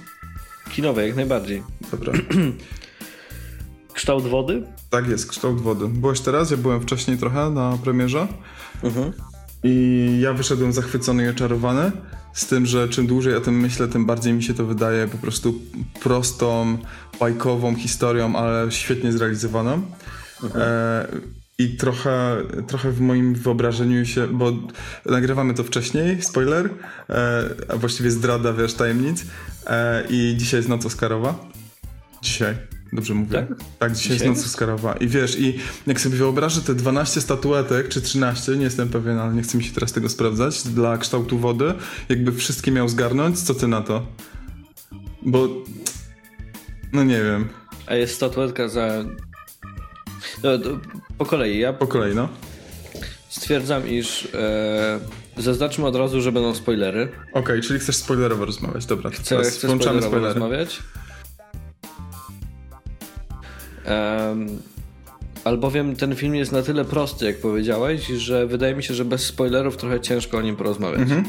Kinowej, 0.70 1.06
jak 1.06 1.16
najbardziej. 1.16 1.62
Dobra. 1.90 2.12
kształt 3.94 4.24
wody? 4.24 4.62
Tak 4.90 5.08
jest, 5.08 5.30
kształt 5.30 5.60
wody. 5.60 5.88
Byłeś 5.88 6.20
teraz? 6.20 6.50
Ja 6.50 6.56
byłem 6.56 6.80
wcześniej 6.80 7.18
trochę 7.18 7.50
na 7.50 7.78
premierze. 7.84 8.26
Mhm. 8.82 9.12
I 9.64 10.18
ja 10.20 10.32
wyszedłem 10.32 10.72
zachwycony 10.72 11.24
i 11.24 11.28
oczarowany. 11.28 11.92
Z 12.32 12.46
tym, 12.46 12.66
że 12.66 12.88
czym 12.88 13.06
dłużej 13.06 13.36
o 13.36 13.40
tym 13.40 13.60
myślę, 13.60 13.88
tym 13.88 14.06
bardziej 14.06 14.32
mi 14.32 14.42
się 14.42 14.54
to 14.54 14.66
wydaje 14.66 15.08
po 15.08 15.18
prostu 15.18 15.60
prostą, 16.02 16.78
bajkową 17.20 17.74
historią, 17.74 18.36
ale 18.36 18.70
świetnie 18.70 19.12
zrealizowaną. 19.12 19.82
Mhm. 20.42 20.62
E 20.64 21.42
i 21.58 21.76
trochę, 21.76 22.36
trochę 22.66 22.90
w 22.90 23.00
moim 23.00 23.34
wyobrażeniu 23.34 24.06
się, 24.06 24.26
bo 24.26 24.52
nagrywamy 25.06 25.54
to 25.54 25.64
wcześniej, 25.64 26.22
spoiler, 26.22 26.70
e, 27.10 27.44
a 27.68 27.76
właściwie 27.76 28.10
zdrada, 28.10 28.52
wiesz, 28.52 28.74
tajemnic. 28.74 29.24
E, 29.66 30.04
I 30.10 30.34
dzisiaj 30.38 30.58
jest 30.58 30.68
noc 30.68 30.86
Oscarowa. 30.86 31.38
Dzisiaj. 32.22 32.54
Dobrze 32.92 33.14
mówię? 33.14 33.32
Tak, 33.32 33.58
tak 33.78 33.92
dzisiaj, 33.92 34.12
dzisiaj 34.12 34.28
jest 34.28 34.40
noc 34.40 34.46
Oscarowa. 34.46 34.92
I 34.92 35.08
wiesz, 35.08 35.38
i 35.38 35.58
jak 35.86 36.00
sobie 36.00 36.16
wyobrażę 36.16 36.60
te 36.60 36.74
12 36.74 37.20
statuetek, 37.20 37.88
czy 37.88 38.02
13, 38.02 38.56
nie 38.56 38.64
jestem 38.64 38.88
pewien, 38.88 39.18
ale 39.18 39.34
nie 39.34 39.42
chcę 39.42 39.58
mi 39.58 39.64
się 39.64 39.72
teraz 39.72 39.92
tego 39.92 40.08
sprawdzać, 40.08 40.62
dla 40.62 40.98
kształtu 40.98 41.38
wody, 41.38 41.74
jakby 42.08 42.32
wszystkie 42.32 42.70
miał 42.70 42.88
zgarnąć, 42.88 43.40
co 43.40 43.54
ty 43.54 43.68
na 43.68 43.80
to? 43.80 44.06
Bo, 45.22 45.48
no 46.92 47.04
nie 47.04 47.22
wiem. 47.22 47.48
A 47.86 47.94
jest 47.94 48.14
statuetka 48.14 48.68
za 48.68 49.04
no, 50.42 50.50
po 51.18 51.24
kolei. 51.26 51.58
Ja 51.58 51.72
po 51.72 51.86
kolei, 51.86 52.14
no. 52.14 52.28
Stwierdzam, 53.28 53.88
iż 53.88 54.28
e, 54.34 55.00
zaznaczmy 55.36 55.86
od 55.86 55.96
razu, 55.96 56.20
że 56.20 56.32
będą 56.32 56.54
spoilery. 56.54 57.02
Okej, 57.30 57.42
okay, 57.42 57.60
czyli 57.60 57.80
chcesz 57.80 57.96
spoilerowo 57.96 58.44
rozmawiać. 58.44 58.86
Dobra, 58.86 59.10
chcę, 59.10 59.42
chcę 59.42 59.66
włączamy 59.66 60.02
spoilery. 60.02 60.34
rozmawiać. 60.34 60.80
Um, 63.86 64.46
albowiem 65.44 65.96
ten 65.96 66.16
film 66.16 66.34
jest 66.34 66.52
na 66.52 66.62
tyle 66.62 66.84
prosty, 66.84 67.26
jak 67.26 67.40
powiedziałeś, 67.40 68.06
że 68.06 68.46
wydaje 68.46 68.74
mi 68.74 68.82
się, 68.82 68.94
że 68.94 69.04
bez 69.04 69.26
spoilerów 69.26 69.76
trochę 69.76 70.00
ciężko 70.00 70.38
o 70.38 70.42
nim 70.42 70.56
porozmawiać. 70.56 71.00
Mhm. 71.00 71.24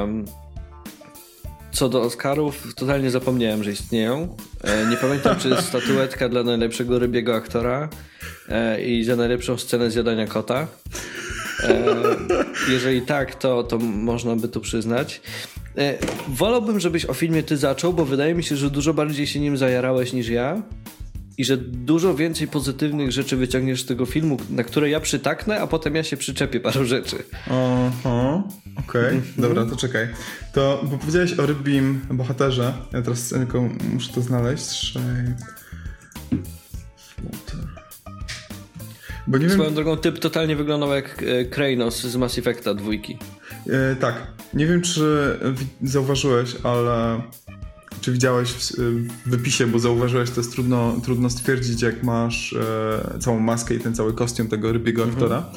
Um, 0.00 0.24
co 1.78 1.88
do 1.88 2.02
Oscarów, 2.02 2.74
totalnie 2.74 3.10
zapomniałem, 3.10 3.64
że 3.64 3.70
istnieją. 3.70 4.36
E, 4.64 4.86
nie 4.86 4.96
pamiętam, 4.96 5.36
czy 5.36 5.48
jest 5.48 5.68
statuetka 5.68 6.28
dla 6.28 6.42
najlepszego 6.42 6.98
rybiego 6.98 7.34
aktora 7.34 7.88
e, 8.48 8.82
i 8.82 9.04
za 9.04 9.16
najlepszą 9.16 9.58
scenę 9.58 9.90
zjadania 9.90 10.26
kota. 10.26 10.66
E, 11.62 11.86
jeżeli 12.68 13.02
tak, 13.02 13.34
to, 13.34 13.62
to 13.62 13.78
można 13.78 14.36
by 14.36 14.48
to 14.48 14.60
przyznać. 14.60 15.20
Wolałbym, 16.28 16.80
żebyś 16.80 17.06
o 17.06 17.14
filmie 17.14 17.42
ty 17.42 17.56
zaczął, 17.56 17.92
bo 17.92 18.04
wydaje 18.04 18.34
mi 18.34 18.44
się, 18.44 18.56
że 18.56 18.70
dużo 18.70 18.94
bardziej 18.94 19.26
się 19.26 19.40
nim 19.40 19.56
zajarałeś 19.56 20.12
niż 20.12 20.28
ja 20.28 20.62
i 21.38 21.44
że 21.44 21.56
dużo 21.56 22.14
więcej 22.14 22.48
pozytywnych 22.48 23.12
rzeczy 23.12 23.36
wyciągniesz 23.36 23.82
z 23.82 23.86
tego 23.86 24.06
filmu, 24.06 24.36
na 24.50 24.64
które 24.64 24.90
ja 24.90 25.00
przytaknę, 25.00 25.60
a 25.60 25.66
potem 25.66 25.94
ja 25.94 26.04
się 26.04 26.16
przyczepię 26.16 26.60
paru 26.60 26.84
rzeczy. 26.84 27.16
Oho, 27.50 28.48
okej, 28.76 29.18
okay. 29.18 29.22
dobra, 29.38 29.66
to 29.66 29.76
czekaj. 29.76 30.08
To, 30.52 30.84
bo 30.90 30.98
powiedziałeś 30.98 31.38
o 31.38 31.46
rybim 31.46 32.00
bohaterze, 32.10 32.72
ja 32.92 33.02
teraz 33.02 33.28
tylko 33.28 33.68
muszę 33.92 34.12
to 34.12 34.20
znaleźć. 34.20 34.94
Bo 39.26 39.38
nie 39.38 39.50
Swoją 39.50 39.64
wiem... 39.64 39.74
drogą 39.74 39.96
typ 39.96 40.18
totalnie 40.18 40.56
wyglądał 40.56 40.94
jak 40.94 41.22
e, 41.22 41.44
Kranos 41.44 42.02
z 42.02 42.16
Mass 42.16 42.38
Effecta 42.38 42.74
dwójki. 42.74 43.18
E, 43.66 43.96
tak. 43.96 44.26
Nie 44.54 44.66
wiem, 44.66 44.82
czy 44.82 45.38
zauważyłeś, 45.82 46.56
ale 46.62 47.20
czy 48.00 48.12
widziałeś 48.12 48.50
w, 48.50 48.72
w 49.26 49.30
wypisie, 49.30 49.66
bo 49.66 49.78
zauważyłeś, 49.78 50.30
to 50.30 50.40
jest 50.40 50.52
trudno, 50.52 51.00
trudno 51.04 51.30
stwierdzić, 51.30 51.82
jak 51.82 52.02
masz 52.02 52.52
e, 52.52 53.18
całą 53.18 53.40
maskę 53.40 53.74
i 53.74 53.80
ten 53.80 53.94
cały 53.94 54.12
kostium 54.14 54.48
tego 54.48 54.72
rybiego 54.72 55.02
mhm. 55.02 55.22
aktora. 55.22 55.50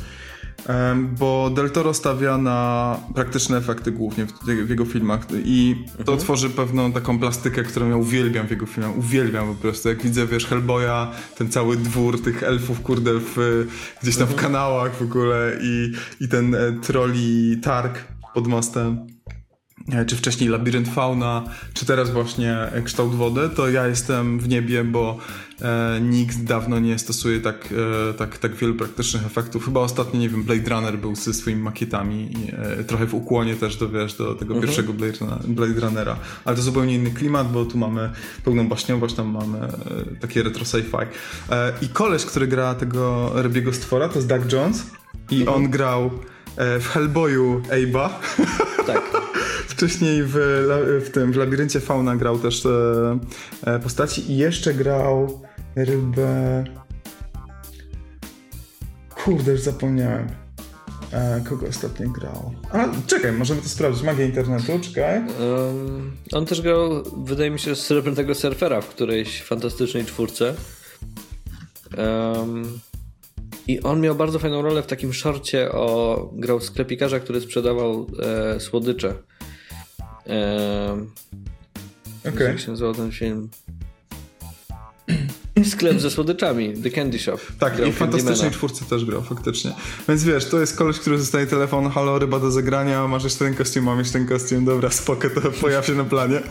bo 1.20 1.50
Del 1.50 1.70
Toro 1.70 1.94
stawia 1.94 2.38
na 2.38 3.00
praktyczne 3.16 3.58
efekty 3.58 3.92
głównie 3.92 4.26
w, 4.26 4.32
w 4.66 4.70
jego 4.70 4.86
filmach 4.86 5.28
i 5.46 5.86
to 5.92 6.00
mhm. 6.00 6.20
tworzy 6.20 6.50
pewną 6.50 6.92
taką 6.92 7.20
plastykę, 7.20 7.64
którą 7.64 7.89
ja 7.89 7.96
uwielbiam 7.96 8.48
w 8.48 8.52
jego 8.52 8.66
filmach. 8.66 8.98
Uwielbiam 8.98 9.56
po 9.56 9.62
prostu. 9.62 9.89
Jak 9.89 10.04
widzę, 10.04 10.28
wiesz, 10.28 10.46
Hellboya, 10.46 11.12
ten 11.38 11.50
cały 11.50 11.78
dwór 11.78 12.24
tych 12.24 12.44
elfów, 12.44 12.82
kurde, 12.82 13.12
w, 13.14 13.68
gdzieś 14.02 14.16
tam 14.16 14.24
mhm. 14.24 14.39
w 14.39 14.42
kanałach 14.42 14.96
w 14.96 15.02
ogóle 15.02 15.58
i, 15.62 15.92
i 16.20 16.28
ten 16.28 16.56
e, 16.56 16.72
troli 16.82 17.58
targ 17.64 18.00
pod 18.34 18.48
mostem. 18.48 19.08
E, 19.90 20.06
czy 20.06 20.16
wcześniej 20.16 20.50
labirynt 20.50 20.88
fauna, 20.88 21.44
czy 21.74 21.86
teraz 21.86 22.10
właśnie 22.12 22.58
kształt 22.84 23.16
wody, 23.16 23.50
to 23.56 23.70
ja 23.70 23.88
jestem 23.88 24.40
w 24.40 24.50
niebie, 24.50 24.84
bo 24.84 25.18
e, 25.62 26.00
nikt 26.02 26.44
dawno 26.44 26.80
nie 26.80 27.00
stosuje 27.00 27.40
tak, 27.40 27.70
e, 28.10 28.14
tak, 28.14 28.38
tak 28.38 28.56
wielu 28.56 28.76
praktycznych 28.76 29.26
efektów. 29.26 29.66
Chyba 29.66 29.80
ostatnio, 29.80 30.20
nie 30.20 30.30
wiem, 30.30 30.44
Blade 30.44 30.70
Runner 30.70 30.98
był 30.98 31.16
ze 31.16 31.34
swoimi 31.34 31.62
makietami, 31.62 32.30
e, 32.80 32.84
trochę 32.84 33.06
w 33.06 33.14
ukłonie 33.14 33.56
też 33.56 33.76
do, 33.76 33.90
wiesz, 33.90 34.14
do 34.14 34.36
tego 34.36 34.54
mhm. 34.54 34.62
pierwszego 34.62 34.94
Blade, 34.94 35.18
Blade 35.48 35.80
Runnera. 35.80 36.18
Ale 36.46 36.56
to 36.56 36.62
zupełnie 36.62 36.96
inny 36.96 37.12
klimat, 37.12 37.52
bo 37.52 37.66
tu 37.66 37.78
mamy 37.78 38.10
pełną 38.44 38.68
baśniowość, 38.68 39.16
tam 39.16 39.28
mamy 39.28 39.58
e, 39.58 39.70
takie 40.22 40.44
retro 40.44 40.64
sci-fi. 40.64 41.06
E, 41.50 41.74
I 41.82 41.90
koleś, 41.90 42.26
który 42.26 42.48
gra 42.48 42.76
tego 42.76 43.32
rybiego 43.36 43.74
stwora, 43.74 44.10
to 44.10 44.16
jest 44.16 44.28
Doug 44.28 44.54
Jones 44.54 44.86
i 45.32 45.40
mhm. 45.40 45.58
on 45.58 45.70
grał 45.70 46.12
w 46.58 46.88
Hellboyu 46.88 47.62
Abe'a. 47.70 48.10
Tak. 48.88 49.02
Wcześniej 49.82 50.24
w, 50.24 50.34
w 51.06 51.10
tym, 51.10 51.32
w 51.32 51.36
Labiryncie 51.36 51.80
Fauna 51.80 52.16
grał 52.16 52.40
też 52.40 52.62
te 52.62 52.70
e, 53.66 53.80
postaci 53.80 54.32
i 54.32 54.38
jeszcze 54.38 54.74
grał 54.74 55.42
rybę... 55.76 56.64
Kurde, 59.10 59.52
już 59.52 59.62
zapomniałem. 59.62 60.28
E, 61.12 61.44
kogo 61.50 61.68
ostatnio 61.68 62.10
grał? 62.10 62.54
A, 62.72 62.88
czekaj, 63.08 63.32
możemy 63.32 63.62
to 63.62 63.70
sprawdzić. 63.70 64.04
Magia 64.04 64.26
internetu, 64.26 64.80
czekaj. 64.82 65.20
Um, 65.20 66.12
on 66.32 66.46
też 66.46 66.62
grał, 66.62 67.04
wydaje 67.26 67.52
mi 67.52 67.60
się, 67.60 67.76
srebrnego 67.76 68.36
surfera 68.36 68.82
w 68.82 68.88
którejś 68.88 69.44
fantastycznej 69.44 70.06
czwórce. 70.06 70.56
Um, 71.98 72.80
I 73.68 73.82
on 73.82 74.02
miał 74.02 74.16
bardzo 74.16 74.40
fajną 74.40 74.62
rolę 74.62 74.84
w 74.84 74.88
takim 74.88 75.14
szorcie 75.14 75.72
o... 75.72 76.30
Grał 76.34 76.60
sklepikarza, 76.60 77.20
który 77.20 77.42
sprzedawał 77.42 78.08
e, 78.20 78.60
słodycze. 78.60 79.14
Eee, 80.28 81.07
okay. 82.34 82.47
Jak 82.47 82.59
się 82.59 82.72
nazywał 82.72 82.93
ten 82.93 83.11
film? 83.11 83.49
Sklep 85.63 85.99
ze 85.99 86.11
słodyczami, 86.11 86.74
The 86.84 86.89
Candy 86.89 87.19
Shop. 87.19 87.38
Tak, 87.59 87.88
i 87.88 87.91
w 87.91 87.95
Fantastycznej 87.95 88.51
Czwórce 88.51 88.86
też 88.86 89.05
grał, 89.05 89.22
faktycznie. 89.22 89.72
Więc 90.07 90.24
wiesz, 90.24 90.45
to 90.45 90.59
jest 90.59 90.78
koleś, 90.78 90.99
który 90.99 91.19
zostaje 91.19 91.47
telefon, 91.47 91.89
halo, 91.89 92.19
ryba 92.19 92.39
do 92.39 92.51
zagrania, 92.51 93.07
masz 93.07 93.24
jeszcze 93.24 93.45
ten 93.45 93.55
kostium, 93.55 93.86
mam 93.86 93.99
jeszcze 93.99 94.13
ten 94.13 94.28
kostium, 94.28 94.65
dobra, 94.65 94.89
spoko, 94.89 95.30
to 95.30 95.41
pojaw 95.61 95.86
się 95.86 95.93
na 95.93 96.03
planie. 96.03 96.41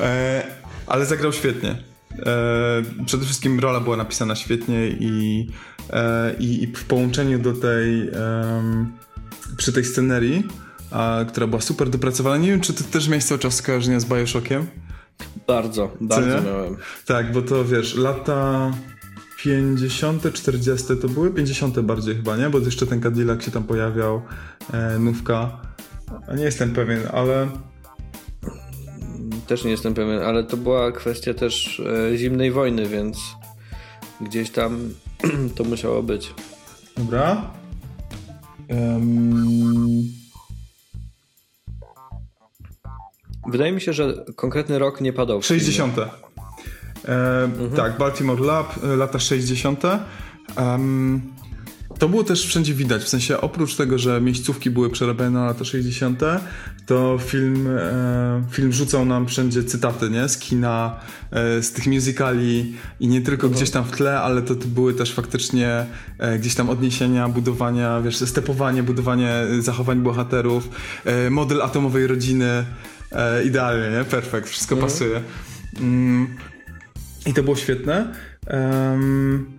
Eee, 0.00 0.42
ale 0.86 1.06
zagrał 1.06 1.32
świetnie. 1.32 1.70
Eee, 1.70 3.04
przede 3.06 3.24
wszystkim 3.24 3.60
rola 3.60 3.80
była 3.80 3.96
napisana 3.96 4.36
świetnie 4.36 4.88
i, 4.88 5.46
e, 5.90 6.34
i, 6.38 6.62
i 6.62 6.66
w 6.66 6.84
połączeniu 6.84 7.38
do 7.38 7.52
tej 7.52 8.10
przy 9.56 9.72
tej 9.72 9.84
scenerii 9.84 10.44
a, 10.90 11.24
która 11.28 11.46
była 11.46 11.60
super 11.60 11.90
dopracowana. 11.90 12.36
Nie 12.36 12.48
wiem, 12.48 12.60
czy 12.60 12.72
ty 12.72 12.84
też 12.84 13.08
miałeś 13.08 13.24
cały 13.24 13.38
czas 13.38 13.54
skojarzenia 13.54 14.00
z 14.00 14.04
Bioshockiem? 14.04 14.66
Bardzo, 15.46 15.90
bardzo 16.00 16.42
miałem. 16.42 16.76
Tak, 17.06 17.32
bo 17.32 17.42
to 17.42 17.64
wiesz, 17.64 17.94
lata 17.94 18.70
50., 19.42 20.32
40. 20.32 20.86
to 21.02 21.08
były 21.08 21.30
50. 21.30 21.80
bardziej 21.80 22.16
chyba, 22.16 22.36
nie? 22.36 22.50
Bo 22.50 22.58
jeszcze 22.58 22.86
ten 22.86 23.02
Cadillac 23.02 23.44
się 23.44 23.50
tam 23.50 23.64
pojawiał, 23.64 24.22
e, 24.72 24.98
nówka. 24.98 25.60
Nie 26.36 26.44
jestem 26.44 26.72
pewien, 26.72 27.00
ale... 27.12 27.48
Też 29.46 29.64
nie 29.64 29.70
jestem 29.70 29.94
pewien, 29.94 30.22
ale 30.22 30.44
to 30.44 30.56
była 30.56 30.92
kwestia 30.92 31.34
też 31.34 31.80
e, 31.80 32.16
zimnej 32.16 32.50
wojny, 32.50 32.86
więc 32.86 33.18
gdzieś 34.20 34.50
tam 34.50 34.78
to 35.56 35.64
musiało 35.64 36.02
być. 36.02 36.34
Dobra. 36.96 37.50
Um... 38.68 40.15
Wydaje 43.48 43.72
mi 43.72 43.80
się, 43.80 43.92
że 43.92 44.24
konkretny 44.36 44.78
rok 44.78 45.00
nie 45.00 45.12
padał. 45.12 45.42
60. 45.42 45.98
E, 45.98 46.08
mhm. 47.44 47.70
Tak, 47.70 47.98
Baltimore 47.98 48.44
Lab, 48.44 48.84
e, 48.84 48.96
lata 48.96 49.18
60. 49.18 49.82
Um, 50.56 51.22
to 51.98 52.08
było 52.08 52.24
też 52.24 52.46
wszędzie 52.46 52.74
widać, 52.74 53.02
w 53.02 53.08
sensie 53.08 53.40
oprócz 53.40 53.76
tego, 53.76 53.98
że 53.98 54.20
miejscówki 54.20 54.70
były 54.70 54.90
przerabiane 54.90 55.30
na 55.30 55.46
lata 55.46 55.64
60., 55.64 56.20
to 56.86 57.18
film, 57.18 57.68
e, 57.78 58.42
film 58.50 58.72
rzucał 58.72 59.04
nam 59.04 59.26
wszędzie 59.26 59.64
cytaty, 59.64 60.10
nie? 60.10 60.28
Z 60.28 60.38
kina, 60.38 60.96
e, 61.30 61.62
z 61.62 61.72
tych 61.72 61.86
musicali 61.86 62.74
i 63.00 63.08
nie 63.08 63.20
tylko 63.20 63.46
mhm. 63.46 63.52
gdzieś 63.52 63.70
tam 63.70 63.84
w 63.84 63.90
tle, 63.90 64.20
ale 64.20 64.42
to, 64.42 64.54
to 64.54 64.66
były 64.66 64.94
też 64.94 65.12
faktycznie 65.12 65.86
e, 66.18 66.38
gdzieś 66.38 66.54
tam 66.54 66.70
odniesienia, 66.70 67.28
budowania, 67.28 68.00
wiesz, 68.00 68.16
stepowanie, 68.16 68.82
budowanie 68.82 69.44
zachowań 69.60 70.02
bohaterów, 70.02 70.68
e, 71.04 71.30
model 71.30 71.62
atomowej 71.62 72.06
rodziny, 72.06 72.64
E, 73.12 73.44
idealnie, 73.44 73.98
nie? 73.98 74.04
Perfekt, 74.04 74.48
wszystko 74.48 74.74
mhm. 74.74 74.90
pasuje. 74.90 75.22
Mm, 75.80 76.36
I 77.26 77.34
to 77.34 77.42
było 77.42 77.56
świetne. 77.56 78.12
Um, 78.50 79.58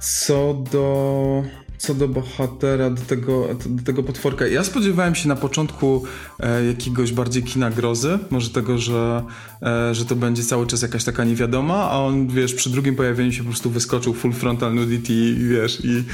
co 0.00 0.64
do 0.72 1.44
co 1.86 1.94
do 1.94 2.08
bohatera, 2.08 2.90
do 2.90 3.02
tego, 3.02 3.48
do 3.66 3.82
tego 3.82 4.02
potworka. 4.02 4.46
Ja 4.46 4.64
spodziewałem 4.64 5.14
się 5.14 5.28
na 5.28 5.36
początku 5.36 6.04
e, 6.40 6.64
jakiegoś 6.64 7.12
bardziej 7.12 7.42
kina 7.42 7.70
grozy, 7.70 8.18
może 8.30 8.50
tego, 8.50 8.78
że, 8.78 9.22
e, 9.62 9.94
że 9.94 10.04
to 10.04 10.16
będzie 10.16 10.42
cały 10.42 10.66
czas 10.66 10.82
jakaś 10.82 11.04
taka 11.04 11.24
niewiadoma, 11.24 11.74
a 11.74 11.98
on, 11.98 12.28
wiesz, 12.28 12.54
przy 12.54 12.70
drugim 12.70 12.96
pojawieniu 12.96 13.32
się 13.32 13.42
po 13.42 13.48
prostu 13.48 13.70
wyskoczył 13.70 14.14
full 14.14 14.32
frontal 14.32 14.74
nudity, 14.74 15.34
wiesz, 15.34 15.84
i, 15.84 16.04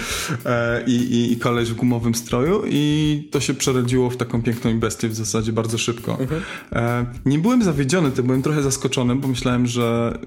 e, 0.47 0.85
i, 0.87 0.95
i, 0.95 1.33
i 1.33 1.37
koleś 1.37 1.71
w 1.71 1.75
gumowym 1.75 2.15
stroju 2.15 2.63
i 2.67 3.29
to 3.31 3.41
się 3.41 3.55
przerodziło 3.55 4.11
w 4.11 4.17
taką 4.17 4.43
piękną 4.43 4.81
bestię 4.81 5.09
w 5.09 5.15
zasadzie 5.15 5.53
bardzo 5.53 5.79
szybko. 5.79 6.19
Mhm. 6.21 6.43
E, 6.73 7.07
nie 7.27 7.39
byłem 7.39 7.63
zawiedziony, 7.63 8.11
to 8.11 8.23
byłem 8.23 8.43
trochę 8.43 8.63
zaskoczony, 8.63 9.17
bo 9.17 9.29
myślałem, 9.29 9.67
że 9.67 10.19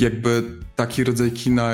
y, 0.00 0.04
jakby 0.04 0.42
taki 0.76 1.04
rodzaj 1.04 1.30
kina 1.30 1.72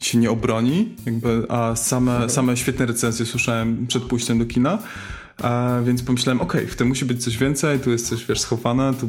się 0.00 0.18
nie 0.18 0.30
obroni, 0.30 0.94
jakby, 1.06 1.46
a 1.48 1.76
same, 1.76 2.30
same 2.30 2.56
świetne 2.56 2.86
recenzje 2.86 3.26
słyszałem 3.26 3.86
przed 3.86 4.02
pójściem 4.02 4.38
do 4.38 4.46
kina. 4.46 4.78
A 5.42 5.78
więc 5.84 6.02
pomyślałem, 6.02 6.40
okej, 6.40 6.60
okay, 6.60 6.72
w 6.72 6.76
tym 6.76 6.88
musi 6.88 7.04
być 7.04 7.24
coś 7.24 7.36
więcej, 7.36 7.80
tu 7.80 7.90
jest 7.90 8.08
coś, 8.08 8.26
wiesz, 8.26 8.40
schowane, 8.40 8.94
tu, 9.00 9.08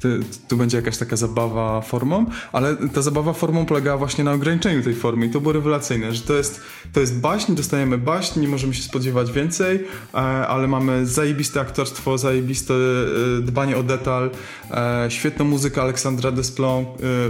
tu, 0.00 0.08
tu, 0.48 0.56
będzie 0.56 0.76
jakaś 0.76 0.98
taka 0.98 1.16
zabawa 1.16 1.80
formą, 1.80 2.26
ale 2.52 2.76
ta 2.76 3.02
zabawa 3.02 3.32
formą 3.32 3.66
polegała 3.66 3.98
właśnie 3.98 4.24
na 4.24 4.32
ograniczeniu 4.32 4.82
tej 4.82 4.94
formy 4.94 5.26
i 5.26 5.30
to 5.30 5.40
było 5.40 5.52
rewelacyjne, 5.52 6.14
że 6.14 6.22
to 6.22 6.34
jest, 6.34 6.60
to 6.92 7.00
jest 7.00 7.20
baśń, 7.20 7.54
dostajemy 7.54 7.98
baśń, 7.98 8.40
nie 8.40 8.48
możemy 8.48 8.74
się 8.74 8.82
spodziewać 8.82 9.32
więcej, 9.32 9.76
e, 10.14 10.16
ale 10.18 10.68
mamy 10.68 11.06
zajebiste 11.06 11.60
aktorstwo, 11.60 12.18
zajebiste 12.18 12.74
e, 12.74 13.42
dbanie 13.42 13.76
o 13.76 13.82
detal, 13.82 14.30
e, 14.70 15.06
świetną 15.08 15.44
muzykę 15.44 15.82
Aleksandra 15.82 16.32
Desplat, 16.32 16.60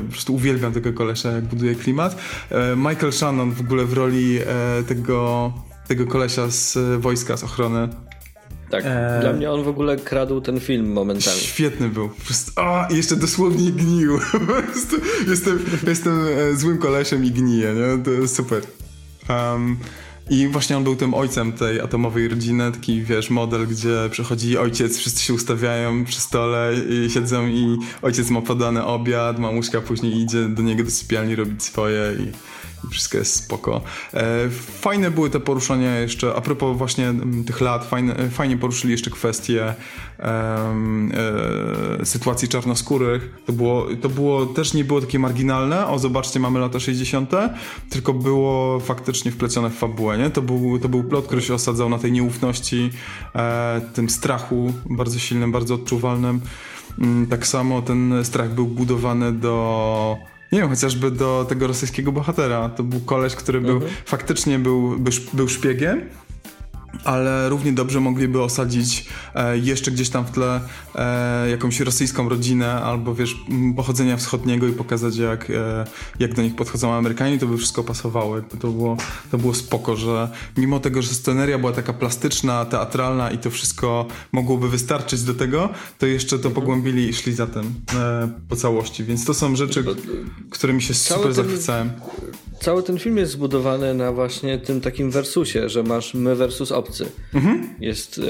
po 0.06 0.12
prostu 0.12 0.34
uwielbiam 0.34 0.72
tego 0.72 0.92
kolesia, 0.92 1.30
jak 1.30 1.44
buduje 1.44 1.74
klimat. 1.74 2.16
Michael 2.76 3.12
Shannon 3.12 3.52
w 3.52 3.60
ogóle 3.60 3.84
w 3.84 3.92
roli 3.92 4.38
tego 4.88 5.52
tego 5.88 6.06
kolesia 6.06 6.50
z 6.50 6.78
wojska, 7.00 7.36
z 7.36 7.44
ochrony 7.44 7.88
tak, 8.70 8.84
eee... 8.84 9.20
dla 9.20 9.32
mnie 9.32 9.50
on 9.50 9.62
w 9.62 9.68
ogóle 9.68 9.96
kradł 9.96 10.40
ten 10.40 10.60
film 10.60 10.92
momentalnie. 10.92 11.40
Świetny 11.40 11.88
był. 11.88 12.10
O, 12.56 12.86
i 12.90 12.96
jeszcze 12.96 13.16
dosłownie 13.16 13.72
gnił. 13.72 14.18
jestem, 15.30 15.58
jestem 15.86 16.26
e, 16.28 16.56
złym 16.56 16.78
kolesiem 16.78 17.24
i 17.24 17.30
gniję, 17.30 17.74
nie? 17.74 18.04
To 18.04 18.28
super. 18.28 18.62
Um, 19.28 19.76
I 20.30 20.48
właśnie 20.48 20.76
on 20.76 20.84
był 20.84 20.96
tym 20.96 21.14
ojcem 21.14 21.52
tej 21.52 21.80
atomowej 21.80 22.28
rodziny, 22.28 22.72
taki 22.72 23.02
wiesz, 23.02 23.30
model, 23.30 23.66
gdzie 23.66 24.08
przychodzi 24.10 24.58
ojciec, 24.58 24.98
wszyscy 24.98 25.22
się 25.22 25.34
ustawiają 25.34 26.04
przy 26.04 26.20
stole 26.20 26.72
i 26.90 27.10
siedzą 27.10 27.46
i 27.46 27.78
ojciec 28.02 28.30
ma 28.30 28.40
podany 28.40 28.84
obiad, 28.84 29.38
mamuśka 29.38 29.80
później 29.80 30.16
idzie 30.16 30.48
do 30.48 30.62
niego 30.62 30.84
do 30.84 30.90
sypialni 30.90 31.36
robić 31.36 31.62
swoje 31.62 32.02
i 32.18 32.32
wszystko 32.90 33.18
jest 33.18 33.34
spoko. 33.34 33.80
E, 34.14 34.50
fajne 34.80 35.10
były 35.10 35.30
te 35.30 35.40
poruszenia 35.40 35.98
jeszcze, 35.98 36.34
a 36.34 36.40
propos 36.40 36.78
właśnie 36.78 37.14
tych 37.46 37.60
lat, 37.60 37.86
fajne, 37.86 38.30
fajnie 38.30 38.56
poruszyli 38.56 38.92
jeszcze 38.92 39.10
kwestie 39.10 39.74
um, 40.18 41.12
e, 42.00 42.06
sytuacji 42.06 42.48
czarnoskórych. 42.48 43.34
To 43.46 43.52
było, 43.52 43.86
to 44.02 44.08
było, 44.08 44.46
też 44.46 44.74
nie 44.74 44.84
było 44.84 45.00
takie 45.00 45.18
marginalne, 45.18 45.86
o 45.86 45.98
zobaczcie, 45.98 46.40
mamy 46.40 46.60
lata 46.60 46.80
60., 46.80 47.30
tylko 47.90 48.12
było 48.12 48.80
faktycznie 48.80 49.30
wplecione 49.30 49.70
w 49.70 49.74
fabułę, 49.74 50.18
nie? 50.18 50.30
To 50.30 50.42
był, 50.42 50.78
to 50.78 50.88
był 50.88 51.04
plot, 51.04 51.26
który 51.26 51.42
się 51.42 51.54
osadzał 51.54 51.88
na 51.88 51.98
tej 51.98 52.12
nieufności, 52.12 52.90
e, 53.34 53.80
tym 53.94 54.10
strachu 54.10 54.72
bardzo 54.90 55.18
silnym, 55.18 55.52
bardzo 55.52 55.74
odczuwalnym. 55.74 56.40
Mm, 56.98 57.26
tak 57.26 57.46
samo 57.46 57.82
ten 57.82 58.14
strach 58.22 58.54
był 58.54 58.66
budowany 58.66 59.32
do 59.32 60.30
nie 60.52 60.60
wiem, 60.60 60.68
chociażby 60.68 61.10
do 61.10 61.46
tego 61.48 61.66
rosyjskiego 61.66 62.12
bohatera. 62.12 62.68
To 62.68 62.82
był 62.82 63.00
koleś, 63.00 63.34
który 63.34 63.60
był, 63.60 63.74
mhm. 63.74 63.92
faktycznie 64.04 64.58
był, 64.58 64.98
był, 64.98 65.12
był 65.32 65.48
szpiegiem, 65.48 66.00
ale 67.04 67.48
równie 67.48 67.72
dobrze 67.72 68.00
mogliby 68.00 68.42
osadzić 68.42 69.06
e, 69.34 69.58
jeszcze 69.58 69.90
gdzieś 69.90 70.08
tam 70.08 70.24
w 70.24 70.30
tle 70.30 70.60
e, 70.94 71.50
jakąś 71.50 71.80
rosyjską 71.80 72.28
rodzinę 72.28 72.82
albo 72.82 73.14
wiesz, 73.14 73.36
pochodzenia 73.76 74.16
wschodniego 74.16 74.68
i 74.68 74.72
pokazać 74.72 75.16
jak, 75.16 75.50
e, 75.50 75.84
jak 76.18 76.34
do 76.34 76.42
nich 76.42 76.56
podchodzą 76.56 76.94
Amerykanie, 76.94 77.38
to 77.38 77.46
by 77.46 77.58
wszystko 77.58 77.84
pasowało. 77.84 78.36
Jakby 78.36 78.56
to, 78.56 78.68
było, 78.68 78.96
to 79.30 79.38
było 79.38 79.54
spoko, 79.54 79.96
że 79.96 80.28
mimo 80.56 80.80
tego, 80.80 81.02
że 81.02 81.08
sceneria 81.08 81.58
była 81.58 81.72
taka 81.72 81.92
plastyczna, 81.92 82.64
teatralna 82.64 83.30
i 83.30 83.38
to 83.38 83.50
wszystko 83.50 84.06
mogłoby 84.32 84.68
wystarczyć 84.68 85.22
do 85.22 85.34
tego, 85.34 85.68
to 85.98 86.06
jeszcze 86.06 86.38
to 86.38 86.48
mhm. 86.48 86.54
pogłębili 86.54 87.08
i 87.08 87.14
szli 87.14 87.34
za 87.34 87.46
tym 87.46 87.74
e, 87.94 88.30
po 88.48 88.56
całości. 88.56 89.04
Więc 89.04 89.24
to 89.24 89.34
są 89.34 89.56
rzeczy, 89.56 89.84
którymi 90.50 90.82
się 90.82 90.94
super 90.94 91.34
zachwycałem 91.34 91.90
cały 92.60 92.82
ten 92.82 92.98
film 92.98 93.16
jest 93.16 93.32
zbudowany 93.32 93.94
na 93.94 94.12
właśnie 94.12 94.58
tym 94.58 94.80
takim 94.80 95.10
versusie, 95.10 95.68
że 95.68 95.82
masz 95.82 96.14
my 96.14 96.34
versus 96.34 96.72
obcy. 96.72 97.06
Mhm. 97.34 97.74
Jest 97.80 98.18
e, 98.18 98.22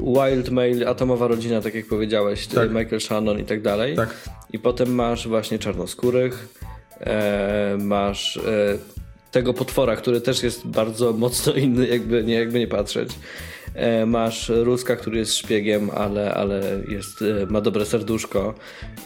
Wild 0.00 0.50
Male, 0.50 0.88
atomowa 0.88 1.28
rodzina, 1.28 1.60
tak 1.60 1.74
jak 1.74 1.86
powiedziałeś, 1.86 2.46
tak. 2.46 2.70
Michael 2.70 3.00
Shannon 3.00 3.40
i 3.40 3.44
tak 3.44 3.62
dalej. 3.62 3.96
Tak. 3.96 4.14
I 4.52 4.58
potem 4.58 4.94
masz 4.94 5.28
właśnie 5.28 5.58
czarnoskórych, 5.58 6.48
e, 7.00 7.76
masz 7.80 8.36
e, 8.36 8.78
tego 9.30 9.54
potwora, 9.54 9.96
który 9.96 10.20
też 10.20 10.42
jest 10.42 10.66
bardzo 10.66 11.12
mocno 11.12 11.52
inny, 11.52 11.88
jakby 11.88 12.24
nie, 12.24 12.34
jakby 12.34 12.58
nie 12.58 12.68
patrzeć. 12.68 13.10
E, 13.76 14.06
masz 14.06 14.48
Ruska, 14.48 14.96
który 14.96 15.18
jest 15.18 15.36
szpiegiem, 15.36 15.90
ale, 15.94 16.34
ale 16.34 16.80
jest, 16.88 17.22
e, 17.22 17.46
ma 17.46 17.60
dobre 17.60 17.86
serduszko. 17.86 18.54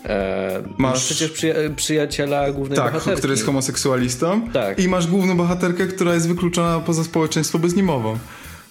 E, 0.04 0.62
masz, 0.66 0.78
masz 0.78 1.04
przecież 1.04 1.30
przyja 1.30 1.54
przyjaciela 1.76 2.52
głównej 2.52 2.76
tak, 2.76 2.92
bohaterki. 2.92 3.18
który 3.18 3.32
jest 3.32 3.46
homoseksualistą. 3.46 4.50
Tak. 4.52 4.78
I 4.78 4.88
masz 4.88 5.06
główną 5.06 5.36
bohaterkę, 5.36 5.86
która 5.86 6.14
jest 6.14 6.28
wykluczona 6.28 6.80
poza 6.80 7.04
społeczeństwo 7.04 7.58
bezniemową. 7.58 8.18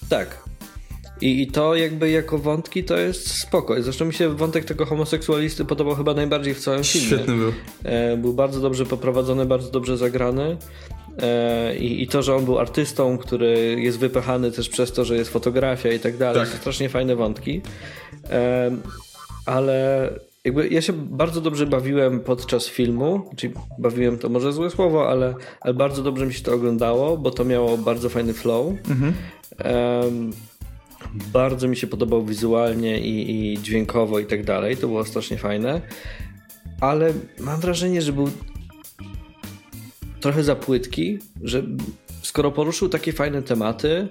Tak. 0.10 0.50
I, 1.22 1.42
I 1.42 1.48
to 1.48 1.76
jakby 1.76 2.10
jako 2.10 2.38
wątki 2.38 2.84
to 2.84 2.98
jest 2.98 3.40
spoko. 3.40 3.84
Zresztą 3.84 4.06
mi 4.06 4.14
się 4.14 4.30
wątek 4.30 4.66
tego 4.66 4.86
homoseksualisty 4.86 5.66
podobał 5.66 5.96
chyba 5.96 6.14
najbardziej 6.14 6.54
w 6.54 6.60
całym 6.60 6.84
filmie. 6.84 7.08
Świetny 7.08 7.36
był. 7.36 7.54
Był 8.18 8.34
bardzo 8.34 8.62
dobrze 8.62 8.86
poprowadzony, 8.86 9.46
bardzo 9.46 9.72
dobrze 9.72 9.98
zagrany. 9.98 10.58
E, 11.22 11.76
I, 11.76 12.04
I, 12.04 12.08
to, 12.08 12.22
że 12.22 12.36
on 12.36 12.46
był 12.46 12.60
artystą, 12.60 13.18
który 13.18 13.76
jest 13.82 14.00
wypychany 14.00 14.52
też 14.52 14.70
przez 14.70 14.92
to, 14.92 15.06
że 15.06 15.16
jest 15.16 15.30
fotografia 15.30 15.92
i 15.92 16.00
tak 16.00 16.18
dalej. 16.18 16.42
Tak. 16.42 16.52
To 16.52 16.58
strasznie 16.58 16.90
fajne 16.90 17.16
wątki. 17.16 17.62
E, 18.30 18.72
ale 19.46 20.10
jakby 20.46 20.68
ja 20.68 20.82
się 20.82 20.94
bardzo 20.94 21.42
dobrze 21.42 21.66
bawiłem 21.66 22.20
podczas 22.20 22.68
filmu, 22.68 23.30
czyli 23.36 23.54
bawiłem 23.80 24.18
to 24.18 24.30
może 24.30 24.54
złe 24.54 24.70
słowo, 24.70 25.10
ale, 25.10 25.34
ale 25.62 25.74
bardzo 25.74 26.04
dobrze 26.04 26.26
mi 26.26 26.34
się 26.34 26.44
to 26.44 26.54
oglądało, 26.54 27.18
bo 27.18 27.32
to 27.32 27.46
miało 27.46 27.78
bardzo 27.78 28.10
fajny 28.10 28.34
flow. 28.34 28.74
Mhm. 28.90 29.14
Um, 30.04 30.32
bardzo 31.34 31.68
mi 31.68 31.78
się 31.78 31.88
podobał 31.88 32.26
wizualnie 32.26 33.00
i, 33.00 33.54
i 33.54 33.62
dźwiękowo 33.62 34.20
i 34.20 34.26
tak 34.26 34.44
dalej. 34.44 34.78
To 34.78 34.88
było 34.88 35.06
strasznie 35.06 35.38
fajne. 35.38 35.82
Ale 36.82 37.14
mam 37.40 37.60
wrażenie, 37.60 38.02
że 38.02 38.14
był 38.14 38.30
trochę 40.20 40.44
za 40.44 40.56
płytki, 40.56 41.20
że 41.42 41.64
skoro 42.22 42.52
poruszył 42.52 42.90
takie 42.90 43.14
fajne 43.14 43.42
tematy, 43.42 44.08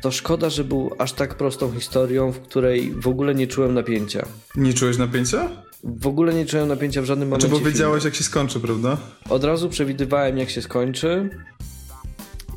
to 0.00 0.10
szkoda, 0.10 0.50
że 0.50 0.64
był 0.64 0.90
aż 0.98 1.12
tak 1.12 1.34
prostą 1.34 1.72
historią, 1.72 2.32
w 2.32 2.40
której 2.40 2.90
w 2.90 3.08
ogóle 3.08 3.34
nie 3.34 3.46
czułem 3.46 3.74
napięcia. 3.74 4.26
Nie 4.56 4.74
czułeś 4.74 4.98
napięcia? 4.98 5.48
W 5.84 6.06
ogóle 6.06 6.34
nie 6.34 6.46
czułem 6.46 6.68
napięcia 6.68 7.02
w 7.02 7.04
żadnym 7.04 7.28
momencie. 7.28 7.48
Czy 7.48 7.52
bo 7.52 7.60
wiedziałeś, 7.60 8.04
jak 8.04 8.14
się 8.14 8.24
skończy, 8.24 8.60
prawda? 8.60 8.96
Od 9.28 9.44
razu 9.44 9.68
przewidywałem, 9.68 10.38
jak 10.38 10.50
się 10.50 10.62
skończy, 10.62 11.30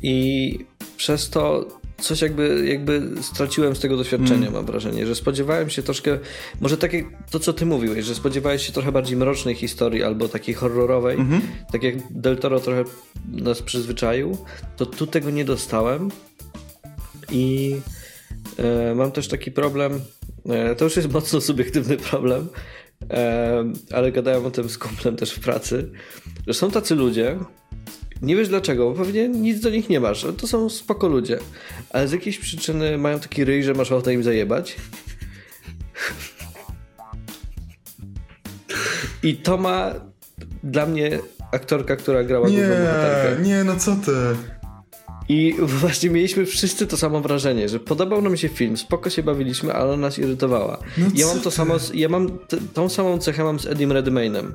i 0.02 0.58
przez 0.96 1.30
to 1.30 1.68
coś 1.98 2.22
jakby, 2.22 2.66
jakby 2.68 3.02
straciłem 3.22 3.76
z 3.76 3.80
tego 3.80 3.96
doświadczenia, 3.96 4.48
mm. 4.48 4.52
mam 4.52 4.66
wrażenie, 4.66 5.06
że 5.06 5.14
spodziewałem 5.14 5.70
się 5.70 5.82
troszkę, 5.82 6.18
może 6.60 6.76
takie 6.76 7.04
to, 7.30 7.40
co 7.40 7.52
ty 7.52 7.66
mówiłeś, 7.66 8.04
że 8.04 8.14
spodziewałeś 8.14 8.66
się 8.66 8.72
trochę 8.72 8.92
bardziej 8.92 9.16
mrocznej 9.16 9.54
historii 9.54 10.02
albo 10.02 10.28
takiej 10.28 10.54
horrorowej, 10.54 11.16
mm 11.16 11.30
-hmm. 11.30 11.42
tak 11.72 11.82
jak 11.82 11.94
Del 12.12 12.36
Toro 12.36 12.60
trochę 12.60 12.84
nas 13.28 13.62
przyzwyczaił, 13.62 14.38
to 14.76 14.86
tu 14.86 15.06
tego 15.06 15.30
nie 15.30 15.44
dostałem 15.44 16.10
i 17.30 17.76
e, 18.58 18.94
mam 18.94 19.12
też 19.12 19.28
taki 19.28 19.52
problem, 19.52 20.00
e, 20.48 20.74
to 20.74 20.84
już 20.84 20.96
jest 20.96 21.12
mocno 21.12 21.40
subiektywny 21.40 21.96
problem, 21.96 22.48
e, 23.10 23.64
ale 23.92 24.12
gadałem 24.12 24.46
o 24.46 24.50
tym 24.50 24.68
z 24.68 24.78
kumplem 24.78 25.16
też 25.16 25.32
w 25.32 25.40
pracy, 25.40 25.90
że 26.46 26.54
są 26.54 26.70
tacy 26.70 26.94
ludzie, 26.94 27.38
nie 28.22 28.36
wiesz 28.36 28.48
dlaczego, 28.48 28.90
bo 28.90 29.04
pewnie 29.04 29.28
nic 29.28 29.60
do 29.60 29.70
nich 29.70 29.88
nie 29.88 30.00
masz. 30.00 30.26
To 30.38 30.46
są 30.46 30.68
spoko 30.68 31.08
ludzie. 31.08 31.38
Ale 31.90 32.08
z 32.08 32.12
jakiejś 32.12 32.38
przyczyny 32.38 32.98
mają 32.98 33.20
taki 33.20 33.44
ryj, 33.44 33.62
że 33.62 33.74
masz 33.74 33.92
ochotę 33.92 34.14
im 34.14 34.22
zajebać. 34.22 34.76
I 39.22 39.36
to 39.36 39.56
ma 39.58 39.94
dla 40.62 40.86
mnie 40.86 41.18
aktorka, 41.52 41.96
która 41.96 42.24
grała 42.24 42.48
nie, 42.48 42.56
główną 42.56 42.74
bohaterkę. 42.76 43.42
Nie, 43.42 43.64
no 43.64 43.76
co 43.76 43.96
ty? 43.96 44.12
I 45.28 45.54
właśnie 45.62 46.10
mieliśmy 46.10 46.46
wszyscy 46.46 46.86
to 46.86 46.96
samo 46.96 47.20
wrażenie, 47.20 47.68
że 47.68 47.80
podobał 47.80 48.22
nam 48.22 48.36
się 48.36 48.48
film, 48.48 48.76
spoko 48.76 49.10
się 49.10 49.22
bawiliśmy, 49.22 49.72
ale 49.72 49.84
ona 49.92 49.96
nas 49.96 50.18
irytowała. 50.18 50.78
No 50.98 51.06
ja 51.14 51.26
mam 51.26 51.40
to 51.40 51.50
samo, 51.50 51.74
ja 51.94 52.08
mam 52.08 52.38
t- 52.38 52.56
tą 52.74 52.88
samą 52.88 53.18
cechę 53.18 53.44
mam 53.44 53.58
z 53.60 53.66
Eddiem 53.66 53.92
Redmaynem. 53.92 54.54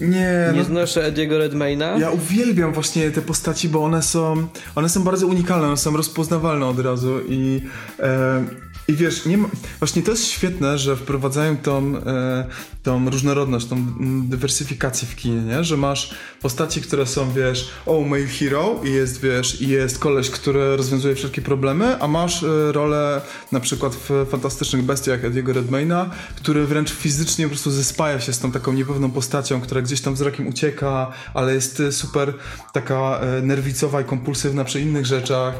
Nie. 0.00 0.50
Nie 0.52 0.58
no, 0.58 0.64
znoszę 0.64 1.04
Ediego 1.04 1.38
Redmayna. 1.38 1.98
Ja 1.98 2.10
uwielbiam 2.10 2.72
właśnie 2.72 3.10
te 3.10 3.22
postaci, 3.22 3.68
bo 3.68 3.84
one 3.84 4.02
są, 4.02 4.46
one 4.74 4.88
są 4.88 5.02
bardzo 5.02 5.26
unikalne, 5.26 5.66
one 5.66 5.76
są 5.76 5.96
rozpoznawalne 5.96 6.66
od 6.66 6.78
razu 6.78 7.20
i 7.28 7.62
e, 8.00 8.44
i 8.88 8.94
wiesz, 8.94 9.26
nie 9.26 9.38
ma, 9.38 9.48
właśnie 9.78 10.02
to 10.02 10.10
jest 10.10 10.26
świetne, 10.26 10.78
że 10.78 10.96
wprowadzają 10.96 11.56
tą, 11.56 11.96
e, 11.96 12.46
tą 12.82 13.10
różnorodność, 13.10 13.66
tą 13.66 13.86
dywersyfikację 14.28 15.08
w 15.08 15.16
kinie, 15.16 15.40
nie? 15.40 15.64
że 15.64 15.76
masz 15.76 16.14
postaci, 16.42 16.80
które 16.80 17.06
są, 17.06 17.32
wiesz, 17.32 17.70
oh, 17.86 18.08
male 18.08 18.26
hero 18.26 18.80
i 18.84 18.92
jest, 18.92 19.20
wiesz, 19.20 19.60
i 19.60 19.68
jest 19.68 19.98
koleś, 19.98 20.30
który 20.30 20.76
rozwiązuje 20.76 21.14
wszelkie 21.14 21.42
problemy, 21.42 22.00
a 22.00 22.08
masz 22.08 22.42
e, 22.42 22.72
rolę 22.72 23.20
na 23.52 23.60
przykład 23.60 23.94
w 23.94 24.26
Fantastycznych 24.30 24.82
Bestiach 24.82 25.24
Ediego 25.24 25.52
Redmayna, 25.52 26.10
który 26.36 26.66
wręcz 26.66 26.90
fizycznie 26.90 27.44
po 27.44 27.50
prostu 27.50 27.70
zespaja 27.70 28.20
się 28.20 28.32
z 28.32 28.38
tą 28.38 28.52
taką 28.52 28.72
niepewną 28.72 29.10
postacią, 29.10 29.60
która 29.60 29.82
gdzieś 29.82 30.00
tam 30.00 30.14
wzrokiem 30.14 30.46
ucieka, 30.46 31.12
ale 31.34 31.54
jest 31.54 31.80
e, 31.80 31.92
super 31.92 32.34
taka 32.72 33.20
e, 33.20 33.42
nerwicowa 33.42 34.00
i 34.00 34.04
kompulsywna 34.04 34.64
przy 34.64 34.80
innych 34.80 35.06
rzeczach. 35.06 35.54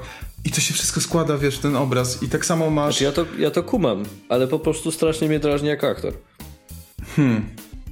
I 0.46 0.50
to 0.50 0.60
się 0.60 0.74
wszystko 0.74 1.00
składa, 1.00 1.38
wiesz, 1.38 1.58
ten 1.58 1.76
obraz. 1.76 2.22
I 2.22 2.28
tak 2.28 2.46
samo 2.46 2.70
masz... 2.70 2.94
Znaczy 2.94 3.04
ja, 3.04 3.12
to, 3.12 3.26
ja 3.38 3.50
to 3.50 3.62
kumam, 3.62 4.02
ale 4.28 4.46
po 4.46 4.58
prostu 4.58 4.92
strasznie 4.92 5.28
mnie 5.28 5.38
drażni 5.38 5.68
jak 5.68 5.84
aktor. 5.84 6.12
Hmm. 7.16 7.44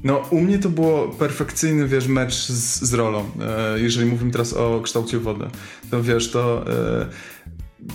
No, 0.05 0.23
u 0.31 0.41
mnie 0.41 0.59
to 0.59 0.69
było 0.69 1.09
perfekcyjny, 1.09 1.89
wiesz, 1.89 2.07
mecz 2.07 2.35
z, 2.35 2.83
z 2.83 2.95
rolą. 2.95 3.25
E, 3.41 3.81
jeżeli 3.81 4.07
mówimy 4.07 4.31
teraz 4.31 4.53
o 4.53 4.81
kształcie 4.83 5.19
wody. 5.19 5.47
To 5.91 6.03
wiesz, 6.03 6.31
to... 6.31 6.65
E, 7.01 7.07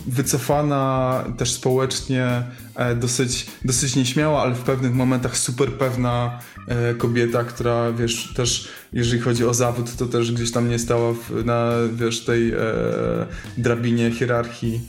wycofana 0.08 1.24
też 1.38 1.52
społecznie, 1.52 2.44
e, 2.76 2.96
dosyć, 2.96 3.46
dosyć 3.66 3.96
nieśmiała, 3.96 4.42
ale 4.42 4.56
w 4.56 4.62
pewnych 4.62 4.94
momentach 4.94 5.38
super 5.38 5.74
pewna 5.74 6.40
e, 6.68 6.94
kobieta, 6.94 7.44
która 7.44 7.92
wiesz, 7.92 8.34
też 8.36 8.70
jeżeli 8.94 9.22
chodzi 9.22 9.46
o 9.46 9.54
zawód, 9.54 9.96
to 9.96 10.06
też 10.06 10.32
gdzieś 10.32 10.52
tam 10.52 10.70
nie 10.70 10.80
stała 10.80 11.14
w, 11.14 11.46
na 11.46 11.72
wiesz, 11.94 12.26
tej 12.26 12.52
e, 12.52 12.58
drabinie 13.58 14.12
hierarchii. 14.12 14.82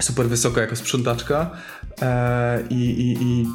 Super 0.00 0.28
wysoka 0.28 0.60
jako 0.60 0.76
sprzątaczka. 0.76 1.50
E, 2.02 2.62
i, 2.70 2.74
i, 2.74 3.22
i 3.22 3.46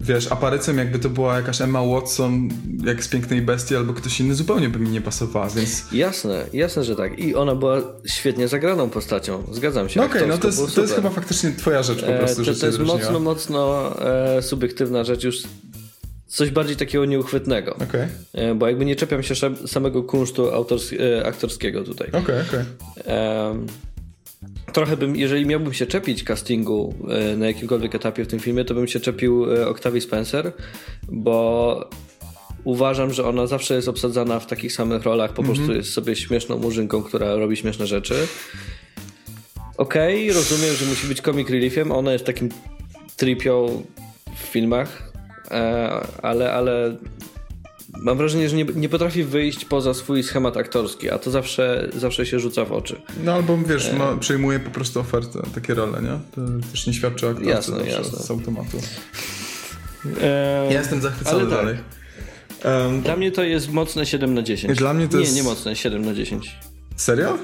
wiesz, 0.00 0.32
aparycją 0.32 0.76
jakby 0.76 0.98
to 0.98 1.08
była 1.08 1.36
jakaś 1.36 1.60
Emma 1.60 1.82
Watson, 1.82 2.48
jak 2.84 3.04
z 3.04 3.08
Pięknej 3.08 3.42
Bestii, 3.42 3.76
albo 3.76 3.94
ktoś 3.94 4.20
inny, 4.20 4.34
zupełnie 4.34 4.68
by 4.68 4.78
mi 4.78 4.88
nie 4.88 5.00
pasowała, 5.00 5.48
więc... 5.48 5.92
Jasne, 5.92 6.46
jasne, 6.52 6.84
że 6.84 6.96
tak. 6.96 7.18
I 7.18 7.34
ona 7.34 7.54
była 7.54 7.82
świetnie 8.06 8.48
zagraną 8.48 8.90
postacią, 8.90 9.42
zgadzam 9.52 9.88
się. 9.88 10.00
No 10.00 10.06
okej, 10.06 10.22
okay, 10.22 10.28
no 10.28 10.38
to 10.38 10.46
jest, 10.46 10.74
to 10.74 10.80
jest 10.80 10.94
chyba 10.94 11.10
faktycznie 11.10 11.52
twoja 11.58 11.82
rzecz 11.82 12.00
po 12.00 12.06
E, 12.06 12.18
prostu, 12.18 12.36
to, 12.36 12.44
że 12.44 12.60
to 12.60 12.66
jest 12.66 12.78
mocno, 12.78 13.20
mocno 13.20 13.94
e, 14.36 14.42
subiektywna 14.42 15.04
rzecz, 15.04 15.24
już 15.24 15.42
coś 16.26 16.50
bardziej 16.50 16.76
takiego 16.76 17.04
nieuchwytnego. 17.04 17.74
Okej, 17.74 18.08
E, 18.32 18.54
bo 18.54 18.66
jakby 18.66 18.84
nie 18.84 18.96
czepiam 18.96 19.22
się 19.22 19.34
samego 19.66 20.02
kunsztu 20.02 20.48
e, 20.48 21.26
aktorskiego 21.26 21.82
tutaj. 21.84 22.08
okej, 22.08 22.20
okej. 22.20 22.60
Em, 23.04 23.66
trochę 24.72 24.96
bym, 24.96 25.16
jeżeli 25.16 25.46
miałbym 25.46 25.74
się 25.74 25.86
czepić 25.86 26.24
castingu 26.24 26.94
e, 27.08 27.36
na 27.36 27.46
jakimkolwiek 27.46 27.94
etapie 27.94 28.24
w 28.24 28.28
tym 28.28 28.40
filmie, 28.40 28.64
to 28.64 28.74
bym 28.74 28.88
się 28.88 29.00
czepił 29.00 29.54
e, 29.54 29.68
Octavii 29.68 30.00
Spencer, 30.00 30.52
bo 31.08 31.90
uważam, 32.64 33.12
że 33.12 33.28
ona 33.28 33.46
zawsze 33.46 33.74
jest 33.74 33.88
obsadzana 33.88 34.40
w 34.40 34.46
takich 34.46 34.72
samych 34.72 35.02
rolach, 35.02 35.32
po 35.32 35.42
prostu 35.42 35.72
jest 35.72 35.92
sobie 35.92 36.16
śmieszną 36.16 36.58
murzynką, 36.58 37.02
która 37.02 37.34
robi 37.34 37.56
śmieszne 37.56 37.86
rzeczy. 37.86 38.14
Okej, 39.76 40.32
rozumiem, 40.32 40.74
że 40.74 40.86
musi 40.86 41.06
być 41.06 41.20
comic 41.20 41.50
reliefem, 41.50 41.92
ona 41.92 42.12
jest 42.12 42.24
takim 42.24 42.48
tripio 43.16 43.82
w 44.36 44.38
filmach, 44.38 45.12
e, 45.50 45.90
ale, 46.22 46.52
ale 46.52 46.96
mam 47.98 48.18
wrażenie, 48.18 48.48
że 48.48 48.56
nie, 48.56 48.64
nie 48.64 48.88
potrafi 48.88 49.24
wyjść 49.24 49.64
poza 49.64 49.94
swój 49.94 50.22
schemat 50.22 50.56
aktorski, 50.56 51.10
a 51.10 51.18
to 51.18 51.30
zawsze, 51.30 51.88
zawsze 51.96 52.26
się 52.26 52.40
rzuca 52.40 52.64
w 52.64 52.72
oczy. 52.72 53.00
No 53.24 53.32
albo 53.32 53.58
wiesz, 53.58 53.92
ma, 53.92 54.16
przyjmuje 54.16 54.60
po 54.60 54.70
prostu 54.70 55.00
ofertę, 55.00 55.42
takie 55.54 55.74
role, 55.74 56.02
nie? 56.02 56.18
To 56.34 56.40
też 56.70 56.86
nie 56.86 56.92
świadczy 56.94 57.26
o 57.26 57.30
aktorce 57.30 57.50
Jasne, 57.50 57.76
zawsze 57.78 57.90
jasne. 57.92 58.18
z 58.18 58.30
automatu. 58.30 58.76
E, 60.22 60.66
Ja 60.72 60.78
jestem 60.78 61.00
zachwycony 61.00 61.40
tak. 61.40 61.50
dalej. 61.50 61.76
Em, 62.62 63.00
Dla 63.02 63.16
mnie 63.16 63.32
to 63.32 63.42
jest 63.42 63.72
mocne 63.72 64.06
7 64.06 64.34
na 64.34 64.42
10. 64.42 64.78
Dla 64.78 64.94
mnie 64.94 65.08
to 65.08 65.16
nie, 65.16 65.22
jest- 65.22 65.36
nie 65.36 65.42
mocne, 65.42 65.76
7 65.76 66.04
na 66.04 66.14
10. 66.14 66.56
Serio? 66.96 67.38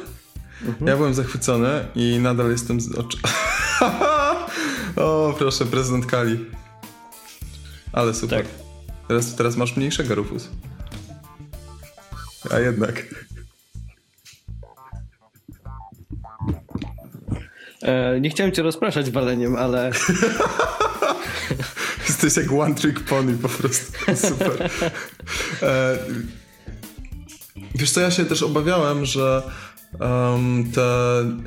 Mhm. 0.66 0.86
Ja 0.88 0.96
byłem 0.96 1.14
zachwycony 1.14 1.68
i 1.94 2.18
nadal 2.22 2.50
jestem 2.50 2.80
z 2.80 2.92
oczu. 2.94 3.18
o, 4.96 5.34
proszę, 5.38 5.64
prezydent 5.66 6.06
Kali. 6.06 6.44
Ale 7.92 8.14
super. 8.14 8.38
Tak. 8.42 8.65
Teraz, 9.08 9.36
teraz 9.36 9.56
masz 9.56 9.76
mniejszego 9.76 10.14
Rufus. 10.14 10.48
A 12.50 12.58
jednak. 12.58 13.04
E, 17.82 18.20
nie 18.20 18.30
chciałem 18.30 18.52
cię 18.52 18.62
rozpraszać 18.62 19.10
waleniem, 19.10 19.56
ale 19.56 19.90
Jesteś 22.08 22.36
jak 22.36 22.52
one 22.52 22.74
trick 22.74 23.00
pony 23.00 23.38
po 23.38 23.48
prostu. 23.48 23.92
Super. 24.28 24.70
E, 25.62 25.98
wiesz 27.74 27.90
co, 27.90 28.00
ja 28.00 28.10
się 28.10 28.24
też 28.24 28.42
obawiałem, 28.42 29.04
że 29.04 29.42
em, 30.00 30.64
te 30.74 30.88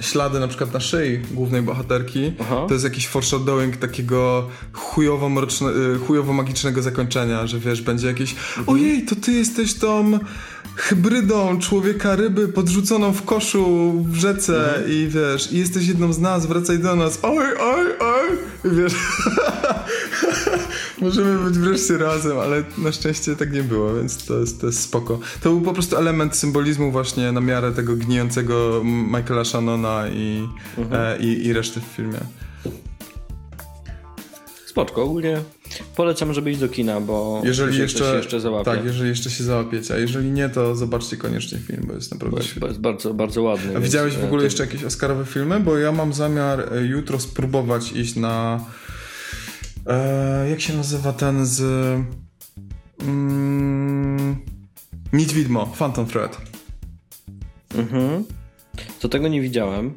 ślady 0.01 0.39
na 0.39 0.47
przykład 0.47 0.73
na 0.73 0.79
szyi 0.79 1.19
głównej 1.31 1.61
bohaterki 1.61 2.33
Aha. 2.39 2.65
to 2.67 2.73
jest 2.73 2.83
jakiś 2.83 3.07
foreshadowing 3.07 3.77
takiego 3.77 4.47
chujowo, 4.73 5.29
mroczne, 5.29 5.69
y, 5.69 5.99
chujowo 6.07 6.33
zakończenia, 6.77 7.47
że 7.47 7.59
wiesz, 7.59 7.81
będzie 7.81 8.07
jakieś 8.07 8.35
ojej, 8.67 9.05
to 9.05 9.15
ty 9.15 9.31
jesteś 9.31 9.73
tą 9.73 10.19
hybrydą 10.75 11.59
człowieka 11.59 12.15
ryby 12.15 12.47
podrzuconą 12.47 13.13
w 13.13 13.25
koszu 13.25 13.91
w 14.07 14.15
rzece 14.15 14.83
i 14.87 15.07
wiesz, 15.09 15.51
i 15.51 15.59
jesteś 15.59 15.87
jedną 15.87 16.13
z 16.13 16.19
nas, 16.19 16.45
wracaj 16.45 16.79
do 16.79 16.95
nas, 16.95 17.19
oj, 17.21 17.45
oj, 17.59 17.85
oj, 17.99 18.37
i 18.71 18.75
wiesz, 18.75 18.93
możemy 21.01 21.49
być 21.49 21.59
wreszcie 21.59 21.97
razem, 21.97 22.39
ale 22.39 22.63
na 22.77 22.91
szczęście 22.91 23.35
tak 23.35 23.53
nie 23.53 23.63
było, 23.63 23.95
więc 23.95 24.25
to 24.25 24.39
jest, 24.39 24.61
to 24.61 24.67
jest 24.67 24.79
spoko. 24.79 25.19
To 25.41 25.49
był 25.49 25.61
po 25.61 25.73
prostu 25.73 25.97
element 25.97 26.35
symbolizmu 26.35 26.91
właśnie 26.91 27.31
na 27.31 27.41
miarę 27.41 27.71
tego 27.71 27.95
gnijącego 27.95 28.81
Michaela 28.85 29.45
Shannona 29.45 30.07
i, 30.07 30.47
e, 30.91 31.17
i, 31.19 31.45
i 31.45 31.53
reszty 31.53 31.79
w 31.79 31.83
filmie. 31.83 32.19
spoczko. 34.65 35.03
Ogólnie 35.03 35.37
polecam, 35.95 36.33
żeby 36.33 36.51
iść 36.51 36.59
do 36.59 36.69
kina, 36.69 37.01
bo 37.01 37.41
Jeżeli 37.45 37.75
się 37.75 37.81
jeszcze, 37.81 37.99
ktoś 38.03 38.15
jeszcze 38.15 38.39
załapie. 38.39 38.65
tak, 38.71 38.85
jeżeli 38.85 39.09
jeszcze 39.09 39.29
się 39.29 39.43
załapiecie, 39.43 39.93
a 39.93 39.97
jeżeli 39.97 40.31
nie, 40.31 40.49
to 40.49 40.75
zobaczcie 40.75 41.17
koniecznie 41.17 41.57
film, 41.59 41.83
bo 41.87 41.93
jest 41.93 42.11
naprawdę 42.11 42.41
Bo 42.59 42.67
jest, 42.67 42.79
bardzo, 42.79 43.13
bardzo 43.13 43.41
ładny. 43.41 43.77
A 43.77 43.79
widziałeś 43.79 44.15
w 44.15 44.23
e, 44.23 44.25
ogóle 44.25 44.39
to- 44.41 44.43
jeszcze 44.45 44.63
jakieś 44.63 44.83
Oscarowe 44.83 45.25
filmy? 45.25 45.59
Bo 45.59 45.77
ja 45.77 45.91
mam 45.91 46.13
zamiar 46.13 46.73
e, 46.73 46.81
jutro 46.85 47.19
spróbować 47.19 47.91
iść 47.91 48.15
na. 48.15 48.59
E, 49.89 50.49
jak 50.49 50.61
się 50.61 50.73
nazywa 50.73 51.13
ten 51.13 51.45
z. 51.45 51.61
Mm, 53.01 54.35
Nic 55.13 55.33
widmo, 55.33 55.65
Phantom 55.65 56.05
Thread. 56.05 56.41
Mhm. 57.75 58.23
To 58.99 59.09
tego 59.09 59.27
nie 59.27 59.41
widziałem. 59.41 59.93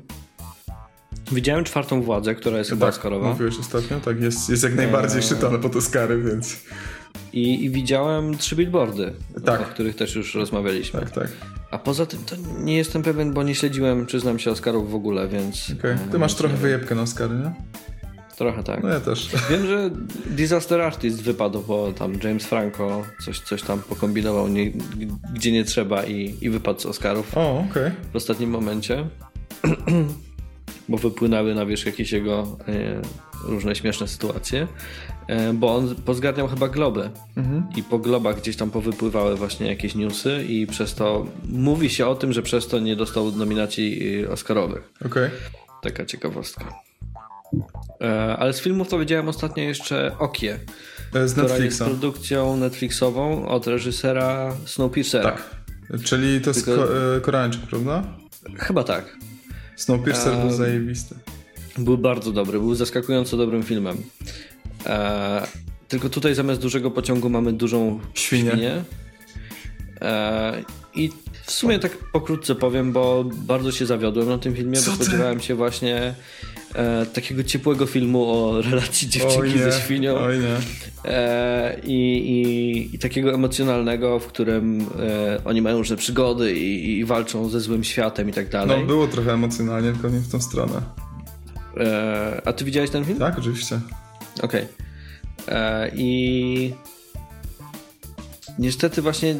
Widziałem 1.32 1.64
czwartą 1.64 2.02
władzę, 2.02 2.34
która 2.34 2.58
jest 2.58 2.70
chyba 2.70 2.86
Tak, 2.86 2.94
Oscarowa. 2.94 3.28
mówiłeś 3.28 3.58
ostatnio? 3.58 4.00
Tak, 4.00 4.20
jest, 4.20 4.50
jest 4.50 4.62
jak 4.62 4.74
najbardziej 4.74 5.16
Eee. 5.18 5.22
szytane 5.28 5.58
pod 5.58 5.76
Oscary, 5.76 6.22
więc. 6.22 6.60
I, 7.32 7.64
I 7.64 7.70
widziałem 7.70 8.36
trzy 8.38 8.56
billboardy, 8.56 9.12
Tak. 9.44 9.60
o 9.60 9.64
których 9.64 9.96
też 9.96 10.14
już 10.14 10.34
rozmawialiśmy. 10.34 11.00
Tak, 11.00 11.10
tak. 11.10 11.28
A 11.70 11.78
poza 11.78 12.06
tym 12.06 12.24
to 12.24 12.36
nie 12.58 12.76
jestem 12.76 13.02
pewien, 13.02 13.32
bo 13.32 13.42
nie 13.42 13.54
śledziłem, 13.54 14.06
przyznam 14.06 14.38
się, 14.38 14.50
Oscarów 14.50 14.90
w 14.90 14.94
ogóle, 14.94 15.28
więc... 15.28 15.72
Okej. 15.78 15.96
Ty 16.10 16.16
e, 16.16 16.20
masz 16.20 16.32
nie 16.32 16.38
trochę 16.38 16.56
wyjebkę 16.56 16.94
na 16.94 17.02
Oscary, 17.02 17.34
nie? 17.34 17.54
Trochę 18.42 18.62
tak. 18.62 18.82
No 18.82 18.88
ja 18.88 19.00
też. 19.00 19.28
Wiem, 19.50 19.66
że 19.66 19.90
Disaster 20.26 20.80
Artist 20.80 21.22
wypadł, 21.22 21.62
bo 21.62 21.92
tam 21.92 22.12
James 22.24 22.46
Franco 22.46 23.02
coś, 23.24 23.40
coś 23.40 23.62
tam 23.62 23.82
pokombinował 23.82 24.48
nie, 24.48 24.72
gdzie 25.34 25.52
nie 25.52 25.64
trzeba 25.64 26.04
i, 26.04 26.34
i 26.40 26.50
wypadł 26.50 26.80
z 26.80 26.86
Oscarów 26.86 27.38
O, 27.38 27.64
okej. 27.70 27.90
w 28.12 28.16
ostatnim 28.16 28.50
momencie. 28.50 29.08
bo 30.88 30.98
wypłynęły 30.98 31.54
na 31.54 31.66
wierzch 31.66 31.86
jakieś 31.86 32.12
jego 32.12 32.56
e, 32.68 33.02
różne 33.44 33.74
śmieszne 33.74 34.08
sytuacje. 34.08 34.66
E, 35.26 35.52
bo 35.52 35.76
on 35.76 35.94
pozgarniał 35.94 36.48
chyba 36.48 36.68
globy. 36.68 37.10
I 37.76 37.82
po 37.82 37.98
globach 37.98 38.40
gdzieś 38.40 38.56
tam 38.56 38.70
powypływały 38.70 39.36
właśnie 39.36 39.66
jakieś 39.66 39.94
newsy 39.94 40.44
i 40.48 40.66
przez 40.66 40.94
to 40.94 41.26
mówi 41.48 41.90
się 41.90 42.06
o 42.06 42.14
tym, 42.14 42.32
że 42.32 42.42
przez 42.42 42.68
to 42.68 42.78
nie 42.78 42.96
dostał 42.96 43.32
nominacji 43.32 44.20
e, 44.24 44.30
Oscarowych. 44.30 44.92
Okej. 45.06 45.30
Taka 45.82 46.04
ciekawostka. 46.04 46.91
E, 48.02 48.36
ale 48.36 48.52
z 48.52 48.60
filmów 48.60 48.88
to 48.88 48.98
widziałem 48.98 49.28
ostatnio 49.28 49.62
jeszcze 49.64 50.12
Okie, 50.18 50.58
E, 51.14 51.28
Z 51.28 51.32
która 51.32 51.44
jest 51.44 51.52
Netflixa. 51.60 51.78
produkcją 51.84 52.56
Netflixową 52.56 53.48
od 53.48 53.66
reżysera 53.66 54.56
Snowpiercera. 54.66 55.30
Tak. 55.30 55.50
Czyli 56.04 56.40
to 56.40 56.50
jest 56.50 56.64
ko- 56.66 57.16
e, 57.16 57.20
Koreańczyk, 57.20 57.60
prawda? 57.62 58.02
Chyba 58.58 58.84
tak. 58.84 59.16
Snowpiercer 59.76 60.32
był 60.32 60.46
Ehm, 60.48 60.56
zajebisty. 60.56 61.14
Był 61.78 61.98
bardzo 61.98 62.32
dobry, 62.32 62.58
był 62.58 62.74
zaskakująco 62.74 63.36
dobrym 63.36 63.62
filmem. 63.62 63.96
E, 64.86 65.46
tylko 65.88 66.08
tutaj 66.08 66.34
zamiast 66.34 66.60
dużego 66.60 66.90
pociągu 66.90 67.30
mamy 67.30 67.52
dużą 67.52 68.00
Świnię. 68.14 68.50
świnię. 68.50 68.84
E, 70.00 70.62
I 70.94 71.10
w 71.44 71.50
sumie 71.52 71.78
tak 71.78 71.98
pokrótce 72.12 72.54
powiem, 72.54 72.92
bo 72.92 73.24
bardzo 73.34 73.72
się 73.72 73.86
zawiodłem 73.86 74.28
na 74.28 74.38
tym 74.38 74.54
filmie, 74.56 74.76
Co 74.80 74.90
bo 74.90 74.96
spodziewałem 74.96 75.40
się 75.40 75.54
właśnie 75.54 76.14
e, 76.74 77.06
takiego 77.06 77.44
ciepłego 77.44 77.86
filmu 77.86 78.30
o 78.30 78.62
relacji 78.62 79.08
dziewczynki 79.08 79.58
ze 79.58 79.72
świnią. 79.72 80.14
oj 80.18 80.38
nie. 80.38 80.56
E, 81.10 81.80
i, 81.84 81.92
i, 82.30 82.94
I 82.96 82.98
takiego 82.98 83.34
emocjonalnego, 83.34 84.18
w 84.18 84.26
którym 84.26 84.80
e, 84.80 85.44
oni 85.44 85.62
mają 85.62 85.78
różne 85.78 85.96
przygody 85.96 86.52
i, 86.58 86.98
i 86.98 87.04
walczą 87.04 87.48
ze 87.48 87.60
złym 87.60 87.84
światem 87.84 88.28
i 88.28 88.32
tak 88.32 88.52
No 88.52 88.66
dalej. 88.66 88.84
było 88.86 89.06
trochę 89.06 89.32
emocjonalnie, 89.32 89.92
tylko 89.92 90.08
nie 90.08 90.18
w 90.18 90.28
tą 90.32 90.40
stronę. 90.40 90.82
E, 91.76 92.42
a 92.44 92.52
ty 92.52 92.64
widziałeś 92.64 92.90
ten 92.90 93.04
film? 93.04 93.18
Tak, 93.18 93.38
oczywiście. 93.38 93.80
Okej. 94.42 94.66
E, 95.48 95.90
I 95.96 96.72
niestety 98.58 99.02
właśnie 99.02 99.34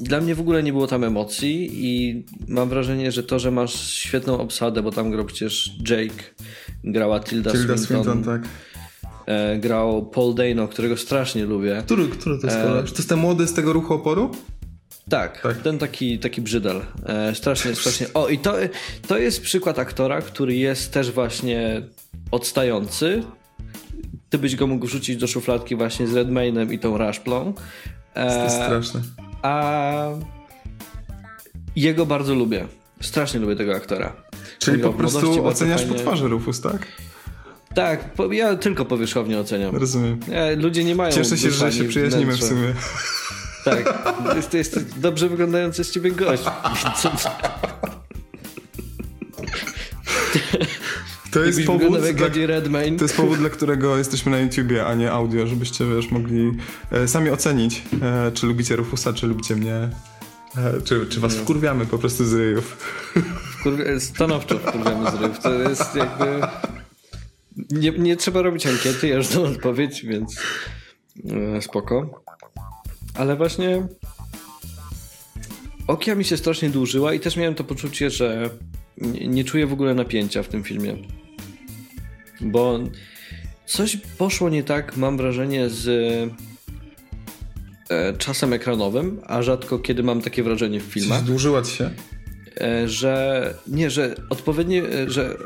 dla 0.00 0.20
mnie 0.20 0.34
w 0.34 0.40
ogóle 0.40 0.62
nie 0.62 0.72
było 0.72 0.86
tam 0.86 1.04
emocji 1.04 1.70
i 1.72 2.24
mam 2.48 2.68
wrażenie, 2.68 3.12
że 3.12 3.22
to, 3.22 3.38
że 3.38 3.50
masz 3.50 3.74
świetną 3.90 4.38
obsadę, 4.40 4.82
bo 4.82 4.90
tam 4.90 5.10
grał 5.10 5.24
przecież 5.24 5.70
Jake, 5.90 6.24
grała 6.84 7.20
Tilda, 7.20 7.50
Tilda 7.52 7.76
Swinton, 7.76 8.04
Swinton, 8.04 8.24
tak. 8.24 8.42
e, 9.26 9.58
grał 9.58 10.06
Paul 10.06 10.34
Dano, 10.34 10.68
którego 10.68 10.96
strasznie 10.96 11.44
lubię. 11.44 11.82
Który, 11.86 12.08
który 12.08 12.38
to 12.38 12.46
jest 12.46 12.58
E, 12.58 12.62
koleś? 12.64 12.90
To 12.90 12.96
jest 12.96 13.08
ten 13.08 13.18
młody 13.18 13.46
z 13.46 13.54
tego 13.54 13.72
ruchu 13.72 13.94
oporu? 13.94 14.30
Tak, 15.10 15.40
Tak. 15.40 15.56
ten 15.62 15.78
taki, 15.78 16.18
taki 16.18 16.40
brzydal. 16.42 16.82
E, 17.06 17.34
strasznie, 17.34 17.74
strasznie. 17.74 18.06
O, 18.14 18.28
i 18.28 18.38
to, 18.38 18.54
to 19.08 19.18
jest 19.18 19.42
przykład 19.42 19.78
aktora, 19.78 20.22
który 20.22 20.54
jest 20.54 20.92
też 20.92 21.10
właśnie 21.10 21.82
odstający. 22.30 23.22
Ty 24.30 24.38
byś 24.38 24.56
go 24.56 24.66
mógł 24.66 24.86
wrzucić 24.86 25.16
do 25.16 25.26
szufladki 25.26 25.76
właśnie 25.76 26.06
z 26.06 26.14
Redmaynem 26.14 26.72
i 26.72 26.78
tą 26.78 26.98
Rashplą. 26.98 27.54
To 28.14 28.20
jest 28.20 28.36
E, 28.36 28.50
straszne. 28.50 29.00
A 29.44 30.08
jego 31.76 32.06
bardzo 32.06 32.34
lubię. 32.34 32.66
Strasznie 33.00 33.40
lubię 33.40 33.56
tego 33.56 33.74
aktora. 33.74 34.12
Czyli 34.58 34.78
po 34.82 34.92
prostu 34.92 35.46
oceniasz 35.46 35.82
po 35.82 35.88
fajnie. 35.88 36.02
twarzy 36.02 36.28
Rufus, 36.28 36.60
tak? 36.60 36.86
Tak, 37.74 38.12
po, 38.14 38.32
ja 38.32 38.56
tylko 38.56 38.84
powierzchownie 38.84 39.38
oceniam. 39.38 39.76
Rozumiem. 39.76 40.20
Ja, 40.28 40.42
ludzie 40.56 40.84
nie 40.84 40.94
mają 40.94 41.12
Cieszę 41.12 41.38
się, 41.38 41.50
że 41.50 41.72
się 41.72 41.84
przyjaźnimy 41.84 42.24
wnętrza. 42.36 42.46
w 42.46 42.48
sumie. 42.48 42.74
Tak, 43.64 44.04
jest, 44.36 44.54
jest 44.54 44.98
dobrze 45.00 45.28
wyglądający 45.28 45.84
z 45.84 45.90
ciebie 45.90 46.10
gość. 46.10 46.42
To 51.34 51.44
jest 51.44 51.64
powód, 51.66 52.00
dla, 52.00 52.30
to 52.98 53.04
jest 53.04 53.16
powód, 53.16 53.38
dla 53.38 53.50
którego 53.50 53.98
jesteśmy 53.98 54.32
na 54.32 54.38
YouTubie, 54.38 54.86
a 54.86 54.94
nie 54.94 55.12
audio, 55.12 55.46
żebyście 55.46 55.84
wiesz, 55.86 56.10
mogli 56.10 56.52
e, 56.90 57.08
sami 57.08 57.30
ocenić, 57.30 57.82
e, 58.02 58.32
czy 58.32 58.46
lubicie 58.46 58.76
Rufusa, 58.76 59.12
czy 59.12 59.26
lubicie 59.26 59.56
mnie, 59.56 59.74
e, 60.56 60.80
czy, 60.84 61.06
czy 61.06 61.20
was 61.20 61.34
wkurwiamy 61.34 61.86
po 61.86 61.98
prostu 61.98 62.24
z 62.24 62.32
ryjów. 62.32 62.76
Kur... 63.62 63.78
Stanowczo 63.98 64.58
wkurwiamy 64.58 65.10
z 65.10 65.14
ryb. 65.14 65.38
To 65.38 65.54
jest 65.54 65.94
jakby... 65.94 66.24
Nie, 67.70 67.90
nie 67.90 68.16
trzeba 68.16 68.42
robić 68.42 68.66
ankiety, 68.66 69.08
ja 69.08 69.16
już 69.16 69.26
znam 69.26 69.44
odpowiedź, 69.44 70.04
więc 70.04 70.40
e, 71.56 71.62
spoko. 71.62 72.24
Ale 73.14 73.36
właśnie 73.36 73.86
Okia 75.86 76.14
mi 76.14 76.24
się 76.24 76.36
strasznie 76.36 76.70
dłużyła 76.70 77.14
i 77.14 77.20
też 77.20 77.36
miałem 77.36 77.54
to 77.54 77.64
poczucie, 77.64 78.10
że 78.10 78.50
nie, 78.98 79.28
nie 79.28 79.44
czuję 79.44 79.66
w 79.66 79.72
ogóle 79.72 79.94
napięcia 79.94 80.42
w 80.42 80.48
tym 80.48 80.64
filmie. 80.64 80.96
Bo 82.44 82.78
coś 83.66 83.96
poszło 83.96 84.48
nie 84.50 84.62
tak, 84.62 84.96
mam 84.96 85.16
wrażenie, 85.16 85.70
z 85.70 85.88
e, 87.90 88.12
czasem 88.18 88.52
ekranowym, 88.52 89.20
a 89.26 89.42
rzadko 89.42 89.78
kiedy 89.78 90.02
mam 90.02 90.22
takie 90.22 90.42
wrażenie 90.42 90.80
w 90.80 90.84
filmach. 90.84 91.20
Zdłużyła 91.20 91.62
ci 91.62 91.76
się? 91.76 91.90
E, 92.60 92.88
że 92.88 93.54
nie, 93.66 93.90
że 93.90 94.14
odpowiednie, 94.30 94.82
e, 94.82 95.10
że 95.10 95.36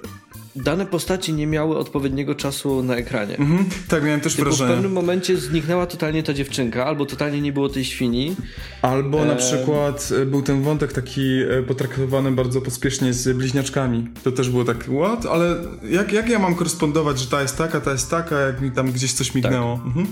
dane 0.65 0.87
postaci 0.87 1.33
nie 1.33 1.47
miały 1.47 1.79
odpowiedniego 1.79 2.35
czasu 2.35 2.83
na 2.83 2.97
ekranie. 2.97 3.37
Mhm, 3.39 3.65
tak, 3.89 4.05
miałem 4.05 4.21
też 4.21 4.35
Tylko 4.35 4.51
w 4.51 4.55
wrażenie. 4.57 4.75
pewnym 4.75 4.93
momencie 4.93 5.37
zniknęła 5.37 5.87
totalnie 5.87 6.23
ta 6.23 6.35
dziewczynka, 6.35 6.87
albo 6.87 7.07
totalnie 7.07 7.41
nie 7.41 7.53
było 7.53 7.69
tej 7.69 7.85
świni. 7.85 8.37
Albo 8.83 9.25
na 9.25 9.33
Em. 9.33 9.39
przykład 9.39 10.09
e, 10.23 10.27
był 10.27 10.43
ten 10.43 10.63
wątek 10.63 10.93
taki 10.93 11.23
e, 11.43 11.63
potraktowany 11.63 12.33
bardzo 12.33 12.61
pospiesznie 12.61 13.13
z 13.13 13.37
bliźniaczkami. 13.37 14.07
To 14.25 14.33
też 14.33 14.51
było 14.51 14.65
tak, 14.65 14.85
what? 14.85 15.27
Ale 15.27 15.57
jak, 15.91 16.13
jak 16.13 16.29
ja 16.29 16.39
mam 16.39 16.55
korespondować, 16.55 17.19
że 17.21 17.27
ta 17.27 17.43
jest 17.43 17.59
taka, 17.59 17.81
ta 17.81 17.93
jest 17.93 18.11
taka, 18.11 18.41
jak 18.41 18.61
mi 18.61 18.71
tam 18.71 18.93
gdzieś 18.93 19.13
coś 19.13 19.35
mignęło? 19.35 19.81
Mhm. 19.87 20.07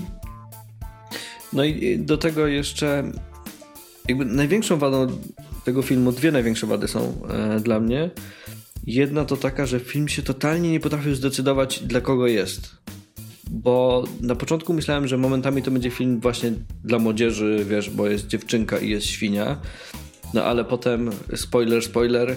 No 1.53 1.63
i 1.63 1.99
do 1.99 2.17
tego 2.17 2.47
jeszcze 2.47 3.11
jakby 4.07 4.25
największą 4.25 4.77
wadą 4.77 5.07
tego 5.65 5.81
filmu, 5.81 6.11
dwie 6.11 6.31
największe 6.31 6.67
wady 6.67 6.87
są 6.87 7.13
e, 7.29 7.59
dla 7.59 7.79
mnie. 7.79 8.09
Jedna 8.87 9.25
to 9.25 9.37
taka, 9.37 9.65
że 9.65 9.79
film 9.79 10.07
się 10.07 10.21
totalnie 10.21 10.71
nie 10.71 10.79
potrafił 10.79 11.15
zdecydować 11.15 11.79
dla 11.79 12.01
kogo 12.01 12.27
jest. 12.27 12.75
Bo 13.51 14.03
na 14.21 14.35
początku 14.35 14.73
myślałem, 14.73 15.07
że 15.07 15.17
momentami 15.17 15.63
to 15.63 15.71
będzie 15.71 15.89
film 15.89 16.19
właśnie 16.19 16.51
dla 16.83 16.99
młodzieży, 16.99 17.65
wiesz, 17.69 17.89
bo 17.89 18.07
jest 18.07 18.27
dziewczynka 18.27 18.77
i 18.77 18.89
jest 18.89 19.07
świnia. 19.07 19.57
No 20.33 20.43
ale 20.43 20.65
potem, 20.65 21.09
spoiler, 21.35 21.83
spoiler, 21.83 22.35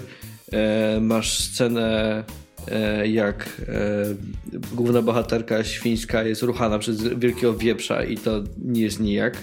e, 0.51 0.99
masz 1.01 1.39
scenę 1.39 2.23
e, 2.67 3.07
jak 3.07 3.61
e, 3.67 4.75
główna 4.75 5.01
bohaterka 5.01 5.63
świńska 5.63 6.23
jest 6.23 6.41
ruchana 6.41 6.79
przez 6.79 7.03
wielkiego 7.03 7.53
wieprza 7.53 8.03
i 8.03 8.17
to 8.17 8.43
nie 8.57 8.81
jest 8.81 8.99
nijak 8.99 9.37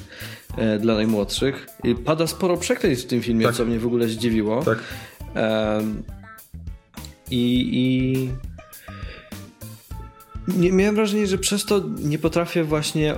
e, 0.56 0.78
dla 0.78 0.94
najmłodszych. 0.94 1.66
I 1.84 1.94
pada 1.94 2.26
sporo 2.26 2.56
przekleństw 2.56 3.06
w 3.06 3.08
tym 3.08 3.22
filmie, 3.22 3.46
Tak. 3.46 3.54
co 3.54 3.64
mnie 3.64 3.78
w 3.78 3.86
ogóle 3.86 4.08
zdziwiło. 4.08 4.62
Tak. 4.62 4.78
I, 7.30 7.68
i 7.72 8.30
nie, 10.58 10.72
miałem 10.72 10.94
wrażenie, 10.94 11.26
że 11.26 11.38
przez 11.38 11.64
to 11.64 11.82
nie 11.98 12.18
potrafię 12.18 12.64
właśnie 12.64 13.14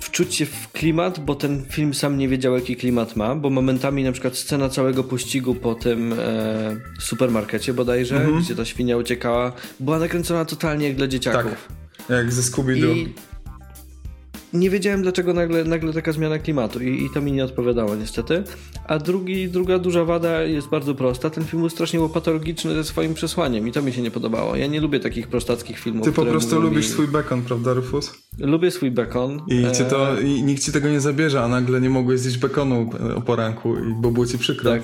wczuć 0.00 0.34
się 0.34 0.46
w 0.46 0.72
klimat, 0.72 1.20
bo 1.20 1.34
ten 1.34 1.64
film 1.70 1.94
sam 1.94 2.18
nie 2.18 2.28
wiedział, 2.28 2.54
jaki 2.54 2.76
klimat 2.76 3.16
ma, 3.16 3.34
bo 3.34 3.50
momentami 3.50 4.04
na 4.04 4.12
przykład 4.12 4.36
scena 4.36 4.68
całego 4.68 5.04
pościgu 5.04 5.54
po 5.54 5.74
tym 5.74 6.12
e, 6.18 6.76
supermarkecie 7.00 7.74
bodajże, 7.74 8.16
Mhm. 8.16 8.42
gdzie 8.42 8.54
ta 8.54 8.64
świnia 8.64 8.96
uciekała, 8.96 9.52
była 9.80 9.98
nakręcona 9.98 10.44
totalnie 10.44 10.86
jak 10.88 10.96
dla 10.96 11.06
dzieciaków. 11.06 11.68
Jak 12.08 12.32
ze 12.32 12.42
Scooby-Doo. 12.42 12.96
I 12.96 13.14
nie 14.52 14.70
wiedziałem, 14.70 15.02
dlaczego 15.02 15.34
nagle, 15.34 15.64
nagle 15.64 15.92
taka 15.92 16.12
zmiana 16.12 16.38
klimatu 16.38 16.80
i, 16.80 17.04
i 17.04 17.10
to 17.14 17.20
mi 17.20 17.32
nie 17.32 17.44
odpowiadało 17.44 17.96
niestety. 17.96 18.44
A 18.86 18.98
drugi, 18.98 19.48
druga 19.48 19.78
duża 19.78 20.04
wada 20.04 20.42
jest 20.42 20.68
bardzo 20.68 20.94
prosta. 20.94 21.30
Ten 21.30 21.44
film 21.44 21.62
był 21.62 21.70
strasznie 21.70 22.00
łopatologiczny 22.00 22.74
ze 22.74 22.84
swoim 22.84 23.14
przesłaniem 23.14 23.68
i 23.68 23.72
to 23.72 23.82
mi 23.82 23.92
się 23.92 24.02
nie 24.02 24.10
podobało. 24.10 24.56
Ja 24.56 24.66
nie 24.66 24.80
lubię 24.80 25.00
takich 25.00 25.28
prostackich 25.28 25.78
filmów. 25.78 26.04
Ty 26.04 26.12
po 26.12 26.26
prostu 26.26 26.60
lubisz 26.60 26.86
mi... 26.86 26.92
swój 26.92 27.08
bekon, 27.08 27.42
prawda, 27.42 27.74
Rufus? 27.74 28.14
Lubię 28.38 28.70
swój 28.70 28.90
bekon. 28.90 29.42
I, 29.48 29.62
cię 29.76 29.86
E, 29.86 29.90
to, 29.90 30.20
I 30.20 30.42
nikt 30.42 30.62
ci 30.62 30.72
tego 30.72 30.88
nie 30.88 31.00
zabierze, 31.00 31.42
a 31.42 31.48
nagle 31.48 31.80
nie 31.80 31.90
mogłeś 31.90 32.20
zjeść 32.20 32.38
bekonu 32.38 32.90
o 33.16 33.20
poranku, 33.20 33.76
bo 33.96 34.10
było 34.10 34.26
ci 34.26 34.38
przykro. 34.38 34.70
Tak, 34.70 34.82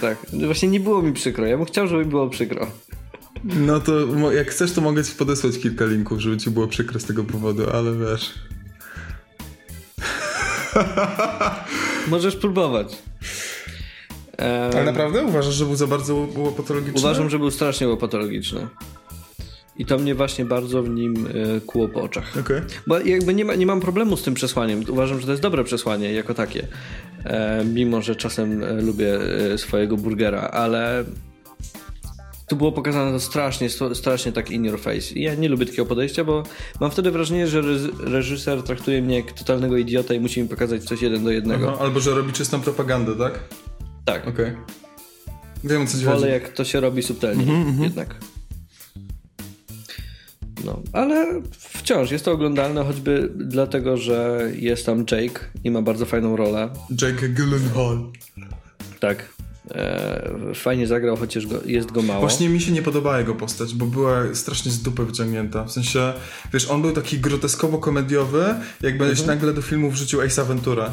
tak. 0.00 0.18
Właśnie 0.46 0.68
nie 0.68 0.80
było 0.80 1.02
mi 1.02 1.12
przykro. 1.12 1.46
Ja 1.46 1.56
bym 1.56 1.66
chciał, 1.66 1.88
żeby 1.88 2.04
było 2.04 2.28
przykro. 2.28 2.66
No 3.44 3.80
to 3.80 3.92
jak 4.32 4.50
chcesz, 4.50 4.72
to 4.72 4.80
mogę 4.80 5.04
ci 5.04 5.14
podesłać 5.14 5.58
kilka 5.58 5.86
linków, 5.86 6.20
żeby 6.20 6.36
ci 6.36 6.50
było 6.50 6.66
przykro 6.66 7.00
z 7.00 7.04
tego 7.04 7.24
powodu, 7.24 7.70
ale 7.72 7.96
wiesz... 7.96 8.34
Możesz 12.08 12.36
próbować. 12.36 12.98
E, 14.38 14.70
Ale 14.72 14.84
naprawdę 14.84 15.22
uważasz, 15.22 15.54
że 15.54 15.64
był 15.64 15.76
za 15.76 15.86
bardzo 15.86 16.14
było 16.14 16.52
patologiczny? 16.52 17.00
Uważam, 17.00 17.30
że 17.30 17.38
był 17.38 17.50
strasznie 17.50 17.88
łopatologiczny. 17.88 18.68
I 19.76 19.86
to 19.86 19.98
mnie 19.98 20.14
właśnie 20.14 20.44
bardzo 20.44 20.82
w 20.82 20.88
nim 20.88 21.26
e, 21.26 21.60
kłuło 21.60 21.88
po 21.88 22.02
oczach. 22.02 22.36
Okej. 22.40 22.60
Bo 22.86 22.98
jakby 22.98 23.34
nie, 23.34 23.44
ma, 23.44 23.54
nie 23.54 23.66
mam 23.66 23.80
problemu 23.80 24.16
z 24.16 24.22
tym 24.22 24.34
przesłaniem. 24.34 24.84
Uważam, 24.88 25.20
że 25.20 25.26
to 25.26 25.32
jest 25.32 25.42
dobre 25.42 25.64
przesłanie 25.64 26.12
jako 26.12 26.34
takie. 26.34 26.68
E, 27.24 27.64
mimo, 27.64 28.02
że 28.02 28.16
czasem 28.16 28.64
e, 28.64 28.82
lubię 28.82 29.18
e, 29.52 29.58
swojego 29.58 29.96
burgera, 29.96 30.40
ale 30.40 31.04
tu 32.48 32.56
było 32.56 32.72
pokazane 32.72 33.12
to 33.12 33.20
strasznie, 33.20 33.68
strasznie 33.94 34.32
tak 34.32 34.50
in 34.50 34.64
your 34.64 34.80
face. 34.80 35.14
I 35.14 35.22
ja 35.22 35.34
nie 35.34 35.48
lubię 35.48 35.66
takiego 35.66 35.86
podejścia, 35.86 36.24
bo 36.24 36.42
mam 36.80 36.90
wtedy 36.90 37.10
wrażenie, 37.10 37.46
że 37.46 37.62
reż- 37.62 37.98
reżyser 38.10 38.62
traktuje 38.62 39.02
mnie 39.02 39.16
jak 39.16 39.32
totalnego 39.32 39.76
idiota 39.76 40.14
i 40.14 40.20
musi 40.20 40.42
mi 40.42 40.48
pokazać 40.48 40.84
coś 40.84 41.02
jeden 41.02 41.24
do 41.24 41.30
jednego. 41.30 41.72
Aha, 41.72 41.84
Albo, 41.84 42.00
że 42.00 42.14
robi 42.14 42.32
czystą 42.32 42.60
propagandę, 42.60 43.16
tak? 43.16 43.40
Tak. 44.04 44.28
Okej. 44.28 44.56
Wiem 45.64 45.82
o 45.82 45.86
co 45.86 45.98
ci 45.98 46.04
chodzi. 46.04 46.18
Wolę 46.20 46.28
jak 46.32 46.48
to 46.48 46.64
się 46.64 46.80
robi 46.80 47.02
subtelnie 47.02 47.64
jednak. 47.80 48.14
No, 50.64 50.82
ale 50.92 51.42
wciąż 51.50 52.10
jest 52.10 52.24
to 52.24 52.32
oglądalne 52.32 52.84
choćby 52.84 53.32
dlatego, 53.36 53.96
że 53.96 54.50
jest 54.56 54.86
tam 54.86 54.98
Jake 55.10 55.40
i 55.64 55.70
ma 55.70 55.82
bardzo 55.82 56.06
fajną 56.06 56.36
rolę. 56.36 56.70
Jake 57.02 57.28
Gyllenhaal. 57.28 57.98
Tak. 59.00 59.33
E, 59.70 60.30
fajnie 60.54 60.86
zagrał, 60.86 61.16
chociaż 61.16 61.46
go, 61.46 61.56
jest 61.66 61.92
go 61.92 62.02
mało. 62.02 62.20
Właśnie 62.20 62.48
mi 62.48 62.60
się 62.60 62.72
nie 62.72 62.82
podobała 62.82 63.18
jego 63.18 63.34
postać, 63.34 63.74
bo 63.74 63.86
była 63.86 64.22
strasznie 64.34 64.72
z 64.72 64.82
dupy 64.82 65.04
wyciągnięta. 65.04 65.64
W 65.64 65.72
sensie, 65.72 66.12
wiesz, 66.52 66.70
on 66.70 66.82
był 66.82 66.92
taki 66.92 67.18
groteskowo-komediowy, 67.20 68.54
jakbyś 68.82 69.08
Mhm. 69.20 69.26
nagle 69.26 69.52
do 69.52 69.62
filmu 69.62 69.90
wrzucił 69.90 70.20
Ace 70.20 70.44
Ventura. 70.44 70.92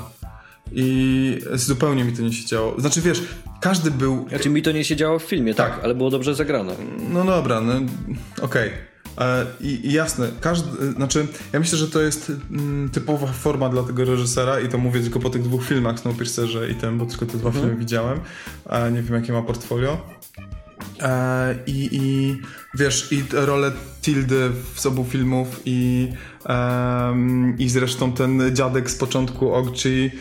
I 0.74 1.40
zupełnie 1.54 2.04
mi 2.04 2.14
to 2.14 2.22
nie 2.22 2.34
siedziało. 2.34 2.80
Znaczy, 2.82 3.02
wiesz, 3.02 3.24
każdy 3.62 3.92
był... 3.92 4.26
Znaczy 4.30 4.50
mi 4.50 4.62
to 4.62 4.72
nie 4.72 4.84
się 4.84 4.96
działo 4.96 5.20
w 5.20 5.24
filmie, 5.24 5.54
tak, 5.54 5.76
Tak. 5.76 5.84
ale 5.84 5.96
było 5.96 6.10
dobrze 6.10 6.36
zagrane. 6.36 6.76
No 7.14 7.24
dobra, 7.26 7.62
no 7.62 7.74
okej. 8.42 8.70
E, 8.70 8.91
I, 9.62 9.88
I 9.88 9.94
jasne, 9.94 10.30
każdy, 10.42 10.92
znaczy, 10.92 11.28
ja 11.54 11.60
myślę, 11.60 11.78
że 11.78 11.88
to 11.88 12.02
jest 12.02 12.32
mm, 12.52 12.90
typowa 12.90 13.28
forma 13.28 13.70
dla 13.70 13.84
tego 13.84 14.06
reżysera 14.06 14.60
i 14.60 14.70
to 14.70 14.78
mówię 14.78 15.02
tylko 15.02 15.20
po 15.20 15.30
tych 15.30 15.42
dwóch 15.44 15.66
filmach, 15.66 16.00
Snowpiercerze 16.00 16.70
i 16.70 16.76
ten, 16.76 16.98
bo 16.98 17.06
tylko 17.06 17.26
te 17.26 17.38
dwa 17.38 17.50
Mhm. 17.50 17.66
filmy 17.66 17.80
widziałem. 17.80 18.20
E, 18.70 18.92
nie 18.92 19.02
wiem, 19.02 19.16
jakie 19.16 19.34
ma 19.34 19.42
portfolio. 19.42 19.98
E, 21.02 21.56
i, 21.68 21.90
I 21.92 22.38
wiesz, 22.80 23.12
i 23.12 23.24
te 23.24 23.46
role 23.46 23.72
Tildy 24.02 24.52
z 24.76 24.86
obu 24.86 25.04
filmów 25.04 25.62
i, 25.66 26.08
i 27.58 27.70
zresztą 27.70 28.12
ten 28.14 28.56
dziadek 28.56 28.92
z 28.92 28.96
początku 28.96 29.54
Ogchi 29.54 30.06
e, 30.10 30.12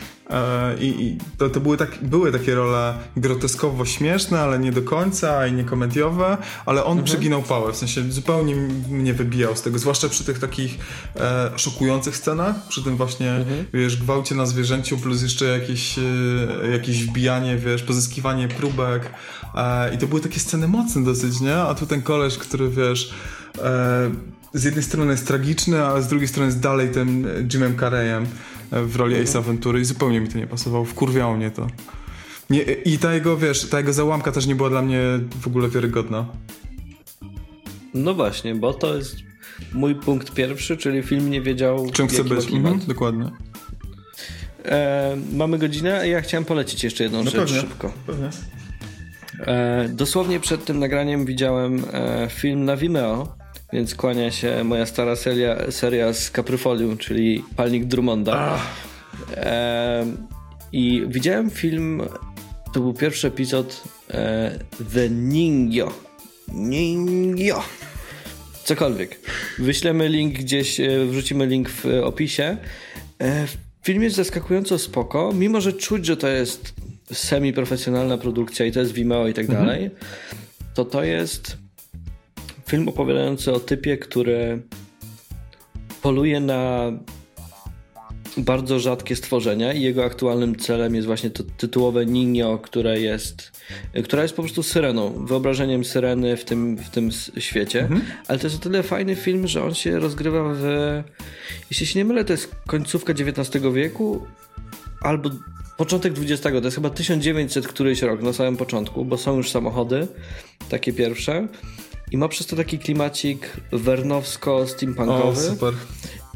i, 0.81 0.87
i 0.87 1.19
to, 1.39 1.51
to 1.51 1.61
były, 1.61 1.77
tak, 1.77 1.99
były 2.03 2.33
takie 2.33 2.55
role 2.55 2.95
groteskowo 3.17 3.85
śmieszne, 3.85 4.41
ale 4.41 4.59
nie 4.59 4.73
do 4.73 4.83
końca 4.83 5.47
i 5.47 5.53
nie 5.53 5.65
komediowe, 5.65 6.37
ale 6.67 6.85
on 6.85 7.05
przeginał 7.05 7.43
pałę, 7.43 7.73
w 7.73 7.77
sensie 7.77 8.13
zupełnie 8.13 8.57
mnie 8.91 9.15
wybijał 9.15 9.57
z 9.57 9.63
tego, 9.63 9.79
zwłaszcza 9.79 10.09
przy 10.09 10.25
tych 10.25 10.39
takich 10.39 10.79
e, 11.17 11.51
szokujących 11.57 12.17
scenach, 12.17 12.69
przy 12.69 12.85
tym 12.85 12.97
właśnie, 12.97 13.45
wiesz, 13.75 13.97
gwałcie 13.97 14.35
na 14.35 14.47
zwierzęciu 14.47 14.99
plus 14.99 15.23
jeszcze 15.23 15.45
jakieś, 15.45 15.99
e, 15.99 16.03
jakieś 16.73 17.05
wbijanie, 17.05 17.57
wiesz, 17.57 17.83
pozyskiwanie 17.83 18.49
próbek 18.49 19.11
e, 19.55 19.95
i 19.95 19.99
to 19.99 20.07
były 20.07 20.21
takie 20.21 20.41
sceny 20.41 20.69
mocne 20.69 21.05
dosyć, 21.05 21.41
nie? 21.41 21.57
A 21.57 21.75
tu 21.75 21.87
ten 21.87 22.03
koleś, 22.03 22.39
który, 22.39 22.69
wiesz, 22.69 23.15
e, 23.59 24.11
z 24.55 24.65
jednej 24.65 24.85
strony 24.85 25.13
jest 25.13 25.27
tragiczny, 25.27 25.85
ale 25.85 26.03
z 26.03 26.09
drugiej 26.09 26.29
strony 26.29 26.47
jest 26.47 26.61
dalej 26.61 26.91
tym 26.91 27.27
Jimem 27.53 27.79
Carreyem. 27.79 28.23
e, 28.25 28.60
w 28.73 28.97
roli 28.97 29.23
Ace 29.23 29.41
Ventury 29.41 29.81
i 29.81 29.85
zupełnie 29.85 30.21
mi 30.21 30.29
to 30.29 30.39
nie 30.39 30.47
pasowało, 30.47 30.85
wkurwiało 30.85 31.37
mnie 31.37 31.51
to. 31.51 31.67
Nie, 32.51 32.63
I 32.63 32.99
ta 32.99 33.15
jego, 33.15 33.37
wiesz, 33.37 33.69
ta 33.69 33.79
jego 33.79 33.93
załamka 33.93 34.33
też 34.33 34.47
nie 34.47 34.55
była 34.55 34.71
dla 34.71 34.83
mnie 34.83 35.01
w 35.41 35.47
ogóle 35.47 35.69
wiarygodna. 35.69 36.27
No 37.95 38.15
właśnie, 38.15 38.55
bo 38.55 38.75
to 38.75 38.97
jest 38.97 39.17
mój 39.73 39.95
punkt 39.95 40.35
pierwszy, 40.35 40.77
czyli 40.77 41.03
film 41.03 41.31
nie 41.31 41.41
wiedział, 41.41 41.91
czym 41.93 42.09
chce 42.09 42.25
być. 42.25 42.51
Mhm, 42.53 42.81
dokładnie. 42.87 43.31
E, 44.65 45.17
mamy 45.33 45.59
godzinę, 45.59 46.09
ja 46.09 46.21
chciałem 46.21 46.45
polecić 46.45 46.85
jeszcze 46.85 47.05
jedną 47.05 47.19
no 47.25 47.31
rzecz 47.31 47.41
pewnie, 47.41 47.61
szybko. 47.61 47.93
Pewnie. 48.07 48.29
E, 49.47 49.89
dosłownie 49.89 50.41
przed 50.41 50.65
tym 50.65 50.79
nagraniem 50.79 51.25
widziałem 51.25 51.85
e, 51.93 52.29
film 52.31 52.65
na 52.65 52.77
Vimeo, 52.77 53.40
więc 53.73 53.95
kłania 53.95 54.31
się 54.31 54.65
moja 54.65 54.87
stara 54.87 55.17
seria, 55.17 55.71
seria 55.71 56.13
z 56.13 56.31
Capryfolium, 56.31 56.99
czyli 56.99 57.45
Palnik 57.57 57.85
Drummonda. 57.85 58.59
E, 59.37 60.07
I 60.73 61.03
widziałem 61.09 61.51
film, 61.51 62.03
to 62.73 62.81
był 62.81 62.95
pierwszy 62.95 63.29
epizod 63.29 63.83
e, 64.11 64.59
The 64.95 65.11
Ningyo. 65.11 65.93
Ningyo. 66.55 67.63
Cokolwiek. 68.65 69.21
Wyślemy 69.59 70.09
link 70.09 70.35
gdzieś, 70.35 70.81
e, 70.81 71.07
wrzucimy 71.07 71.47
link 71.47 71.69
w 71.71 71.87
opisie. 72.05 72.57
E, 73.23 73.47
film 73.83 74.03
jest 74.03 74.17
zaskakująco 74.17 74.79
spoko, 74.79 75.33
mimo 75.33 75.61
że 75.61 75.73
czuć, 75.73 76.07
że 76.07 76.17
to 76.17 76.29
jest 76.29 76.75
semi-profesjonalna 77.13 78.19
produkcja 78.19 78.67
i 78.67 78.73
to 78.73 78.81
jest 78.81 78.93
Vimeo 78.93 79.29
i 79.29 79.35
tak 79.35 79.45
mhm. 79.45 79.67
dalej, 79.67 79.91
to 80.75 80.85
to 80.85 81.05
jest 81.05 81.57
film 82.71 82.89
opowiadający 82.89 83.53
o 83.53 83.61
typie, 83.61 83.99
który 83.99 84.63
poluje 86.03 86.41
na 86.41 86.93
bardzo 88.37 88.81
rzadkie 88.81 89.17
stworzenia 89.17 89.73
i 89.73 89.83
jego 89.83 90.05
aktualnym 90.05 90.57
celem 90.57 90.95
jest 90.95 91.07
właśnie 91.07 91.31
to 91.31 91.43
tytułowe 91.57 92.07
Ninio, 92.07 92.59
które 92.59 93.01
jest, 93.01 93.61
która 94.05 94.23
jest 94.23 94.35
po 94.35 94.43
prostu 94.43 94.63
syreną, 94.63 95.27
wyobrażeniem 95.27 95.85
syreny 95.85 96.37
w 96.37 96.45
tym, 96.45 96.77
w 96.77 96.91
tym 96.91 97.11
świecie. 97.39 97.81
Mhm. 97.81 98.03
Ale 98.29 98.39
to 98.39 98.47
jest 98.47 98.57
o 98.57 98.63
tyle 98.63 98.83
fajny 98.83 99.17
film, 99.17 99.47
że 99.47 99.65
on 99.65 99.75
się 99.75 99.99
rozgrywa 99.99 100.55
w, 100.55 100.63
jeśli 101.71 101.87
się 101.87 101.99
nie 101.99 102.05
mylę, 102.05 102.25
to 102.25 102.33
jest 102.33 102.55
końcówka 102.67 103.13
XIX 103.13 103.65
wieku 103.75 104.27
albo 105.03 105.31
początek 105.77 106.13
XX, 106.19 106.43
to 106.43 106.65
jest 106.65 106.75
chyba 106.75 106.91
1900 106.91 107.69
któryś 107.69 108.03
rok, 108.03 108.23
na 108.23 108.33
samym 108.33 108.57
początku, 108.57 109.05
bo 109.05 109.19
są 109.19 109.37
już 109.37 109.51
samochody, 109.51 110.07
takie 110.69 110.93
pierwsze. 110.93 111.49
I 112.11 112.17
ma 112.17 112.29
przez 112.29 112.47
to 112.47 112.57
taki 112.57 112.79
klimacik 112.79 113.57
wernowsko-steampunkowy. 113.73 115.49
O, 115.49 115.51
super. 115.51 115.75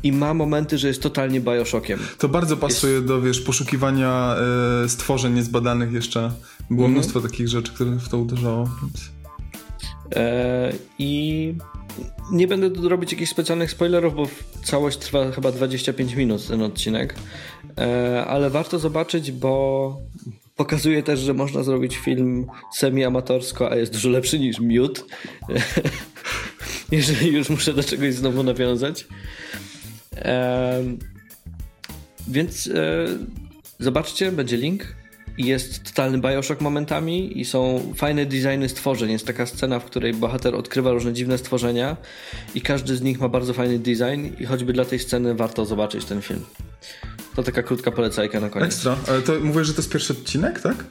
I 0.02 0.12
ma 0.12 0.34
momenty, 0.34 0.78
że 0.78 0.88
jest 0.88 1.02
totalnie 1.02 1.40
Bioshockiem. 1.40 1.98
To 2.18 2.28
bardzo 2.28 2.56
pasuje 2.56 2.92
jest... 2.92 3.06
do, 3.06 3.20
wiesz, 3.20 3.40
poszukiwania 3.40 4.36
y, 4.84 4.88
stworzeń 4.88 5.34
niezbadanych 5.34 5.92
jeszcze. 5.92 6.32
Było 6.70 6.86
mm. 6.86 6.92
mnóstwo 6.92 7.20
takich 7.20 7.48
rzeczy, 7.48 7.72
które 7.72 7.90
w 7.90 8.08
to 8.08 8.18
uderzało. 8.18 8.68
E, 10.16 10.72
I 10.98 11.54
nie 12.32 12.48
będę 12.48 12.88
robić 12.88 13.12
jakichś 13.12 13.30
specjalnych 13.30 13.70
spoilerów, 13.70 14.14
bo 14.14 14.28
całość 14.64 14.98
trwa 14.98 15.30
chyba 15.30 15.52
25 15.52 16.14
minut 16.14 16.46
ten 16.46 16.62
odcinek. 16.62 17.14
E, 17.78 18.24
ale 18.26 18.50
warto 18.50 18.78
zobaczyć, 18.78 19.32
bo 19.32 19.96
pokazuje 20.56 21.02
też, 21.02 21.20
że 21.20 21.34
można 21.34 21.62
zrobić 21.62 21.96
film 21.96 22.46
semi-amatorsko, 22.72 23.70
a 23.70 23.76
jest 23.76 23.92
dużo 23.92 24.08
lepszy 24.08 24.38
niż 24.38 24.60
Mute. 24.60 25.02
Jeżeli 26.92 27.32
już 27.32 27.50
muszę 27.50 27.72
do 27.72 27.82
czegoś 27.82 28.14
znowu 28.14 28.42
nawiązać. 28.42 29.06
Więc 32.28 32.66
e, 32.66 33.06
zobaczcie, 33.78 34.32
będzie 34.32 34.56
link. 34.56 34.94
Jest 35.38 35.84
totalny 35.84 36.18
Bioshock 36.18 36.60
momentami 36.60 37.40
i 37.40 37.44
są 37.44 37.92
fajne 37.96 38.26
designy 38.26 38.68
stworzeń. 38.68 39.10
Jest 39.10 39.26
taka 39.26 39.46
scena, 39.46 39.80
w 39.80 39.84
której 39.84 40.14
bohater 40.14 40.54
odkrywa 40.54 40.92
różne 40.92 41.12
dziwne 41.12 41.38
stworzenia 41.38 41.96
i 42.54 42.60
każdy 42.60 42.96
z 42.96 43.02
nich 43.02 43.20
ma 43.20 43.28
bardzo 43.28 43.54
fajny 43.54 43.78
design 43.78 44.28
i 44.40 44.44
choćby 44.44 44.72
dla 44.72 44.84
tej 44.84 44.98
sceny 44.98 45.34
warto 45.34 45.64
zobaczyć 45.64 46.04
ten 46.04 46.22
film. 46.22 46.44
To 47.36 47.42
taka 47.42 47.62
krótka 47.62 47.90
polecajka 47.90 48.40
na 48.40 48.50
koniec. 48.50 48.66
Ekstra. 48.66 48.96
Ale 49.08 49.22
to 49.22 49.32
mówisz, 49.40 49.66
że 49.66 49.74
to 49.74 49.80
jest 49.80 49.92
pierwszy 49.92 50.12
odcinek, 50.12 50.60
tak? 50.60 50.84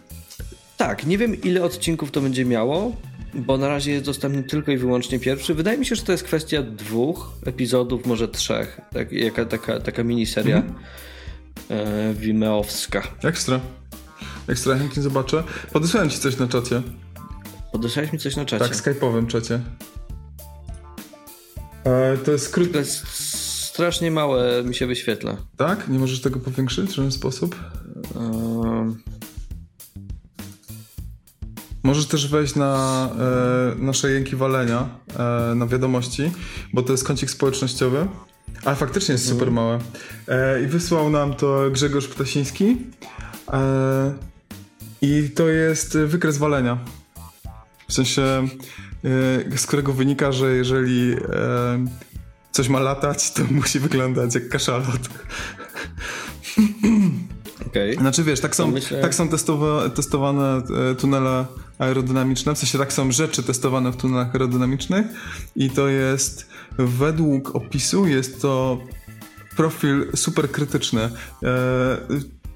Tak, 0.77 1.05
nie 1.05 1.17
wiem 1.17 1.41
ile 1.41 1.63
odcinków 1.63 2.11
to 2.11 2.21
będzie 2.21 2.45
miało, 2.45 2.95
bo 3.33 3.57
na 3.57 3.67
razie 3.67 3.91
jest 3.91 4.05
dostępny 4.05 4.43
tylko 4.43 4.71
i 4.71 4.77
wyłącznie 4.77 5.19
pierwszy. 5.19 5.53
Wydaje 5.53 5.77
mi 5.77 5.85
się, 5.85 5.95
że 5.95 6.03
to 6.03 6.11
jest 6.11 6.23
kwestia 6.23 6.63
dwóch 6.63 7.31
epizodów, 7.45 8.05
może 8.05 8.27
trzech. 8.27 8.81
Tak, 8.93 9.11
jaka, 9.11 9.45
taka, 9.45 9.79
taka 9.79 10.03
miniseria 10.03 10.57
mhm. 10.57 10.75
e, 11.69 12.13
Vimeowska. 12.13 13.03
Ekstra. 13.23 13.59
Ekstra, 14.47 14.77
chętnie 14.77 15.03
zobaczę. 15.03 15.43
Podesłałem 15.73 16.09
ci 16.09 16.19
coś 16.19 16.37
na 16.37 16.47
czacie. 16.47 16.81
Podesłałeś 17.71 18.13
mi 18.13 18.19
coś 18.19 18.35
na 18.35 18.45
czacie? 18.45 18.65
Tak, 18.65 18.73
skype'owym 18.73 19.27
czacie. 19.27 19.59
E, 21.83 22.17
to 22.17 22.31
jest 22.31 22.49
krótki... 22.49 22.79
Strasznie 23.74 24.11
małe 24.11 24.63
mi 24.63 24.76
się 24.76 24.88
wyświetla. 24.88 25.38
Tak? 25.57 25.88
Nie 25.88 25.99
możesz 25.99 26.21
tego 26.21 26.39
powiększyć 26.39 26.89
w 26.89 26.93
żaden 26.93 27.11
sposób? 27.11 27.55
Um... 28.15 29.01
Możesz 31.84 32.05
też 32.05 32.28
wejść 32.28 32.55
na 32.55 33.09
e, 33.19 33.84
nasze 33.84 34.11
jęki 34.11 34.36
walenia 34.36 34.89
e, 35.19 35.55
na 35.55 35.67
wiadomości, 35.67 36.32
bo 36.74 36.84
to 36.84 36.91
jest 36.91 37.03
kącik 37.03 37.30
społecznościowy. 37.30 38.07
Ale 38.65 38.76
faktycznie 38.76 39.11
jest 39.11 39.28
super 39.28 39.47
mhm. 39.47 39.53
małe. 39.53 39.80
E, 40.28 40.63
I 40.63 40.67
wysłał 40.67 41.09
nam 41.09 41.34
to 41.34 41.71
Grzegorz 41.71 42.07
Ptasiński. 42.07 42.78
E, 43.53 44.13
I 45.01 45.30
to 45.36 45.49
jest 45.49 45.97
wykres 45.97 46.38
walenia. 46.38 46.78
W 47.88 47.93
sensie, 47.93 48.21
e, 48.21 49.57
z 49.57 49.65
którego 49.65 49.93
wynika, 49.93 50.32
że 50.32 50.55
jeżeli 50.55 51.13
e, 51.13 52.03
coś 52.53 52.69
ma 52.69 52.79
latać, 52.79 53.31
to 53.31 53.43
musi 53.51 53.79
wyglądać 53.79 54.35
jak 54.35 54.49
kaszalot. 54.49 55.09
Okay. 57.67 57.93
Znaczy 57.93 58.23
wiesz, 58.23 58.39
tak 58.39 58.55
są, 58.55 58.71
myślę... 58.71 59.01
tak 59.01 59.15
są 59.15 59.29
testowa 59.29 59.89
testowane 59.89 60.61
e, 60.91 60.95
tunele 60.95 61.45
aerodynamiczne, 61.79 62.55
w 62.55 62.57
sensie 62.57 62.77
tak 62.77 62.93
są 62.93 63.11
rzeczy 63.11 63.43
testowane 63.43 63.91
w 63.91 63.97
tunelach 63.97 64.33
aerodynamicznych 64.33 65.05
i 65.55 65.69
to 65.69 65.87
jest 65.87 66.49
według 66.77 67.55
opisu 67.55 68.07
jest 68.07 68.41
to 68.41 68.81
profil 69.55 70.05
super 70.15 70.51
krytyczny. 70.51 71.01
E, 71.01 71.09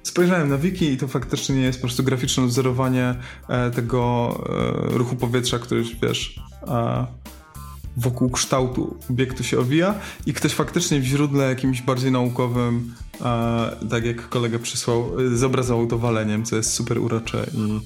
spojrzałem 0.02 0.48
na 0.48 0.58
wiki 0.58 0.92
i 0.92 0.96
to 0.96 1.08
faktycznie 1.08 1.56
nie 1.56 1.62
jest 1.62 1.78
po 1.78 1.86
prostu 1.86 2.02
graficzne 2.02 2.46
wzorowanie 2.46 3.14
e, 3.48 3.70
tego 3.70 4.34
ruchu 4.82 5.16
powietrza, 5.16 5.58
który 5.58 5.84
wiesz 6.02 6.40
wokół 7.98 8.30
kształtu 8.30 8.96
obiektu 9.10 9.44
się 9.44 9.58
owija 9.58 9.94
i 10.26 10.32
ktoś 10.32 10.52
faktycznie 10.52 11.00
w 11.00 11.04
źródle 11.04 11.48
jakimś 11.48 11.82
bardziej 11.82 12.12
naukowym, 12.12 12.94
e, 13.20 13.76
tak 13.90 14.04
jak 14.04 14.28
kolega 14.28 14.58
przysłał, 14.58 15.12
zobrazował 15.34 15.86
to 15.86 15.98
waleniem, 15.98 16.44
co 16.44 16.56
jest 16.56 16.72
super 16.72 16.98
urocze 16.98 17.46
i 17.54 17.80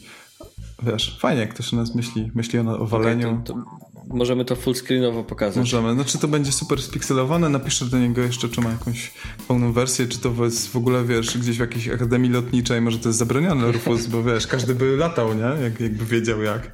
wiesz, 0.82 1.18
fajnie 1.20 1.40
jak 1.40 1.54
ktoś 1.54 1.74
o 1.74 1.76
nas 1.76 1.94
myśli, 1.94 2.30
myśli 2.34 2.58
o, 2.58 2.78
o 2.78 2.86
waleniu. 2.86 3.28
Okay, 3.28 3.44
to, 3.44 3.54
to 3.54 3.64
możemy 4.06 4.44
to 4.44 4.56
fullscreenowo 4.56 5.24
pokazać. 5.24 5.56
Możemy, 5.56 5.94
znaczy 5.94 6.18
to 6.18 6.28
będzie 6.28 6.52
super 6.52 6.82
spikselowane, 6.82 7.48
napiszę 7.48 7.84
do 7.84 7.98
niego 7.98 8.20
jeszcze, 8.20 8.48
czy 8.48 8.60
ma 8.60 8.70
jakąś 8.70 9.12
pełną 9.48 9.72
wersję, 9.72 10.06
czy 10.06 10.18
to 10.18 10.44
jest 10.44 10.68
w 10.68 10.76
ogóle, 10.76 11.04
wiesz, 11.04 11.38
gdzieś 11.38 11.56
w 11.56 11.60
jakiejś 11.60 11.88
akademii 11.88 12.30
lotniczej, 12.30 12.80
może 12.80 12.98
to 12.98 13.08
jest 13.08 13.18
zabronione, 13.18 13.72
Rufus, 13.72 14.06
bo 14.06 14.22
wiesz, 14.22 14.46
każdy 14.46 14.74
by 14.74 14.96
latał, 14.96 15.34
nie? 15.34 15.62
Jak, 15.62 15.80
jakby 15.80 16.04
wiedział 16.04 16.42
jak. 16.42 16.70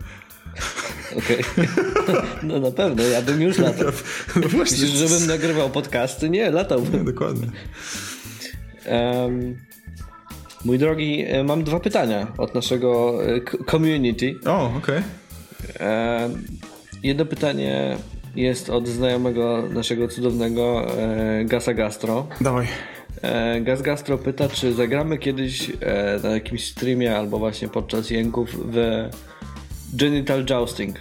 Okay. 1.17 1.43
No 2.43 2.61
na 2.61 2.71
pewno, 2.71 3.03
ja 3.03 3.23
bym 3.23 3.43
już 3.43 3.59
latał. 3.59 3.93
No 4.37 4.49
właśnie. 4.49 4.59
Myślisz, 4.59 4.91
żebym 4.91 5.27
nagrywał 5.27 5.71
podcasty? 5.71 6.31
Nie, 6.31 6.51
latałbym. 6.51 6.93
Nie, 6.93 7.13
dokładnie. 7.13 7.47
Um, 8.91 9.57
mój 10.65 10.79
drogi, 10.79 11.25
e, 11.29 11.45
mam 11.45 11.65
dwa 11.65 11.81
pytania 11.81 12.27
od 12.39 12.55
naszego 12.55 13.21
e, 13.27 13.41
community. 13.71 14.35
O, 14.47 14.73
okej. 14.77 15.03
Okay. 15.77 16.23
Um, 16.23 16.45
jedno 17.03 17.25
pytanie 17.25 17.97
jest 18.37 18.71
od 18.71 18.89
znajomego 18.89 19.63
naszego 19.73 20.09
cudownego 20.09 20.87
e, 20.99 21.45
Gasa 21.45 21.75
Gastro. 21.75 22.27
Dawaj. 22.41 22.67
E, 23.23 23.61
Gas 23.61 23.83
Gastro 23.83 24.19
pyta, 24.19 24.49
czy 24.49 24.73
zagramy 24.73 25.19
kiedyś 25.19 25.71
e, 25.81 26.21
na 26.23 26.31
jakimś 26.31 26.65
streamie 26.65 27.17
albo 27.17 27.39
właśnie 27.39 27.69
podczas 27.69 28.11
jęków 28.11 28.73
w 28.73 29.09
Genital 29.93 30.45
Jousting. 30.45 30.97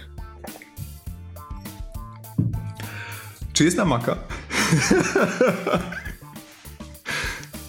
Czy 3.52 3.64
jest 3.64 3.76
na 3.76 3.84
Maca? 3.84 4.16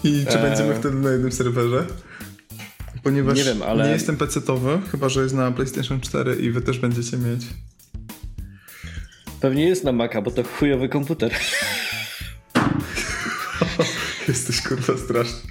I 0.04 0.26
czy 0.30 0.38
eee. 0.38 0.42
będziemy 0.42 0.74
wtedy 0.74 0.96
na 0.96 1.10
jednym 1.10 1.32
serwerze? 1.32 1.86
Ponieważ 3.02 3.38
nie, 3.38 3.44
wiem, 3.44 3.62
ale... 3.62 3.86
nie 3.86 3.92
jestem 3.92 4.16
PC-towy, 4.16 4.78
chyba 4.90 5.08
że 5.08 5.22
jest 5.22 5.34
na 5.34 5.52
PlayStation 5.52 6.00
4 6.00 6.36
i 6.36 6.50
wy 6.50 6.60
też 6.60 6.78
będziecie 6.78 7.16
mieć. 7.16 7.42
Pewnie 9.40 9.68
jest 9.68 9.84
na 9.84 9.92
Maca, 9.92 10.22
bo 10.22 10.30
to 10.30 10.44
chujowy 10.44 10.88
komputer. 10.88 11.32
Jesteś 14.28 14.62
kurwa 14.62 14.96
straszny. 14.96 15.50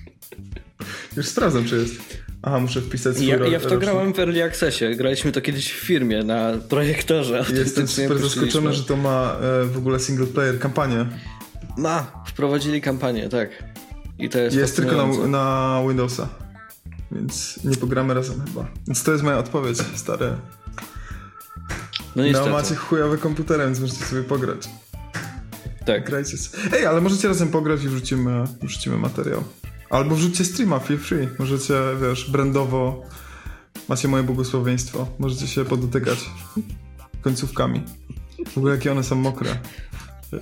Już 1.18 1.28
sprawdzam, 1.28 1.66
czy 1.66 1.78
jest. 1.78 2.20
Aha, 2.42 2.60
muszę 2.60 2.82
wpisać 2.82 3.16
swój 3.16 3.28
Ja, 3.28 3.36
ja 3.36 3.60
w 3.60 3.64
to 3.64 3.70
rocznik. 3.70 3.80
grałem 3.80 4.14
w 4.14 4.20
Early 4.20 4.44
Accessie. 4.44 4.96
Graliśmy 4.96 5.32
to 5.32 5.42
kiedyś 5.42 5.72
w 5.74 5.76
firmie 5.76 6.24
na 6.24 6.52
projektorze. 6.70 7.46
Jestem 7.54 7.88
super 7.88 8.20
zaskoczony, 8.20 8.74
że 8.74 8.84
to 8.84 8.96
ma 8.96 9.36
e, 9.42 9.66
w 9.66 9.78
ogóle 9.78 10.00
single 10.00 10.26
player 10.28 10.60
kampanię. 10.60 11.06
Ma, 11.78 12.24
wprowadzili 12.28 12.82
kampanię, 12.82 13.30
tak. 13.30 13.50
I 14.20 14.30
to 14.30 14.40
jest 14.40 14.56
Jest 14.58 14.76
tylko 14.76 15.08
na, 15.08 15.28
na 15.28 15.82
Windowsa. 15.88 16.30
Więc 17.12 17.64
nie 17.64 17.78
pogramy 17.78 18.14
razem 18.14 18.42
chyba. 18.46 18.68
Więc 18.88 19.04
to 19.04 19.12
jest 19.12 19.24
moja 19.24 19.38
odpowiedź, 19.38 19.78
stare. 19.96 20.36
No 22.16 22.24
No 22.34 22.48
macie 22.48 22.76
chujowy 22.76 23.18
komputer, 23.18 23.60
więc 23.60 23.80
możecie 23.80 24.06
sobie 24.06 24.24
pograć. 24.24 24.70
Tak. 25.86 26.06
Grajcie. 26.06 26.38
Ej, 26.74 26.86
ale 26.86 27.02
możecie 27.02 27.28
razem 27.28 27.48
pograć 27.48 27.84
i 27.84 27.88
wrzucimy, 27.88 28.44
wrzucimy 28.62 28.98
materiał. 28.98 29.44
Albo 29.90 30.16
wrzućcie 30.16 30.46
streama, 30.46 30.80
feel 30.80 31.00
free. 31.00 31.28
Możecie, 31.40 31.74
wiesz, 32.02 32.32
brandowo. 32.32 33.02
Macie 33.90 34.08
moje 34.08 34.24
błogosławieństwo. 34.24 35.08
Możecie 35.20 35.48
się 35.48 35.66
podotykać 35.66 36.20
końcówkami. 37.22 37.82
W 38.48 38.58
ogóle 38.58 38.76
jakie 38.76 38.92
one 38.92 39.04
są 39.04 39.16
mokre. 39.16 39.50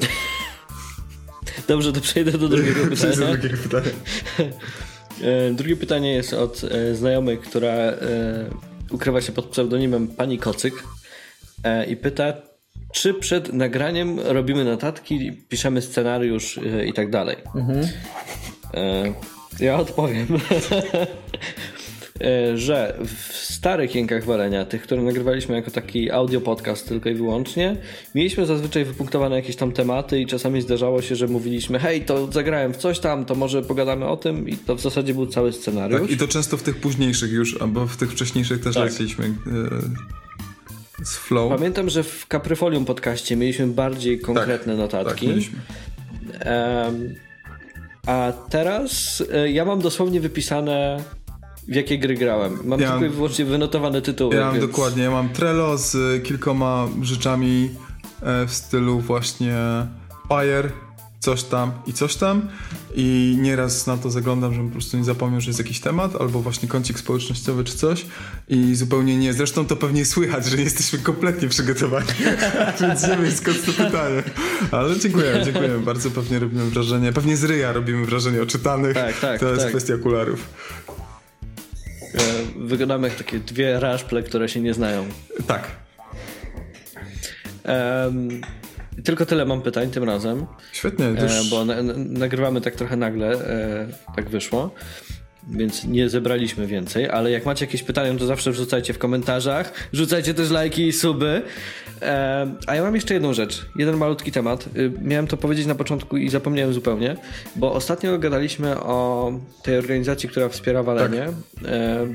Dobrze, 1.67 1.93
to 1.93 2.01
przejdę 2.01 2.31
do 2.31 2.49
drugiego 2.49 2.79
Przejdź 2.95 3.01
do 3.17 3.25
pytania. 3.25 3.37
drugiego 3.37 3.63
pytania. 3.63 3.89
E, 5.21 5.51
Drugie 5.51 5.75
pytanie 5.75 6.13
jest 6.13 6.33
od 6.33 6.63
e, 6.63 6.95
znajomej, 6.95 7.37
która 7.37 7.69
e, 7.69 7.95
ukrywa 8.91 9.21
się 9.21 9.31
pod 9.31 9.45
pseudonimem 9.45 10.07
Pani 10.07 10.37
Kocyk 10.39 10.83
i 11.87 11.95
pyta, 11.97 12.33
czy 12.93 13.13
przed 13.13 13.53
nagraniem 13.53 14.19
robimy 14.19 14.65
notatki, 14.65 15.31
piszemy 15.49 15.81
scenariusz 15.81 16.59
i 16.85 16.93
tak 16.93 17.09
dalej. 17.11 17.37
E, 18.73 19.13
Ja 19.59 19.77
odpowiem, 19.77 20.27
e, 22.21 22.57
że 22.57 22.97
w 23.05 23.35
starych 23.35 23.95
Jękach 23.95 24.25
Walenia, 24.25 24.65
tych, 24.65 24.81
które 24.81 25.01
nagrywaliśmy 25.01 25.55
jako 25.55 25.71
taki 25.71 26.11
audio 26.11 26.41
podcast 26.41 26.87
tylko 26.87 27.09
i 27.09 27.13
wyłącznie, 27.13 27.75
mieliśmy 28.15 28.45
zazwyczaj 28.45 28.85
wypunktowane 28.85 29.35
jakieś 29.35 29.55
tam 29.55 29.71
tematy 29.71 30.21
i 30.21 30.25
czasami 30.25 30.61
zdarzało 30.61 31.01
się, 31.01 31.15
że 31.15 31.27
mówiliśmy 31.27 31.79
hej, 31.79 32.01
to 32.01 32.31
zagrałem 32.31 32.73
w 32.73 32.77
coś 32.77 32.99
tam, 32.99 33.25
to 33.25 33.35
może 33.35 33.61
pogadamy 33.61 34.05
o 34.07 34.17
tym 34.17 34.49
i 34.49 34.57
to 34.57 34.75
w 34.75 34.81
zasadzie 34.81 35.13
był 35.13 35.27
cały 35.27 35.53
scenariusz. 35.53 36.01
Tak, 36.01 36.11
I 36.11 36.17
to 36.17 36.27
często 36.27 36.57
w 36.57 36.63
tych 36.63 36.75
późniejszych 36.79 37.31
już, 37.31 37.61
albo 37.61 37.87
w 37.87 37.97
tych 37.97 38.11
wcześniejszych 38.11 38.63
też 38.63 38.75
Tak. 38.75 38.85
lecieliśmy 38.91 39.25
e, 39.25 41.05
z 41.05 41.15
flow. 41.17 41.49
Pamiętam, 41.49 41.89
że 41.89 42.03
w 42.03 42.27
Kapryfolium 42.27 42.85
podcaście 42.85 43.35
mieliśmy 43.35 43.67
bardziej 43.67 44.19
konkretne 44.19 44.73
Tak, 44.73 44.77
notatki. 44.77 45.27
mieliśmy. 45.27 45.59
Em, 46.39 47.15
a 48.07 48.33
teraz 48.49 49.23
e, 49.33 49.51
ja 49.51 49.65
mam 49.65 49.81
dosłownie 49.81 50.21
wypisane 50.21 51.03
w 51.67 51.75
jakie 51.75 51.99
gry 51.99 52.15
grałem. 52.15 52.59
Mam 52.63 52.79
Ja 52.79 52.91
tylko 52.91 53.05
i 53.05 53.09
wyłącznie 53.09 53.45
wynotowane 53.45 54.01
tytuły. 54.01 54.35
Ja 54.35 54.45
mam 54.45 54.53
więc... 54.55 54.67
dokładnie, 54.67 55.03
ja 55.03 55.11
mam 55.11 55.29
Trello 55.29 55.77
z 55.77 56.23
kilkoma 56.23 56.87
rzeczami 57.01 57.69
e, 58.21 58.45
w 58.45 58.53
stylu 58.53 58.99
właśnie 58.99 59.55
Fire, 60.27 60.69
coś 61.19 61.43
tam 61.43 61.71
i 61.87 61.93
coś 61.93 62.15
tam 62.15 62.49
i 62.95 63.37
nieraz 63.41 63.87
na 63.87 63.97
to 63.97 64.11
zaglądam, 64.11 64.53
żebym 64.53 64.67
po 64.67 64.71
prostu 64.73 64.97
nie 64.97 65.03
zapomniał, 65.03 65.41
że 65.41 65.47
jest 65.49 65.59
jakiś 65.59 65.79
temat 65.79 66.15
albo 66.21 66.41
właśnie 66.41 66.67
kącik 66.67 66.99
społecznościowy 66.99 67.63
czy 67.63 67.77
coś 67.77 68.05
i 68.47 68.75
zupełnie 68.75 69.17
nie. 69.17 69.33
Zresztą 69.33 69.65
to 69.65 69.75
pewnie 69.75 70.05
słychać, 70.05 70.45
że 70.45 70.57
nie 70.57 70.63
jesteśmy 70.63 70.99
kompletnie 70.99 71.47
przygotowani, 71.47 72.07
więc 72.81 73.03
nie 73.07 73.17
wiem 73.17 73.31
skąd 73.31 73.65
to 73.65 73.71
pytanie. 73.71 74.23
Ale 74.71 74.99
dziękujemy, 74.99 75.45
dziękujemy 75.45 75.79
bardzo, 75.79 76.11
pewnie 76.11 76.39
robimy 76.39 76.69
wrażenie, 76.69 77.13
pewnie 77.13 77.37
z 77.37 77.43
ryja 77.43 77.73
robimy 77.73 78.05
wrażenie 78.05 78.41
oczytanych. 78.41 78.93
Tak, 78.93 79.19
tak, 79.19 79.39
To 79.39 79.45
jest 79.49 79.61
tak. 79.61 79.69
kwestia 79.69 79.93
okularów. 79.93 80.47
E, 82.13 82.19
Wyglądamy 82.57 83.07
jak 83.07 83.17
takie 83.17 83.39
dwie 83.39 83.79
raszple, 83.79 84.23
które 84.23 84.49
się 84.49 84.59
nie 84.61 84.73
znają. 84.73 85.05
Tak. 85.47 85.71
Em, 87.63 88.41
tylko 89.03 89.25
tyle 89.25 89.45
mam 89.45 89.61
pytań 89.61 89.89
tym 89.89 90.03
razem, 90.03 90.45
Świetnie, 90.71 91.05
e, 91.05 91.15
też... 91.15 91.49
bo 91.49 91.65
na, 91.65 91.83
na, 91.83 91.93
nagrywamy 91.97 92.61
tak 92.61 92.75
trochę 92.75 92.95
nagle, 92.95 93.31
e, 93.31 93.87
tak 94.15 94.29
wyszło. 94.29 94.71
Więc 95.49 95.85
nie 95.85 96.09
zebraliśmy 96.09 96.67
więcej, 96.67 97.09
ale 97.09 97.31
jak 97.31 97.45
macie 97.45 97.65
jakieś 97.65 97.83
pytania, 97.83 98.19
to 98.19 98.25
zawsze 98.25 98.51
wrzucajcie 98.51 98.93
w 98.93 98.97
komentarzach. 98.97 99.73
Rzucajcie 99.93 100.33
też 100.33 100.49
lajki 100.49 100.87
i 100.87 100.93
suby. 100.93 101.41
E, 102.01 102.55
a 102.67 102.75
ja 102.75 102.83
mam 102.83 102.95
jeszcze 102.95 103.13
jedną 103.13 103.33
rzecz, 103.33 103.65
jeden 103.75 103.97
malutki 103.97 104.31
temat. 104.31 104.69
Y, 104.77 104.91
miałem 105.01 105.27
to 105.27 105.37
powiedzieć 105.37 105.65
na 105.65 105.75
początku 105.75 106.17
i 106.17 106.29
zapomniałem 106.29 106.73
zupełnie, 106.73 107.17
bo 107.55 107.73
ostatnio 107.73 108.19
gadaliśmy 108.19 108.79
o 108.79 109.31
tej 109.63 109.77
organizacji, 109.77 110.29
która 110.29 110.49
wspiera 110.49 110.83
walenie. 110.83 111.27
E, 111.65 112.07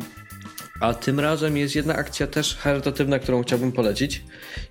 a 0.83 0.95
tym 0.95 1.21
razem 1.21 1.57
jest 1.57 1.75
jedna 1.77 1.95
akcja 1.95 2.27
też 2.27 2.57
charytatywna, 2.57 3.19
którą 3.19 3.43
chciałbym 3.43 3.73
polecić. 3.73 4.23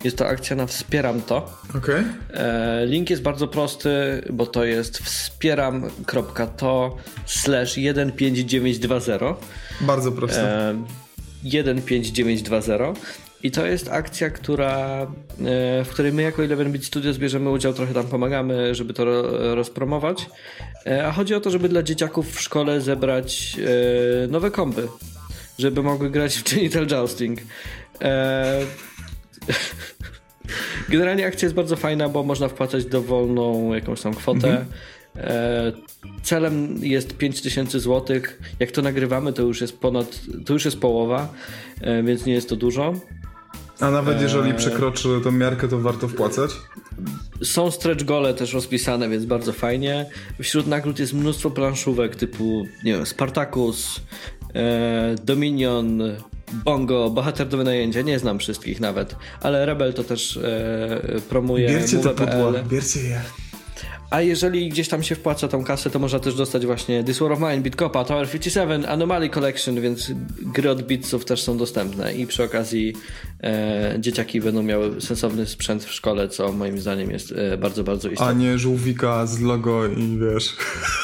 Jest 0.03 0.17
to 0.17 0.27
akcja 0.27 0.55
na 0.55 0.65
Wspieram 0.65 1.21
to. 1.21 1.57
Okej. 1.77 2.03
E, 2.33 2.85
Link 2.85 3.09
jest 3.09 3.21
bardzo 3.21 3.47
prosty, 3.47 3.89
bo 4.29 4.45
to 4.45 4.65
jest 4.65 4.97
wspieram.to 4.97 6.97
slash 7.25 7.75
15920 7.75 9.35
Bardzo 9.81 10.11
proste. 10.11 10.69
e, 10.69 10.83
15920 11.43 12.93
i 13.43 13.51
to 13.51 13.65
jest 13.65 13.89
akcja, 13.89 14.29
która, 14.29 15.01
e, 15.01 15.07
w 15.83 15.87
której 15.89 16.13
my 16.13 16.21
jako 16.21 16.41
11-bit 16.41 16.85
Studios 16.85 17.17
bierzemy 17.17 17.49
udział, 17.49 17.73
trochę 17.73 17.93
tam 17.93 18.07
pomagamy, 18.07 18.75
żeby 18.75 18.93
to 18.93 19.05
ro, 19.05 19.21
rozpromować. 19.55 20.29
E, 20.87 21.07
A 21.07 21.11
chodzi 21.11 21.35
o 21.35 21.39
to, 21.39 21.49
żeby 21.49 21.69
dla 21.69 21.83
dzieciaków 21.83 22.35
w 22.35 22.41
szkole 22.41 22.81
zebrać 22.81 23.57
e, 24.23 24.27
nowe 24.27 24.51
kompy, 24.51 24.87
żeby 25.59 25.83
mogły 25.83 26.09
grać 26.09 26.37
w 26.37 26.53
Genital 26.53 26.87
Jousting. 26.87 27.39
E, 28.01 28.61
Generalnie 30.89 31.25
akcja 31.25 31.45
jest 31.45 31.55
bardzo 31.55 31.75
fajna, 31.75 32.09
bo 32.09 32.23
można 32.23 32.47
wpłacać 32.47 32.85
dowolną 32.85 33.73
jakąś 33.73 34.01
tam 34.01 34.13
kwotę. 34.13 34.65
E, 35.15 35.71
celem 36.23 36.77
jest 36.81 37.17
5000 37.17 37.79
zł. 37.79 38.21
Jak 38.59 38.71
to 38.71 38.81
nagrywamy, 38.81 39.33
to 39.33 39.41
już 39.41 39.61
jest 39.61 39.79
ponad, 39.79 40.21
to 40.45 40.53
już 40.53 40.65
jest 40.65 40.79
połowa, 40.79 41.33
e, 41.81 42.03
więc 42.03 42.25
nie 42.25 42.33
jest 42.33 42.49
to 42.49 42.55
dużo. 42.55 42.93
A 43.79 43.91
nawet 43.91 44.15
Eee. 44.15 44.23
jeżeli 44.23 44.53
przekroczy 44.53 45.09
tą 45.23 45.31
miarkę, 45.31 45.67
to 45.67 45.79
warto 45.79 46.07
wpłacać? 46.07 46.51
Są 47.43 47.71
stretch 47.71 48.03
gole 48.03 48.33
też 48.33 48.53
rozpisane, 48.53 49.09
więc 49.09 49.25
bardzo 49.25 49.53
fajnie. 49.53 50.05
Wśród 50.41 50.67
nagród 50.67 50.99
jest 50.99 51.13
mnóstwo 51.13 51.51
planszówek 51.51 52.15
typu, 52.15 52.65
nie 52.83 52.93
wiem, 52.93 53.05
Spartacus, 53.05 54.01
e, 54.40 54.40
Dominion, 55.25 56.01
Bongo, 56.65 57.09
Bohater 57.09 57.47
do 57.47 57.57
wynajęcia. 57.57 58.01
Nie 58.01 58.19
znam 58.19 58.39
wszystkich 58.39 58.79
nawet, 58.79 59.15
ale 59.41 59.65
Rebel 59.65 59.93
to 59.93 60.03
też 60.03 60.37
e, 60.37 61.21
promuje. 61.29 61.69
Bierzcie 61.69 61.97
te 61.97 62.09
pudła, 62.09 62.53
bierzcie 62.69 62.99
je. 62.99 63.21
A 64.11 64.21
jeżeli 64.21 64.69
gdzieś 64.69 64.87
tam 64.87 65.03
się 65.03 65.15
wpłaca 65.15 65.47
tą 65.47 65.63
kasę, 65.63 65.89
to 65.89 65.99
można 65.99 66.19
też 66.19 66.35
dostać 66.35 66.65
właśnie 66.65 67.03
This 67.03 67.19
War 67.19 67.31
of 67.31 67.39
Mine, 67.39 67.61
Bitcopa, 67.61 68.03
Tower 68.05 68.27
57, 68.27 68.85
Anomaly 68.85 69.29
Collection, 69.29 69.81
więc 69.81 70.11
gry 70.41 70.69
od 70.69 70.81
Bitsów 70.81 71.25
też 71.25 71.41
są 71.41 71.57
dostępne 71.57 72.13
i 72.13 72.27
przy 72.27 72.43
okazji 72.43 72.93
e, 73.43 73.95
dzieciaki 73.99 74.41
będą 74.41 74.63
miały 74.63 75.01
sensowny 75.01 75.45
sprzęt 75.45 75.83
w 75.83 75.91
szkole, 75.91 76.29
co 76.29 76.51
moim 76.51 76.79
zdaniem 76.79 77.11
jest 77.11 77.31
e, 77.31 77.57
bardzo, 77.57 77.83
bardzo 77.83 78.09
A 78.09 78.11
istotne. 78.11 78.35
nie 78.35 78.57
żółwika 78.57 79.25
z 79.25 79.39
logo 79.39 79.87
i 79.87 80.17
wiesz. 80.17 80.55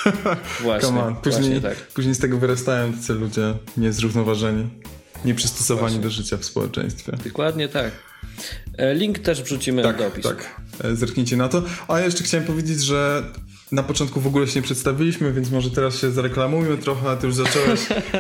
Właśnie, 0.64 0.90
on. 0.90 1.16
Później, 1.16 1.42
właśnie 1.42 1.62
tak. 1.62 1.78
później 1.78 2.16
z 2.16 2.20
tego 2.20 2.38
wyrastają 2.38 2.94
tacy 2.94 3.14
ludzie 3.14 3.54
niezrównoważeni, 3.78 4.70
nieprzystosowani 5.26 5.82
Właśnie. 5.88 6.02
do 6.04 6.10
życia 6.10 6.38
w 6.38 6.46
społeczeństwie. 6.46 7.12
Dokładnie 7.26 7.68
tak. 7.68 7.92
E, 8.78 8.94
Link 8.96 9.20
też 9.20 9.44
wrzucimy 9.44 9.84
Tak, 9.84 9.98
do 9.98 10.08
opisu. 10.08 10.30
tak. 10.30 10.62
E, 10.84 10.96
Zerknijcie 10.96 11.38
na 11.38 11.50
to. 11.50 11.64
A 11.88 12.00
ja 12.00 12.06
jeszcze 12.06 12.24
chciałem 12.24 12.46
powiedzieć, 12.46 12.84
że 12.84 13.24
na 13.72 13.84
początku 13.84 14.22
w 14.22 14.28
ogóle 14.28 14.48
się 14.48 14.60
nie 14.60 14.64
przedstawiliśmy, 14.64 15.34
więc 15.34 15.52
może 15.52 15.72
teraz 15.72 16.00
się 16.00 16.12
zareklamujmy 16.12 16.78
trochę, 16.78 17.18
ty 17.18 17.28
już 17.28 17.36
zacząłeś. 17.36 17.80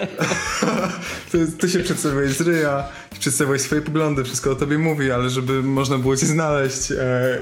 ty, 1.32 1.47
ty 1.59 1.70
się 1.70 1.80
przedstawiłeś 1.80 2.32
z 2.34 2.41
ryja, 2.41 2.84
przedstawiłeś 3.20 3.61
swoje 3.61 3.82
poglądy, 3.82 4.24
wszystko 4.24 4.51
o 4.51 4.55
tobie 4.55 4.78
mówi, 4.78 5.11
ale 5.11 5.30
żeby 5.30 5.63
można 5.63 5.97
było 5.97 6.18
cię 6.18 6.26
znaleźć 6.26 6.91
e, 6.91 7.38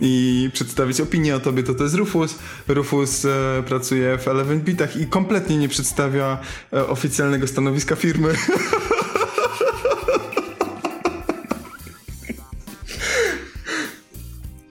i 0.00 0.50
przedstawić 0.52 1.00
opinię 1.00 1.36
o 1.36 1.40
tobie, 1.40 1.62
to 1.62 1.74
to 1.74 1.82
jest 1.84 1.94
Rufus. 1.96 2.34
Rufus 2.68 3.24
e, 3.24 3.62
pracuje 3.66 4.18
w 4.18 4.28
Eleven 4.28 4.60
Bitach 4.60 4.96
i 4.96 5.06
kompletnie 5.06 5.56
nie 5.58 5.68
przedstawia 5.68 6.38
e, 6.72 6.86
oficjalnego 6.86 7.46
stanowiska 7.46 7.96
firmy. 7.96 8.34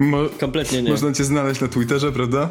Mo- 0.07 0.29
Kompletnie 0.39 0.81
nie. 0.81 0.91
można 0.91 1.11
cię 1.13 1.23
znaleźć 1.23 1.61
na 1.61 1.67
Twitterze, 1.67 2.11
prawda? 2.11 2.49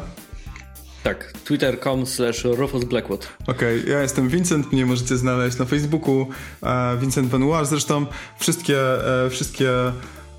Tak, 1.03 1.33
twitter.com 1.45 2.05
slash 2.05 2.43
Rufus 2.43 2.83
Blackwood. 2.83 3.27
Okej, 3.47 3.83
ja 3.89 4.01
jestem 4.01 4.29
Vincent, 4.29 4.71
mnie 4.73 4.85
możecie 4.85 5.17
znaleźć 5.17 5.57
na 5.57 5.65
Facebooku, 5.65 6.27
e, 6.63 6.97
Vincent 7.01 7.27
Benoit, 7.27 7.67
zresztą 7.67 8.05
wszystkie, 8.39 8.79
e, 9.25 9.29
wszystkie 9.29 9.71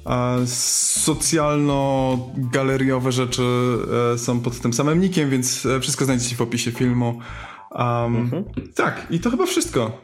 e, 0.07 0.47
socjalno-galeriowe 0.47 3.12
rzeczy 3.12 3.43
e, 4.14 4.19
są 4.19 4.41
pod 4.41 4.61
tym 4.61 4.73
samym 4.73 5.01
nickiem, 5.01 5.31
więc 5.31 5.66
e, 5.66 5.81
wszystko 5.81 6.05
znajdziecie 6.05 6.37
w 6.37 6.41
opisie 6.41 6.73
filmu. 6.73 7.09
Um, 7.71 8.16
Mhm. 8.16 8.45
Tak, 8.75 9.07
i 9.11 9.21
to 9.21 9.31
chyba 9.31 9.47
wszystko. 9.47 10.01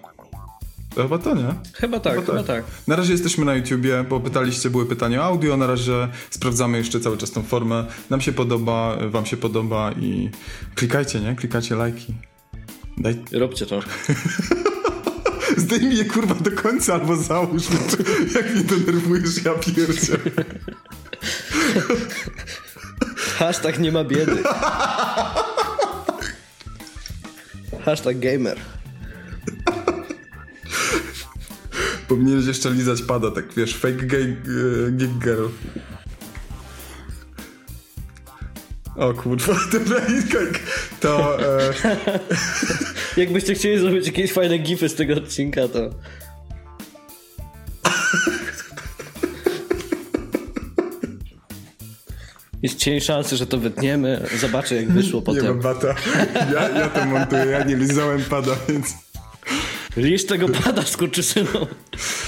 Chyba 0.96 1.18
to, 1.18 1.34
nie? 1.34 1.54
Chyba 1.72 2.00
tak, 2.00 2.26
chyba 2.26 2.42
tak. 2.42 2.64
Na 2.86 2.96
razie 2.96 3.12
jesteśmy 3.12 3.44
na 3.44 3.54
YouTubie, 3.54 4.04
bo 4.08 4.20
pytaliście, 4.20 4.70
były 4.70 4.86
pytania 4.86 5.20
o 5.22 5.24
audio, 5.24 5.56
na 5.56 5.66
razie 5.66 6.08
sprawdzamy 6.30 6.78
jeszcze 6.78 7.00
cały 7.00 7.18
czas 7.18 7.30
tą 7.30 7.42
formę. 7.42 7.84
Nam 8.10 8.20
się 8.20 8.32
podoba, 8.32 8.96
wam 9.08 9.26
się 9.26 9.36
podoba 9.36 9.92
i 9.92 10.30
klikajcie, 10.74 11.20
nie? 11.20 11.34
Klikajcie 11.34 11.74
lajki. 11.76 12.14
Daj... 12.98 13.18
Róbcie 13.40 13.66
to. 13.66 13.80
Zdejmij 15.56 15.98
je 15.98 16.04
kurwa 16.04 16.34
do 16.34 16.50
końca 16.50 16.94
albo 16.94 17.16
załóż, 17.16 17.62
jak 18.34 18.54
mnie 18.54 18.64
denerwujesz, 18.64 19.44
ja 19.44 19.54
pierdzie. 19.54 20.16
Hashtag 23.38 23.78
nie 23.78 23.92
ma 23.92 24.04
biedy. 24.04 24.42
Hashtag 27.84 28.18
gamer. 28.18 28.56
Powinieneś 32.08 32.46
jeszcze 32.46 32.70
lizać 32.70 33.02
pada, 33.02 33.30
tak 33.30 33.44
wiesz, 33.56 33.76
fake 33.76 34.06
gay, 34.06 34.36
e, 34.88 34.90
geek 34.90 35.10
girl. 35.10 35.46
O 38.96 39.14
kurwa, 39.14 39.54
dobra, 39.72 40.00
to... 41.00 41.38
E, 41.42 41.72
Jakbyście 43.16 43.54
chcieli 43.54 43.78
zrobić 43.78 44.06
jakieś 44.06 44.32
fajne 44.32 44.58
gify 44.58 44.88
z 44.88 44.94
tego 44.94 45.14
odcinka, 45.14 45.68
to... 45.68 45.90
Jest 52.62 52.78
cień 52.78 53.00
szansy, 53.00 53.36
że 53.36 53.46
to 53.46 53.58
wytniemy. 53.58 54.26
Zobaczę, 54.40 54.74
jak 54.74 54.92
wyszło 54.92 55.22
nie 55.26 55.42
mam 55.42 55.60
potem. 55.60 55.60
bata. 55.60 55.94
Ja, 56.54 56.68
ja 56.68 56.88
to 56.88 57.04
montuję, 57.06 57.44
ja 57.44 57.64
nie 57.64 57.76
lizałem 57.76 58.22
pada, 58.22 58.56
więc... 58.68 59.03
Lisz 59.96 60.26
tego 60.26 60.48
pada, 60.48 60.82
skurczysynu. 60.82 61.66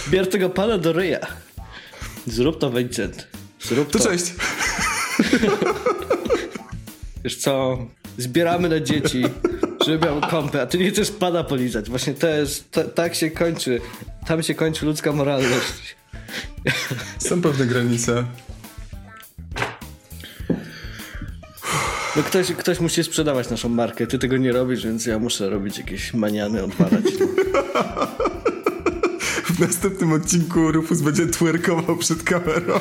Bierz 0.09 0.29
tego 0.29 0.51
pada 0.51 0.79
do 0.79 0.93
ryja. 0.93 1.21
Zrób 2.27 2.59
to, 2.61 2.71
Vincent. 2.71 3.27
Zrób 3.63 3.91
To 3.91 3.99
to. 3.99 4.05
cześć. 4.09 4.25
Wiesz 7.25 7.37
co, 7.37 7.79
zbieramy 8.19 8.69
na 8.69 8.81
dzieci, 8.81 9.23
żeby 9.87 10.07
miały 10.07 10.21
kąpę, 10.21 10.63
a 10.63 10.67
ty 10.67 10.79
nie 10.79 10.91
chcesz 10.91 11.11
pada 11.11 11.45
polizać. 11.45 11.91
Właśnie 11.91 12.15
to 12.15 12.29
jest, 12.29 12.71
to, 12.71 12.85
tak 12.85 13.15
się 13.15 13.31
kończy, 13.31 13.81
tam 14.27 14.43
się 14.43 14.55
kończy 14.55 14.87
ludzka 14.87 15.13
moralność. 15.13 15.97
Są 17.19 17.43
pewne 17.43 17.67
granice. 17.67 18.25
No 22.17 22.23
ktoś, 22.23 22.53
ktoś 22.53 22.81
musi 22.81 23.05
sprzedawać 23.05 23.51
naszą 23.51 23.69
markę, 23.69 24.07
ty 24.07 24.19
tego 24.19 24.37
nie 24.37 24.53
robisz, 24.53 24.85
więc 24.85 25.07
ja 25.07 25.19
muszę 25.19 25.51
robić 25.51 25.79
jakieś 25.79 26.15
maniany, 26.15 26.65
odwalać. 26.65 27.05
W 29.57 29.61
następnym 29.61 30.13
odcinku 30.13 30.73
Rufus 30.73 31.01
będzie 31.01 31.27
twerkował 31.27 31.97
przed 31.97 32.23
kamerą. 32.23 32.79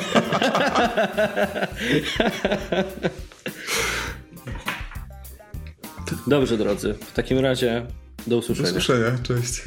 Dobrze, 6.26 6.58
drodzy, 6.58 6.94
w 6.94 7.12
takim 7.12 7.38
razie 7.38 7.86
do 8.26 8.30
Do 8.30 8.36
usłyszenia. 8.36 8.68
usłyszenia, 8.68 9.18
cześć. 9.22 9.62